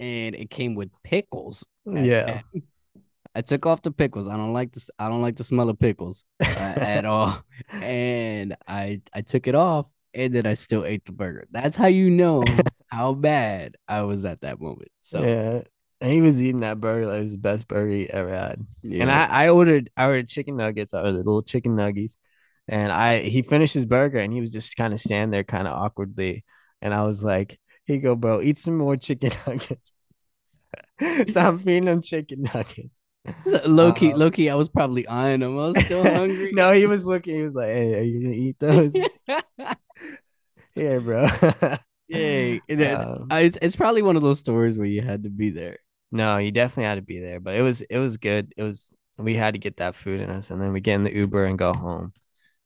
and 0.01 0.35
it 0.35 0.49
came 0.49 0.75
with 0.75 0.89
pickles. 1.03 1.63
Yeah, 1.85 2.41
I 3.35 3.41
took 3.41 3.65
off 3.65 3.83
the 3.83 3.91
pickles. 3.91 4.27
I 4.27 4.35
don't 4.35 4.51
like 4.51 4.73
this. 4.73 4.89
I 4.99 5.07
don't 5.07 5.21
like 5.21 5.37
the 5.37 5.43
smell 5.45 5.69
of 5.69 5.79
pickles 5.79 6.25
uh, 6.41 6.45
at 6.47 7.05
all. 7.05 7.41
And 7.81 8.55
I 8.67 9.01
I 9.13 9.21
took 9.21 9.47
it 9.47 9.55
off, 9.55 9.85
and 10.13 10.33
then 10.33 10.45
I 10.47 10.55
still 10.55 10.83
ate 10.83 11.05
the 11.05 11.11
burger. 11.13 11.47
That's 11.51 11.77
how 11.77 11.87
you 11.87 12.09
know 12.09 12.43
how 12.87 13.13
bad 13.13 13.77
I 13.87 14.01
was 14.01 14.25
at 14.25 14.41
that 14.41 14.59
moment. 14.59 14.89
So 14.99 15.23
yeah. 15.23 15.61
And 16.01 16.11
he 16.11 16.21
was 16.21 16.41
eating 16.41 16.61
that 16.61 16.81
burger. 16.81 17.05
Like 17.05 17.19
it 17.19 17.21
was 17.21 17.31
the 17.33 17.37
best 17.37 17.67
burger 17.67 17.91
he 17.91 18.09
ever 18.09 18.29
had. 18.33 18.65
yeah. 18.81 19.03
And 19.03 19.11
I, 19.11 19.45
I 19.45 19.49
ordered 19.49 19.91
I 19.95 20.05
ordered 20.05 20.27
chicken 20.27 20.57
nuggets, 20.57 20.93
I 20.95 21.01
ordered 21.01 21.17
little 21.17 21.43
chicken 21.43 21.75
nuggies. 21.75 22.17
And 22.67 22.91
I 22.91 23.21
he 23.21 23.43
finished 23.43 23.75
his 23.75 23.85
burger 23.85 24.17
and 24.17 24.33
he 24.33 24.41
was 24.41 24.51
just 24.51 24.75
kind 24.75 24.93
of 24.93 24.99
standing 24.99 25.29
there 25.31 25.43
kind 25.43 25.67
of 25.67 25.73
awkwardly. 25.77 26.43
And 26.81 26.93
I 26.93 27.03
was 27.03 27.23
like, 27.23 27.59
you 27.87 27.99
go, 27.99 28.15
bro, 28.15 28.41
eat 28.41 28.59
some 28.59 28.77
more 28.77 28.97
chicken 28.97 29.31
nuggets. 29.47 29.93
so 31.27 31.41
I'm 31.41 31.59
feeding 31.59 31.87
him 31.87 32.01
chicken 32.01 32.43
nuggets. 32.43 32.99
low 33.65 33.91
key, 33.93 34.13
Um, 34.13 34.19
low 34.19 34.31
key, 34.31 34.49
I 34.49 34.55
was 34.55 34.69
probably 34.69 35.07
eyeing 35.07 35.41
him. 35.41 35.57
I 35.57 35.67
was 35.69 35.77
still 35.79 36.03
hungry. 36.03 36.51
no, 36.53 36.71
he 36.73 36.85
was 36.85 37.05
looking, 37.05 37.35
he 37.35 37.43
was 37.43 37.55
like, 37.55 37.67
Hey, 37.69 37.99
are 37.99 38.03
you 38.03 38.21
gonna 38.21 38.35
eat 38.35 38.59
those? 38.59 38.95
yeah, 40.75 40.97
bro. 40.99 41.27
yeah, 42.07 42.57
Um, 42.95 43.29
it's, 43.31 43.57
it's 43.61 43.75
probably 43.75 44.01
one 44.01 44.15
of 44.15 44.21
those 44.21 44.39
stories 44.39 44.77
where 44.77 44.87
you 44.87 45.01
had 45.01 45.23
to 45.23 45.29
be 45.29 45.49
there. 45.49 45.77
No, 46.11 46.37
you 46.37 46.51
definitely 46.51 46.85
had 46.85 46.95
to 46.95 47.01
be 47.01 47.19
there, 47.19 47.39
but 47.39 47.55
it 47.55 47.61
was 47.61 47.81
it 47.81 47.97
was 47.97 48.17
good. 48.17 48.53
It 48.57 48.63
was 48.63 48.93
we 49.17 49.35
had 49.35 49.53
to 49.53 49.59
get 49.59 49.77
that 49.77 49.95
food 49.95 50.19
in 50.19 50.29
us, 50.29 50.51
and 50.51 50.61
then 50.61 50.73
we 50.73 50.81
get 50.81 50.95
in 50.95 51.03
the 51.03 51.13
Uber 51.15 51.45
and 51.45 51.57
go 51.57 51.73
home. 51.73 52.13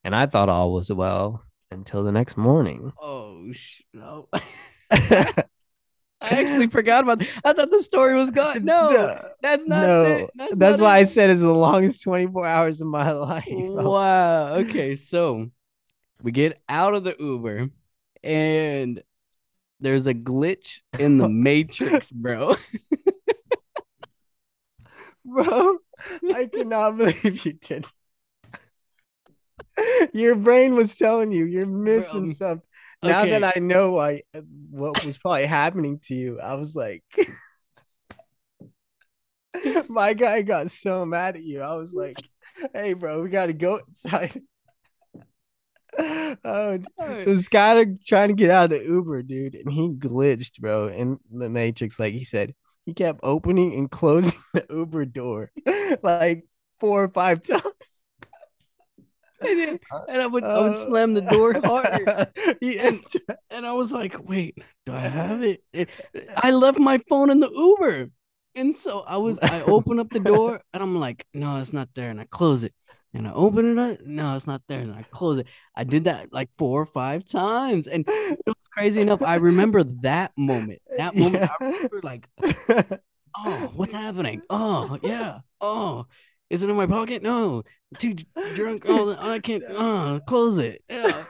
And 0.03 0.15
I 0.15 0.25
thought 0.27 0.49
all 0.49 0.73
was 0.73 0.91
well 0.91 1.43
until 1.71 2.03
the 2.03 2.11
next 2.11 2.37
morning. 2.37 2.91
Oh, 2.97 3.51
sh- 3.53 3.81
no. 3.93 4.27
I 6.21 6.29
actually 6.29 6.67
forgot 6.67 7.03
about 7.03 7.19
that. 7.19 7.29
I 7.43 7.53
thought 7.53 7.69
the 7.69 7.83
story 7.83 8.15
was 8.15 8.31
gone. 8.31 8.65
No, 8.65 9.29
that's 9.41 9.65
not 9.67 9.85
no, 9.85 10.03
it. 10.03 10.31
that's, 10.35 10.55
not 10.55 10.79
why 10.79 10.97
it. 10.97 11.01
I 11.01 11.03
said 11.03 11.29
it's 11.29 11.41
the 11.41 11.53
longest 11.53 12.03
twenty 12.03 12.27
four 12.27 12.45
hours 12.45 12.81
of 12.81 12.87
my 12.87 13.11
life. 13.13 13.45
Wow. 13.47 14.55
Okay, 14.55 14.95
so 14.95 15.49
we 16.21 16.31
get 16.31 16.61
out 16.67 16.93
of 16.93 17.03
the 17.03 17.15
Uber 17.19 17.69
and 18.23 19.03
there's 19.79 20.07
a 20.07 20.13
glitch 20.13 20.79
in 20.97 21.17
the 21.17 21.29
matrix, 21.29 22.11
bro. 22.11 22.55
bro, 25.25 25.77
I 26.33 26.45
cannot 26.45 26.97
believe 26.97 27.45
you 27.45 27.53
did. 27.53 27.85
Your 30.13 30.35
brain 30.35 30.75
was 30.75 30.95
telling 30.95 31.31
you 31.31 31.45
you're 31.45 31.65
missing 31.65 32.27
Bro, 32.27 32.33
something. 32.33 32.67
Now 33.05 33.21
okay. 33.21 33.39
that 33.39 33.53
I 33.55 33.59
know 33.59 33.91
why 33.91 34.23
what 34.69 35.05
was 35.05 35.17
probably 35.17 35.45
happening 35.45 35.99
to 36.05 36.15
you, 36.15 36.39
I 36.39 36.55
was 36.55 36.75
like, 36.75 37.03
my 39.89 40.13
guy 40.13 40.41
got 40.41 40.71
so 40.71 41.05
mad 41.05 41.35
at 41.35 41.43
you. 41.43 41.61
I 41.61 41.75
was 41.75 41.93
like, 41.93 42.17
hey, 42.73 42.93
bro, 42.93 43.21
we 43.21 43.29
got 43.29 43.47
to 43.47 43.53
go 43.53 43.79
inside. 43.87 44.41
oh, 45.97 46.79
so 46.97 47.35
Skyler 47.35 47.97
trying 48.05 48.29
to 48.29 48.35
get 48.35 48.49
out 48.49 48.65
of 48.65 48.69
the 48.71 48.83
Uber, 48.83 49.23
dude, 49.23 49.55
and 49.55 49.71
he 49.71 49.89
glitched, 49.89 50.59
bro, 50.59 50.87
in 50.87 51.19
the 51.31 51.49
Matrix. 51.49 51.99
Like 51.99 52.13
he 52.13 52.23
said, 52.23 52.53
he 52.85 52.93
kept 52.93 53.19
opening 53.23 53.73
and 53.73 53.89
closing 53.91 54.39
the 54.53 54.65
Uber 54.69 55.05
door 55.05 55.51
like 56.03 56.45
four 56.79 57.03
or 57.03 57.09
five 57.09 57.43
times. 57.43 57.63
And, 59.41 59.79
and 60.09 60.21
I 60.21 60.27
would 60.27 60.43
I 60.43 60.61
would 60.61 60.75
slam 60.75 61.13
the 61.13 61.21
door 61.21 61.55
uh, 61.57 61.67
harder. 61.67 62.27
And, 62.61 63.03
and 63.49 63.65
I 63.65 63.73
was 63.73 63.91
like, 63.91 64.15
wait, 64.27 64.57
do 64.85 64.93
I 64.93 65.07
have 65.07 65.43
it? 65.43 65.63
I 66.37 66.51
left 66.51 66.79
my 66.79 66.99
phone 67.09 67.29
in 67.29 67.39
the 67.39 67.49
Uber. 67.49 68.09
And 68.55 68.75
so 68.75 69.01
I 69.01 69.17
was 69.17 69.39
I 69.39 69.61
open 69.63 69.99
up 69.99 70.09
the 70.09 70.19
door 70.19 70.61
and 70.73 70.81
I'm 70.81 70.97
like, 70.97 71.25
no, 71.33 71.57
it's 71.57 71.73
not 71.73 71.89
there. 71.95 72.09
And 72.09 72.19
I 72.21 72.25
close 72.29 72.63
it. 72.63 72.73
And 73.13 73.27
I 73.27 73.33
open 73.33 73.71
it 73.71 73.77
up. 73.77 73.99
No, 74.05 74.35
it's 74.35 74.47
not 74.47 74.61
there. 74.67 74.79
And 74.79 74.93
I 74.93 75.03
close 75.03 75.37
it. 75.39 75.47
I 75.75 75.83
did 75.83 76.05
that 76.05 76.33
like 76.33 76.49
four 76.57 76.81
or 76.81 76.85
five 76.85 77.23
times. 77.25 77.87
And 77.87 78.05
it 78.07 78.39
was 78.45 78.67
crazy 78.71 79.01
enough. 79.01 79.21
I 79.21 79.35
remember 79.35 79.83
that 80.01 80.31
moment. 80.37 80.81
That 80.97 81.15
moment. 81.15 81.49
I 81.49 81.63
remember 81.63 82.01
like, 82.03 82.27
oh, 83.37 83.71
what's 83.73 83.93
happening? 83.93 84.41
Oh, 84.49 84.97
yeah. 85.01 85.39
Oh, 85.61 86.07
is 86.49 86.63
it 86.63 86.69
in 86.69 86.75
my 86.75 86.87
pocket? 86.87 87.21
No. 87.23 87.63
Too 87.97 88.15
drunk. 88.55 88.83
Oh, 88.87 89.15
I 89.19 89.39
can't. 89.39 89.63
Oh, 89.69 90.19
close 90.27 90.57
it. 90.57 90.83
Yeah. 90.89 91.23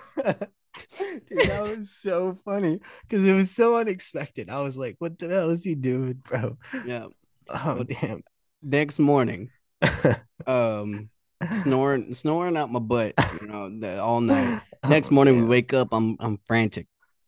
Dude, 1.00 1.48
that 1.50 1.64
was 1.64 1.92
so 1.96 2.38
funny 2.46 2.80
because 3.04 3.26
it 3.26 3.34
was 3.34 3.52
so 3.52 3.78
unexpected. 3.78 4.50
I 4.50 4.60
was 4.60 4.78
like, 4.78 4.96
what 5.00 5.18
the 5.18 5.30
hell 5.30 5.50
is 5.50 5.64
he 5.64 5.76
doing, 5.76 6.22
bro? 6.24 6.58
Yeah. 6.86 7.08
Oh, 7.50 7.84
damn. 7.84 8.24
Next 8.62 9.00
morning, 9.00 9.50
um, 10.48 11.10
snoring, 11.54 12.14
snoring 12.14 12.58
out 12.58 12.72
my 12.72 12.80
butt, 12.80 13.14
you 13.42 13.48
know, 13.48 13.70
the, 13.80 14.02
all 14.02 14.20
night. 14.22 14.62
Next 14.88 15.10
Oh, 15.12 15.16
morning, 15.16 15.42
we 15.42 15.48
wake 15.48 15.74
up. 15.74 15.90
I'm, 15.92 16.18
I'm 16.20 16.40
frantic. 16.46 16.88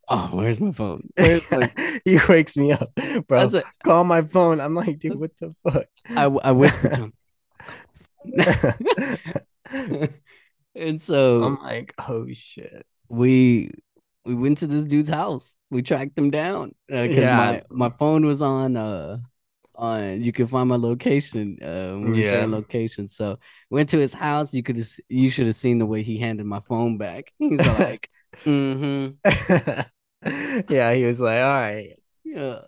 Oh, 0.09 0.29
where's 0.31 0.59
my 0.59 0.71
phone? 0.71 1.09
Where's 1.17 1.49
my? 1.51 1.71
he 2.05 2.19
wakes 2.29 2.57
me 2.57 2.71
up, 2.71 2.87
bro. 3.27 3.47
Call 3.83 4.03
my 4.03 4.21
phone. 4.21 4.59
I'm 4.61 4.73
like, 4.73 4.99
dude, 4.99 5.19
what 5.19 5.31
the 5.37 5.53
fuck? 5.63 5.85
I, 6.09 6.25
I 6.25 6.51
whispered 6.51 6.91
to 6.91 6.97
him. 6.97 7.13
and 10.75 11.01
so 11.01 11.43
I'm 11.43 11.59
like, 11.61 11.93
oh 11.97 12.27
shit. 12.33 12.85
we 13.09 13.71
we 14.25 14.35
went 14.35 14.57
to 14.59 14.67
this 14.67 14.85
dude's 14.85 15.09
house. 15.09 15.55
We 15.69 15.81
tracked 15.81 16.17
him 16.17 16.29
down 16.31 16.75
because 16.87 17.17
Yeah. 17.17 17.37
my 17.37 17.63
my 17.69 17.89
phone 17.97 18.25
was 18.25 18.41
on 18.41 18.75
uh 18.75 19.19
on 19.75 20.21
you 20.21 20.31
can 20.31 20.47
find 20.47 20.69
my 20.69 20.75
location 20.75 21.57
uh 21.61 21.97
we 21.97 22.23
Yeah. 22.25 22.45
location. 22.47 23.07
So 23.07 23.39
went 23.69 23.89
to 23.91 23.97
his 23.97 24.13
house. 24.13 24.53
You 24.53 24.63
could 24.63 24.83
you 25.09 25.29
should 25.29 25.45
have 25.45 25.55
seen 25.55 25.79
the 25.79 25.85
way 25.85 26.03
he 26.03 26.17
handed 26.17 26.45
my 26.45 26.59
phone 26.59 26.97
back. 26.97 27.31
He's 27.39 27.65
like, 27.65 28.09
mm-hmm. 28.45 29.81
yeah, 30.69 30.93
he 30.93 31.05
was 31.05 31.21
like, 31.21 31.41
all 31.41 31.49
right. 31.49 31.93
Yeah. 32.23 32.59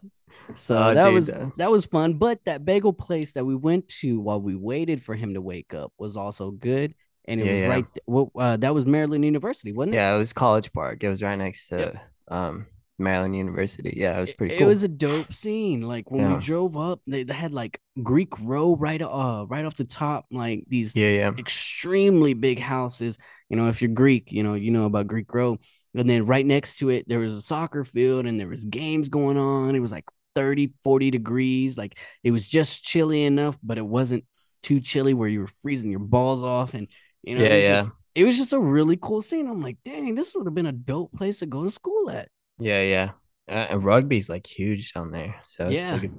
So 0.55 0.77
Oh, 0.77 0.93
that 0.93 1.05
dude, 1.05 1.13
was 1.13 1.27
that 1.57 1.71
was 1.71 1.85
fun. 1.85 2.13
But 2.15 2.43
that 2.45 2.65
bagel 2.65 2.93
place 2.93 3.33
that 3.33 3.45
we 3.45 3.55
went 3.55 3.87
to 4.01 4.19
while 4.19 4.41
we 4.41 4.55
waited 4.55 5.01
for 5.03 5.15
him 5.15 5.33
to 5.35 5.41
wake 5.41 5.73
up 5.73 5.93
was 5.97 6.17
also 6.17 6.51
good. 6.51 6.93
And 7.25 7.39
it 7.39 7.45
Yeah, 7.45 7.51
was 7.53 7.61
yeah. 7.61 7.67
right. 7.67 7.85
Well, 8.07 8.31
uh, 8.37 8.57
that 8.57 8.73
was 8.73 8.85
Maryland 8.85 9.23
University, 9.25 9.71
wasn't 9.71 9.93
it? 9.95 9.97
Yeah, 9.97 10.15
it 10.15 10.17
was 10.17 10.33
College 10.33 10.71
Park. 10.73 11.03
It 11.03 11.09
was 11.09 11.21
right 11.21 11.37
next 11.37 11.67
to 11.69 11.77
Yep. 11.77 11.97
um 12.29 12.65
Maryland 12.97 13.35
University. 13.35 13.93
Yeah, 13.95 14.17
it 14.17 14.21
was 14.21 14.33
pretty 14.33 14.55
It- 14.55 14.57
cool. 14.59 14.67
It 14.67 14.71
was 14.71 14.83
a 14.83 14.87
dope 14.89 15.31
scene. 15.33 15.81
Like 15.83 16.11
when 16.11 16.21
Yeah. 16.21 16.35
we 16.35 16.41
drove 16.41 16.75
up, 16.75 17.01
they, 17.07 17.23
they 17.23 17.33
had 17.33 17.53
like 17.53 17.79
Greek 18.03 18.37
row 18.41 18.75
right 18.75 19.01
uh 19.01 19.45
right 19.47 19.63
off 19.65 19.75
the 19.75 19.85
top, 19.85 20.25
like 20.31 20.65
these 20.67 20.95
yeah, 20.95 21.09
yeah. 21.09 21.31
extremely 21.37 22.33
big 22.33 22.59
houses. 22.59 23.17
You 23.49 23.57
know, 23.57 23.69
if 23.69 23.81
you're 23.81 23.91
Greek, 23.91 24.31
you 24.31 24.43
know, 24.43 24.55
you 24.55 24.71
know 24.71 24.85
about 24.85 25.07
Greek 25.07 25.33
row. 25.33 25.57
And 25.95 26.07
then 26.09 26.25
right 26.27 26.45
next 26.45 26.77
to 26.77 26.89
it, 26.89 27.07
there 27.07 27.19
was 27.19 27.33
a 27.33 27.41
soccer 27.41 27.83
field 27.83 28.25
and 28.27 28.39
there 28.39 28.47
was 28.47 28.63
games 28.65 29.09
going 29.09 29.37
on. 29.37 29.75
It 29.75 29.79
was 29.79 29.91
like 29.91 30.05
30, 30.39 30.73
40 30.83 31.11
degrees. 31.11 31.77
Like 31.77 31.99
it 32.23 32.31
was 32.31 32.47
just 32.47 32.83
chilly 32.83 33.23
enough, 33.25 33.57
but 33.61 33.77
it 33.77 33.85
wasn't 33.85 34.23
too 34.63 34.79
chilly 34.79 35.13
where 35.13 35.27
you 35.29 35.41
were 35.41 35.49
freezing 35.61 35.91
your 35.91 35.99
balls 35.99 36.41
off. 36.43 36.73
And 36.73 36.87
you 37.23 37.37
know, 37.37 37.43
Yeah, 37.43 37.49
it 37.49 37.55
was 37.57 37.65
yeah. 37.65 37.75
just 37.75 37.89
it 38.15 38.23
was 38.25 38.37
just 38.37 38.53
a 38.53 38.59
really 38.59 38.97
cool 39.01 39.21
scene. 39.21 39.47
I'm 39.47 39.61
like, 39.61 39.77
dang, 39.83 40.15
this 40.15 40.33
would 40.35 40.45
have 40.47 40.55
been 40.55 40.65
a 40.65 40.71
dope 40.71 41.11
place 41.13 41.39
to 41.39 41.45
go 41.45 41.63
to 41.63 41.69
school 41.71 42.09
at. 42.09 42.29
Yeah, 42.57 42.81
yeah. 42.81 43.11
Uh, 43.47 43.67
and 43.71 43.83
rugby's 43.83 44.29
like 44.29 44.47
huge 44.47 44.93
down 44.93 45.11
there. 45.11 45.35
So 45.45 45.65
it's 45.65 45.73
Yeah. 45.75 45.93
like 45.93 46.03
a 46.05 46.11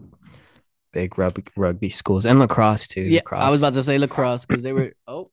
big 0.92 1.16
rugby 1.18 1.44
rugby 1.56 1.88
schools 1.90 2.26
and 2.26 2.38
lacrosse 2.38 2.88
too. 2.88 3.02
Yeah, 3.02 3.20
lacrosse. 3.20 3.42
I 3.42 3.50
was 3.50 3.60
about 3.62 3.74
to 3.74 3.84
say 3.84 3.98
lacrosse 3.98 4.44
because 4.44 4.62
they 4.62 4.72
were 4.72 4.92
oh 5.06 5.30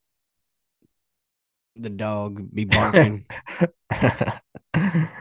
the 1.75 1.89
dog 1.89 2.53
be 2.53 2.65
barking. 2.65 3.25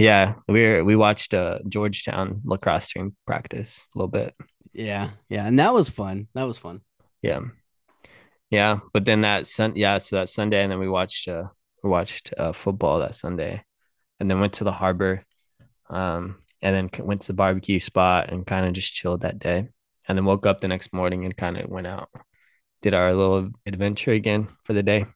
yeah, 0.00 0.34
we 0.48 0.66
were, 0.66 0.84
we 0.84 0.96
watched 0.96 1.34
uh 1.34 1.58
Georgetown 1.68 2.40
lacrosse 2.44 2.92
team 2.92 3.14
practice 3.26 3.86
a 3.94 3.98
little 3.98 4.08
bit. 4.08 4.34
yeah, 4.72 5.10
yeah, 5.28 5.46
and 5.46 5.58
that 5.58 5.74
was 5.74 5.88
fun. 5.88 6.28
That 6.34 6.44
was 6.44 6.58
fun. 6.58 6.80
Yeah. 7.22 7.40
Yeah, 8.50 8.80
but 8.92 9.04
then 9.04 9.20
that 9.20 9.46
sun 9.46 9.74
yeah, 9.76 9.98
so 9.98 10.16
that 10.16 10.28
Sunday 10.28 10.62
and 10.62 10.72
then 10.72 10.78
we 10.80 10.88
watched 10.88 11.28
uh 11.28 11.48
we 11.84 11.90
watched 11.90 12.32
uh 12.36 12.52
football 12.52 13.00
that 13.00 13.14
Sunday 13.14 13.62
and 14.18 14.30
then 14.30 14.40
went 14.40 14.54
to 14.54 14.64
the 14.64 14.72
harbor 14.72 15.22
um 15.88 16.36
and 16.62 16.74
then 16.74 17.06
went 17.06 17.22
to 17.22 17.28
the 17.28 17.32
barbecue 17.34 17.80
spot 17.80 18.30
and 18.30 18.46
kind 18.46 18.66
of 18.66 18.72
just 18.72 18.92
chilled 18.92 19.22
that 19.22 19.38
day 19.38 19.68
and 20.08 20.18
then 20.18 20.24
woke 20.24 20.46
up 20.46 20.60
the 20.60 20.68
next 20.68 20.92
morning 20.92 21.24
and 21.24 21.36
kind 21.36 21.56
of 21.56 21.68
went 21.70 21.86
out 21.86 22.08
did 22.82 22.94
our 22.94 23.12
little 23.12 23.50
adventure 23.66 24.12
again 24.12 24.48
for 24.64 24.72
the 24.72 24.82
day. 24.82 25.06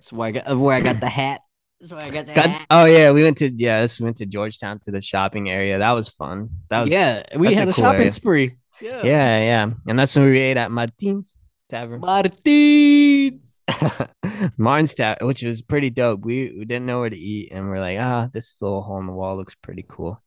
So 0.00 0.16
where 0.16 0.28
I 0.28 0.30
got 0.32 0.58
where 0.58 0.76
I 0.76 0.80
got 0.80 1.00
the 1.00 1.08
hat. 1.08 1.42
So 1.82 1.98
I 1.98 2.08
got 2.08 2.26
the 2.26 2.32
Got, 2.32 2.66
oh 2.70 2.86
yeah, 2.86 3.10
we 3.10 3.22
went 3.22 3.38
to 3.38 3.50
yeah, 3.50 3.82
this 3.82 4.00
we 4.00 4.04
went 4.04 4.16
to 4.18 4.26
Georgetown 4.26 4.78
to 4.80 4.90
the 4.90 5.00
shopping 5.00 5.50
area. 5.50 5.78
That 5.78 5.92
was 5.92 6.08
fun. 6.08 6.48
That 6.70 6.82
was 6.82 6.90
yeah, 6.90 7.22
we 7.36 7.48
that's 7.48 7.56
a 7.56 7.60
had 7.60 7.68
a, 7.68 7.72
cool 7.72 7.84
shopping 7.84 8.00
area. 8.00 8.10
spree. 8.10 8.56
Yeah, 8.80 9.02
yeah, 9.02 9.38
yeah. 9.38 9.70
And 9.86 9.98
that's 9.98 10.16
when 10.16 10.24
we 10.26 10.38
ate 10.38 10.56
at 10.56 10.70
Martin's 10.70 11.36
Tavern. 11.68 12.00
Martins. 12.00 13.62
Martin's 14.58 14.94
Tavern, 14.94 15.26
which 15.26 15.42
was 15.42 15.60
pretty 15.60 15.90
dope. 15.90 16.24
We 16.24 16.54
we 16.58 16.64
didn't 16.64 16.86
know 16.86 17.00
where 17.00 17.10
to 17.10 17.16
eat, 17.16 17.52
and 17.52 17.68
we're 17.68 17.80
like, 17.80 17.98
ah, 18.00 18.28
this 18.32 18.60
little 18.62 18.82
hole 18.82 19.00
in 19.00 19.06
the 19.06 19.12
wall 19.12 19.36
looks 19.36 19.54
pretty 19.54 19.84
cool. 19.86 20.22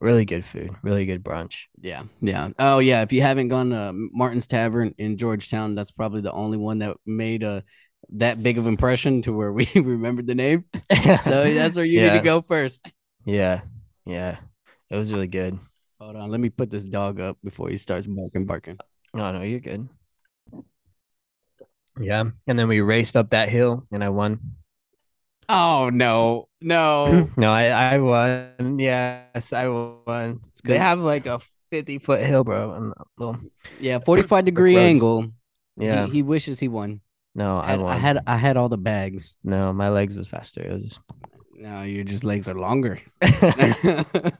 Really 0.00 0.24
good 0.24 0.44
food, 0.44 0.74
really 0.82 1.06
good 1.06 1.24
brunch. 1.24 1.64
Yeah, 1.80 2.04
yeah. 2.20 2.50
Oh 2.58 2.78
yeah. 2.78 3.02
If 3.02 3.12
you 3.12 3.22
haven't 3.22 3.48
gone 3.48 3.70
to 3.70 3.92
Martin's 3.94 4.46
Tavern 4.46 4.94
in 4.98 5.16
Georgetown, 5.16 5.74
that's 5.74 5.92
probably 5.92 6.20
the 6.20 6.32
only 6.32 6.58
one 6.58 6.78
that 6.80 6.96
made 7.04 7.42
a 7.42 7.64
that 8.10 8.42
big 8.42 8.58
of 8.58 8.66
impression 8.66 9.22
to 9.22 9.32
where 9.32 9.52
we 9.52 9.68
remembered 9.74 10.26
the 10.26 10.34
name. 10.34 10.64
So 11.20 11.44
that's 11.44 11.76
where 11.76 11.84
you 11.84 12.00
need 12.02 12.18
to 12.18 12.24
go 12.24 12.42
first. 12.42 12.86
Yeah, 13.24 13.62
Yeah, 14.06 14.38
it 14.90 14.96
was 14.96 15.12
really 15.12 15.28
good. 15.28 15.58
Hold 16.00 16.16
on, 16.16 16.30
let 16.30 16.40
me 16.40 16.50
put 16.50 16.70
this 16.70 16.84
dog 16.84 17.20
up 17.20 17.38
before 17.44 17.68
he 17.68 17.76
starts 17.78 18.06
barking, 18.06 18.46
barking. 18.46 18.78
No, 19.14 19.30
no, 19.30 19.42
you're 19.42 19.60
good. 19.60 19.88
Yeah, 22.00 22.24
and 22.46 22.58
then 22.58 22.68
we 22.68 22.80
raced 22.80 23.16
up 23.16 23.30
that 23.30 23.48
hill, 23.50 23.86
and 23.92 24.02
I 24.02 24.08
won. 24.08 24.40
Oh 25.48 25.90
no, 25.92 26.48
no. 26.60 27.28
no, 27.36 27.52
I 27.52 27.66
I 27.68 27.98
won. 27.98 28.78
Yes, 28.78 29.52
I 29.52 29.68
won. 29.68 30.40
They 30.64 30.78
have 30.78 31.00
like 31.00 31.26
a 31.26 31.40
fifty 31.70 31.98
foot 31.98 32.24
hill, 32.24 32.44
bro. 32.44 32.72
And 32.72 33.52
yeah, 33.78 33.98
forty-five 33.98 34.46
degree 34.46 34.78
angle. 34.78 35.28
yeah, 35.76 36.06
he, 36.06 36.12
he 36.12 36.22
wishes 36.22 36.58
he 36.58 36.68
won. 36.68 37.01
No, 37.34 37.58
I 37.58 37.66
I 37.66 37.70
had, 37.72 37.80
won. 37.80 37.90
I 37.90 37.98
had 37.98 38.18
I 38.26 38.36
had 38.36 38.56
all 38.56 38.68
the 38.68 38.78
bags. 38.78 39.34
no, 39.44 39.72
my 39.72 39.88
legs 39.90 40.16
was 40.16 40.28
faster. 40.28 40.62
It 40.62 40.72
was 40.72 40.98
No, 41.54 41.82
your 41.82 42.04
just 42.04 42.24
legs 42.24 42.48
are 42.48 42.58
longer. 42.58 42.98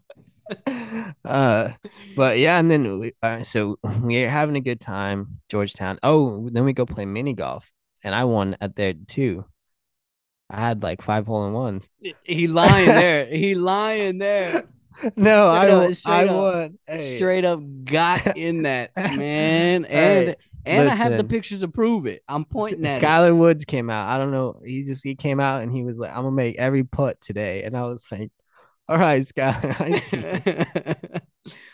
uh, 1.24 1.70
but 2.16 2.38
yeah, 2.38 2.58
and 2.58 2.70
then 2.70 2.98
we, 2.98 3.12
uh, 3.22 3.42
so 3.42 3.78
we're 4.02 4.28
having 4.30 4.56
a 4.56 4.60
good 4.60 4.80
time, 4.80 5.32
Georgetown. 5.48 5.98
Oh, 6.02 6.48
then 6.52 6.64
we 6.64 6.72
go 6.72 6.86
play 6.86 7.04
mini 7.06 7.32
golf, 7.32 7.70
and 8.02 8.14
I 8.14 8.24
won 8.24 8.56
at 8.60 8.76
there 8.76 8.92
too. 8.94 9.44
I 10.50 10.60
had 10.60 10.82
like 10.82 11.00
five 11.00 11.26
hole 11.26 11.46
in 11.46 11.52
ones. 11.54 11.88
he 12.24 12.46
lying 12.46 12.86
there. 13.00 13.26
He 13.26 13.54
lying 13.54 14.18
there. 14.18 14.64
No, 15.16 15.48
I 15.48 15.64
Straight 15.64 15.70
up, 15.70 15.82
won. 15.84 15.94
straight 15.94 16.12
I 16.12 16.26
up, 16.28 16.36
won. 16.36 16.78
Hey. 16.86 17.16
Straight 17.16 17.44
up 17.44 17.60
got 17.84 18.36
in 18.36 18.62
that 18.64 18.94
man, 18.96 19.84
and 19.86 20.28
Hey, 20.28 20.36
and 20.64 20.88
I 20.88 20.94
have 20.94 21.16
the 21.16 21.24
pictures 21.24 21.60
to 21.60 21.68
prove 21.68 22.06
it. 22.06 22.22
I'm 22.28 22.44
pointing 22.44 22.84
at 22.86 23.00
Skylar 23.00 23.36
Woods 23.36 23.64
came 23.64 23.90
out. 23.90 24.08
I 24.08 24.18
don't 24.18 24.30
know. 24.30 24.60
He 24.64 24.82
just 24.84 25.02
he 25.02 25.14
came 25.14 25.40
out 25.40 25.62
and 25.62 25.72
he 25.72 25.82
was 25.82 25.98
like, 25.98 26.10
"I'm 26.10 26.22
gonna 26.24 26.30
make 26.32 26.56
every 26.56 26.84
putt 26.84 27.20
today," 27.20 27.64
and 27.64 27.76
I 27.76 27.82
was 27.84 28.06
like, 28.10 28.30
"All 28.88 28.98
right, 28.98 29.22
Skylar." 29.22 29.76
I 29.80 29.98
see 29.98 30.16
you." 30.18 31.12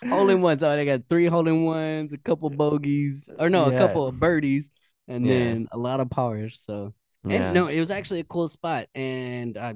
it. 0.02 0.08
hole 0.08 0.30
in 0.30 0.40
ones. 0.42 0.62
Oh, 0.62 0.74
they 0.74 0.84
got 0.84 1.02
three 1.08 1.26
hole 1.26 1.46
in 1.48 1.64
ones, 1.64 2.12
a 2.12 2.18
couple 2.18 2.50
bogeys, 2.50 3.28
or 3.38 3.50
no, 3.50 3.66
a 3.66 3.72
couple 3.76 4.06
of 4.06 4.18
birdies, 4.18 4.70
and 5.06 5.26
Yeah. 5.26 5.34
then 5.38 5.68
a 5.72 5.78
lot 5.78 6.00
of 6.00 6.10
powers. 6.10 6.60
So 6.64 6.94
yeah. 7.24 7.52
no, 7.52 7.66
it 7.66 7.80
was 7.80 7.90
actually 7.90 8.20
a 8.20 8.24
cool 8.24 8.48
spot. 8.48 8.86
And 8.94 9.56
uh, 9.56 9.74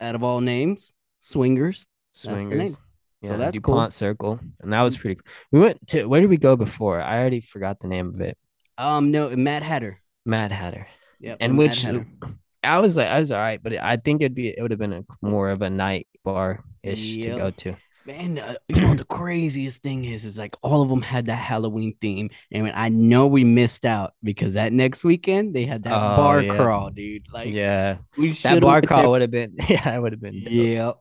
out 0.00 0.14
of 0.14 0.22
all 0.24 0.40
names, 0.40 0.92
swingers. 1.20 1.86
the 2.24 2.76
swingers. 3.22 3.28
So 3.28 3.32
Yeah, 3.32 3.36
that's 3.38 3.58
cool. 3.58 3.74
Dupont 3.74 3.92
Circle, 3.92 4.40
and 4.60 4.72
that 4.72 4.82
was 4.82 4.96
pretty. 4.96 5.16
cool. 5.16 5.24
We 5.52 5.60
went 5.60 5.86
to 5.88 6.04
where 6.06 6.20
did 6.20 6.30
we 6.30 6.36
go 6.36 6.56
before? 6.56 7.00
I 7.00 7.20
already 7.20 7.40
forgot 7.40 7.80
the 7.80 7.88
name 7.88 8.08
of 8.08 8.20
it. 8.20 8.36
Um, 8.78 9.10
no, 9.10 9.30
Mad 9.36 9.62
Hatter. 9.62 10.00
Mad 10.24 10.52
Hatter. 10.52 10.86
Yep, 11.20 11.36
and 11.40 11.52
Mad 11.54 11.58
which 11.58 11.82
Hatter. 11.82 12.06
I 12.62 12.78
was 12.78 12.96
like, 12.96 13.08
I 13.08 13.18
was 13.20 13.32
all 13.32 13.38
right, 13.38 13.62
but 13.62 13.72
I 13.74 13.96
think 13.96 14.20
it'd 14.22 14.34
be 14.34 14.48
it 14.48 14.60
would 14.60 14.70
have 14.70 14.80
been 14.80 14.92
a 14.92 15.04
more 15.22 15.50
of 15.50 15.62
a 15.62 15.70
night 15.70 16.06
bar 16.24 16.60
ish 16.82 17.16
to 17.18 17.36
go 17.36 17.50
to. 17.50 17.76
Man, 18.06 18.38
uh, 18.38 18.54
you 18.68 18.80
know 18.80 18.94
the 18.94 19.04
craziest 19.04 19.82
thing 19.82 20.06
is, 20.06 20.24
is 20.24 20.38
like 20.38 20.56
all 20.62 20.80
of 20.80 20.88
them 20.88 21.02
had 21.02 21.26
that 21.26 21.36
Halloween 21.36 21.94
theme, 22.00 22.30
and 22.50 22.70
I 22.70 22.88
know 22.88 23.26
we 23.26 23.44
missed 23.44 23.84
out 23.84 24.14
because 24.22 24.54
that 24.54 24.72
next 24.72 25.04
weekend 25.04 25.54
they 25.54 25.66
had 25.66 25.82
that 25.82 25.92
Oh, 25.92 26.16
bar 26.16 26.40
yeah. 26.42 26.56
crawl, 26.56 26.88
dude. 26.90 27.26
Like 27.30 27.52
yeah, 27.52 27.98
we 28.16 28.32
that 28.32 28.62
bar 28.62 28.80
crawl 28.80 29.10
would 29.10 29.20
have 29.20 29.30
been. 29.30 29.56
Yeah, 29.68 29.94
it 29.94 30.00
would 30.00 30.12
have 30.12 30.20
been. 30.20 30.42
dope. 30.42 30.52
Yeah, 30.52 30.92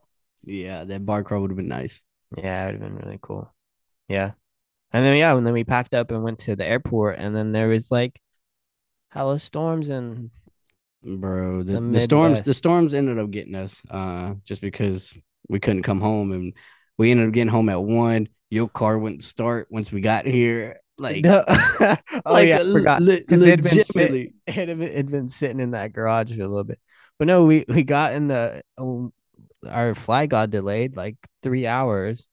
yeah, 0.43 0.83
that 0.83 1.05
bar 1.05 1.23
crawl 1.23 1.41
would 1.41 1.51
have 1.51 1.57
been 1.57 1.69
nice. 1.69 2.03
Yeah, 2.37 2.63
it 2.63 2.65
would 2.73 2.81
have 2.81 2.81
been 2.81 3.05
really 3.05 3.19
cool. 3.21 3.53
Yeah. 4.07 4.31
And 4.91 5.05
then 5.05 5.17
yeah, 5.17 5.35
and 5.35 5.45
then 5.45 5.53
we 5.53 5.63
packed 5.63 5.93
up 5.93 6.11
and 6.11 6.23
went 6.23 6.39
to 6.39 6.55
the 6.55 6.65
airport 6.65 7.19
and 7.19 7.35
then 7.35 7.51
there 7.51 7.67
was 7.67 7.91
like 7.91 8.19
hella 9.09 9.39
storms 9.39 9.89
and 9.89 10.31
Bro, 11.01 11.63
the, 11.63 11.73
The 11.73 11.81
the 11.81 11.99
storms 12.01 12.43
the 12.43 12.53
storms 12.53 12.93
ended 12.93 13.19
up 13.19 13.31
getting 13.31 13.55
us 13.55 13.81
uh 13.89 14.33
just 14.43 14.61
because 14.61 15.13
we 15.47 15.59
couldn't 15.59 15.83
come 15.83 16.01
home 16.01 16.31
and 16.33 16.53
we 16.97 17.11
ended 17.11 17.27
up 17.27 17.33
getting 17.33 17.49
home 17.49 17.69
at 17.69 17.81
one. 17.81 18.27
Your 18.49 18.67
car 18.67 18.99
wouldn't 18.99 19.23
start 19.23 19.67
once 19.69 19.91
we 19.91 20.01
got 20.01 20.25
here. 20.25 20.81
Like, 20.97 21.23
No. 21.23 21.45
oh 21.47 21.95
like 22.25 22.47
yeah, 22.49 22.59
I 22.59 22.61
le- 22.63 22.79
forgot. 22.79 23.01
le- 23.01 23.13
it'd 23.13 23.27
been, 23.27 23.39
sit, 23.39 23.63
legitimately. 23.63 24.33
it 24.45 24.53
had 24.53 25.09
been, 25.09 25.29
sitting 25.29 25.61
in 25.61 25.71
that 25.71 25.93
garage 25.93 26.35
for 26.35 26.41
a 26.43 26.47
little 26.47 26.65
bit. 26.65 26.79
But 27.17 27.27
no, 27.27 27.45
we 27.45 27.63
we 27.67 27.83
got 27.83 28.13
in 28.13 28.27
the 28.27 28.63
our 29.67 29.95
flight 29.95 30.29
got 30.29 30.49
delayed 30.49 30.95
like 30.95 31.15
three 31.41 31.67
hours, 31.67 32.27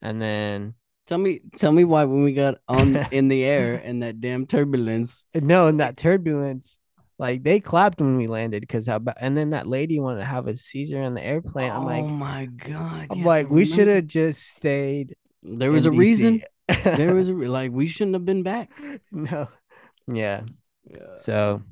and 0.00 0.20
then 0.20 0.74
Tell 1.06 1.18
me, 1.18 1.40
tell 1.56 1.72
me 1.72 1.84
why 1.84 2.04
when 2.04 2.22
we 2.22 2.32
got 2.32 2.58
on 2.68 2.96
in 3.12 3.28
the 3.28 3.44
air 3.44 3.74
and 3.74 4.02
that 4.02 4.20
damn 4.20 4.46
turbulence. 4.46 5.26
no, 5.34 5.66
in 5.66 5.78
that 5.78 5.96
turbulence, 5.96 6.78
like 7.18 7.42
they 7.42 7.60
clapped 7.60 8.00
when 8.00 8.16
we 8.16 8.28
landed 8.28 8.60
because 8.60 8.86
how 8.86 8.98
ba- 8.98 9.16
and 9.20 9.36
then 9.36 9.50
that 9.50 9.66
lady 9.66 9.98
wanted 9.98 10.20
to 10.20 10.24
have 10.24 10.46
a 10.46 10.54
seizure 10.54 11.02
on 11.02 11.14
the 11.14 11.24
airplane. 11.24 11.70
I'm 11.70 11.84
like, 11.84 12.04
oh 12.04 12.08
my 12.08 12.46
god! 12.46 13.08
I'm 13.10 13.18
yes, 13.18 13.26
like, 13.26 13.50
we 13.50 13.64
should 13.64 13.88
have 13.88 14.06
just 14.06 14.48
stayed. 14.48 15.16
There 15.42 15.72
was 15.72 15.86
in 15.86 15.94
a 15.94 15.96
reason. 15.96 16.42
There 16.84 17.14
was 17.14 17.28
a 17.30 17.32
like 17.34 17.72
we 17.72 17.88
shouldn't 17.88 18.14
have 18.14 18.24
been 18.24 18.44
back. 18.44 18.70
no, 19.10 19.48
yeah. 20.06 20.42
Yeah. 20.88 21.16
So 21.16 21.62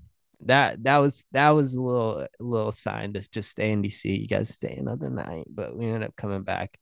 that 0.46 0.82
that 0.84 0.98
was 0.98 1.24
that 1.32 1.50
was 1.50 1.74
a 1.74 1.80
little 1.80 2.20
a 2.20 2.28
little 2.40 2.72
sign 2.72 3.12
to 3.14 3.30
just 3.30 3.50
stay 3.50 3.72
in 3.72 3.82
DC. 3.82 4.10
You 4.16 4.28
guys 4.28 4.50
stay 4.50 4.74
another 4.76 5.10
night, 5.10 5.46
but 5.50 5.76
we 5.76 5.86
ended 5.86 6.04
up 6.04 6.16
coming 6.16 6.42
back. 6.42 6.78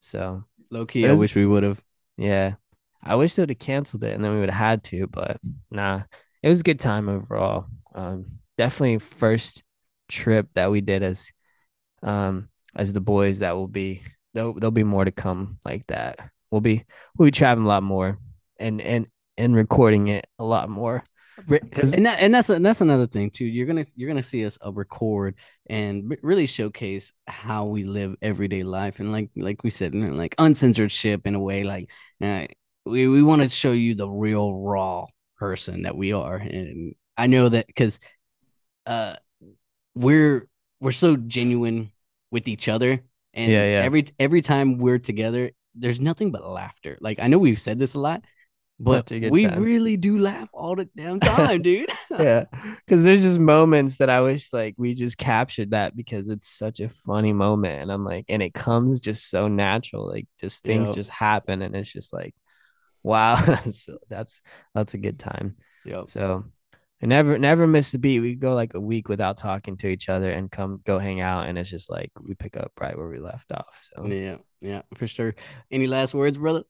So 0.00 0.44
Low 0.70 0.86
key, 0.86 1.04
It 1.04 1.10
I 1.10 1.12
wish 1.12 1.34
we 1.34 1.46
would 1.46 1.62
have. 1.62 1.82
yeah, 2.16 2.54
I 3.02 3.16
wish 3.16 3.34
they 3.34 3.42
would 3.42 3.50
have 3.50 3.58
canceled 3.58 4.04
it 4.04 4.14
and 4.14 4.24
then 4.24 4.32
we 4.34 4.40
would 4.40 4.50
have 4.50 4.58
had 4.58 4.84
to, 4.84 5.06
but 5.06 5.38
nah, 5.70 6.02
it 6.42 6.48
was 6.48 6.60
a 6.60 6.64
good 6.64 6.80
time 6.80 7.08
overall. 7.08 7.66
Um, 7.94 8.38
definitely 8.58 8.98
first 8.98 9.62
trip 10.08 10.48
that 10.54 10.70
we 10.70 10.80
did 10.80 11.02
as 11.02 11.30
um 12.02 12.48
as 12.76 12.92
the 12.92 13.00
boys. 13.00 13.40
That 13.40 13.56
will 13.56 13.68
be 13.68 14.02
there'll, 14.34 14.54
there'll 14.54 14.70
be 14.70 14.84
more 14.84 15.04
to 15.04 15.12
come 15.12 15.58
like 15.64 15.86
that. 15.88 16.18
We'll 16.50 16.60
be 16.60 16.84
we'll 17.16 17.26
be 17.28 17.30
traveling 17.32 17.66
a 17.66 17.68
lot 17.68 17.82
more 17.82 18.18
and 18.58 18.80
and 18.80 19.06
and 19.36 19.54
recording 19.56 20.08
it 20.08 20.26
a 20.38 20.44
lot 20.44 20.68
more. 20.68 21.02
And 21.92 22.06
that, 22.06 22.20
and 22.20 22.34
that's 22.34 22.48
and 22.50 22.64
that's 22.64 22.80
another 22.80 23.06
thing 23.06 23.30
too. 23.30 23.44
You're 23.44 23.66
gonna 23.66 23.84
you're 23.96 24.08
gonna 24.08 24.22
see 24.22 24.44
us 24.44 24.58
uh, 24.64 24.72
record 24.72 25.34
and 25.68 26.16
really 26.22 26.46
showcase 26.46 27.12
how 27.26 27.66
we 27.66 27.84
live 27.84 28.16
everyday 28.22 28.62
life 28.62 29.00
and 29.00 29.12
like 29.12 29.30
like 29.36 29.62
we 29.62 29.70
said, 29.70 29.94
like 29.94 30.36
uncensoredship 30.36 31.26
in 31.26 31.34
a 31.34 31.40
way. 31.40 31.64
Like 31.64 31.90
uh, 32.22 32.46
we 32.84 33.08
we 33.08 33.22
want 33.22 33.42
to 33.42 33.48
show 33.48 33.72
you 33.72 33.94
the 33.94 34.08
real 34.08 34.54
raw 34.54 35.06
person 35.36 35.82
that 35.82 35.96
we 35.96 36.12
are, 36.12 36.36
and 36.36 36.94
I 37.16 37.26
know 37.26 37.48
that 37.48 37.66
because 37.66 38.00
uh 38.86 39.16
we're 39.94 40.48
we're 40.80 40.92
so 40.92 41.16
genuine 41.16 41.92
with 42.30 42.48
each 42.48 42.68
other, 42.68 43.02
and 43.34 43.52
Yeah, 43.52 43.64
yeah. 43.64 43.80
every 43.80 44.06
every 44.18 44.40
time 44.42 44.78
we're 44.78 44.98
together, 44.98 45.52
there's 45.74 46.00
nothing 46.00 46.30
but 46.32 46.46
laughter. 46.46 46.98
Like 47.00 47.20
I 47.20 47.28
know 47.28 47.38
we've 47.38 47.60
said 47.60 47.78
this 47.78 47.94
a 47.94 47.98
lot. 48.00 48.24
But 48.84 49.08
Such 49.08 49.12
a 49.12 49.20
good 49.20 49.30
we 49.32 49.46
time. 49.46 49.62
really 49.62 49.96
do 49.96 50.18
laugh 50.18 50.48
all 50.52 50.74
the 50.74 50.86
damn 50.96 51.20
time, 51.20 51.62
dude. 51.68 51.88
yeah 52.18 52.44
because 52.84 53.04
there's 53.04 53.22
just 53.22 53.38
moments 53.38 53.98
that 53.98 54.10
i 54.10 54.20
wish 54.20 54.52
like 54.52 54.74
we 54.76 54.94
just 54.94 55.16
captured 55.16 55.70
that 55.70 55.96
because 55.96 56.28
it's 56.28 56.48
such 56.48 56.80
a 56.80 56.88
funny 56.88 57.32
moment 57.32 57.80
and 57.80 57.92
i'm 57.92 58.04
like 58.04 58.26
and 58.28 58.42
it 58.42 58.52
comes 58.52 59.00
just 59.00 59.30
so 59.30 59.48
natural 59.48 60.06
like 60.08 60.26
just 60.40 60.62
things 60.64 60.88
Yep. 60.88 60.96
just 60.96 61.10
happen 61.10 61.62
and 61.62 61.74
it's 61.76 61.90
just 61.92 62.12
like 62.12 62.34
wow 63.02 63.36
so 63.70 63.98
that's 64.08 64.42
that's 64.74 64.94
a 64.94 64.98
good 64.98 65.18
time 65.18 65.54
Yeah. 65.84 66.02
so 66.06 66.44
I 67.02 67.06
never 67.06 67.38
never 67.38 67.66
miss 67.66 67.94
a 67.94 67.98
beat 67.98 68.20
we 68.20 68.34
go 68.34 68.54
like 68.54 68.74
a 68.74 68.80
week 68.80 69.08
without 69.08 69.36
talking 69.38 69.76
to 69.78 69.88
each 69.88 70.08
other 70.08 70.30
and 70.30 70.50
come 70.50 70.80
go 70.84 70.98
hang 70.98 71.20
out 71.20 71.48
and 71.48 71.58
it's 71.58 71.70
just 71.70 71.90
like 71.90 72.10
we 72.20 72.34
pick 72.34 72.56
up 72.56 72.72
right 72.80 72.96
where 72.96 73.08
we 73.08 73.18
left 73.18 73.50
off 73.52 73.88
so 73.94 74.06
Yeah, 74.06 74.36
yeah, 74.60 74.82
for 74.96 75.06
sure. 75.08 75.34
Any 75.70 75.86
last 75.88 76.14
words, 76.14 76.38
brother? 76.38 76.62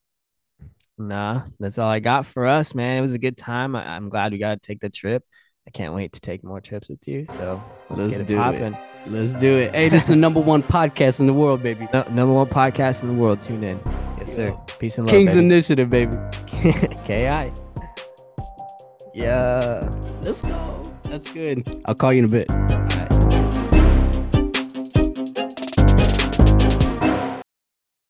Nah 0.98 1.42
that's 1.58 1.78
all 1.78 1.88
i 1.88 2.00
got 2.00 2.26
for 2.26 2.46
us 2.46 2.74
man 2.74 2.98
it 2.98 3.00
was 3.00 3.14
a 3.14 3.18
good 3.18 3.36
time 3.36 3.74
I, 3.74 3.96
i'm 3.96 4.08
glad 4.08 4.32
we 4.32 4.38
got 4.38 4.60
to 4.60 4.66
take 4.66 4.80
the 4.80 4.90
trip 4.90 5.24
i 5.66 5.70
can't 5.70 5.94
wait 5.94 6.12
to 6.12 6.20
take 6.20 6.44
more 6.44 6.60
trips 6.60 6.88
with 6.88 7.06
you 7.08 7.26
so 7.28 7.62
let's, 7.90 8.08
Let's 8.08 8.18
get 8.18 8.26
do 8.26 8.34
it 8.34 8.38
it. 8.38 8.42
popping 8.42 8.76
Let's 9.06 9.34
do 9.34 9.58
it. 9.58 9.74
Hey, 9.74 9.88
this 9.88 10.02
is 10.02 10.08
the 10.08 10.16
number 10.16 10.38
one 10.38 10.62
podcast 10.62 11.18
in 11.18 11.26
the 11.26 11.34
world, 11.34 11.62
baby. 11.62 11.88
No, 11.92 12.02
number 12.04 12.32
one 12.32 12.46
podcast 12.46 13.02
in 13.02 13.08
the 13.08 13.14
world. 13.14 13.42
Tune 13.42 13.64
in. 13.64 13.80
Yes, 14.18 14.32
sir. 14.34 14.56
Peace 14.78 14.96
and 14.98 15.06
love. 15.08 15.12
Kings 15.14 15.34
baby. 15.34 15.46
Initiative, 15.46 15.90
baby. 15.90 16.16
KI. 17.04 17.52
Yeah. 19.12 19.90
Let's 20.22 20.42
go. 20.42 20.82
That's 21.04 21.32
good. 21.32 21.68
I'll 21.86 21.96
call 21.96 22.12
you 22.12 22.20
in 22.20 22.24
a 22.26 22.28
bit. 22.28 22.81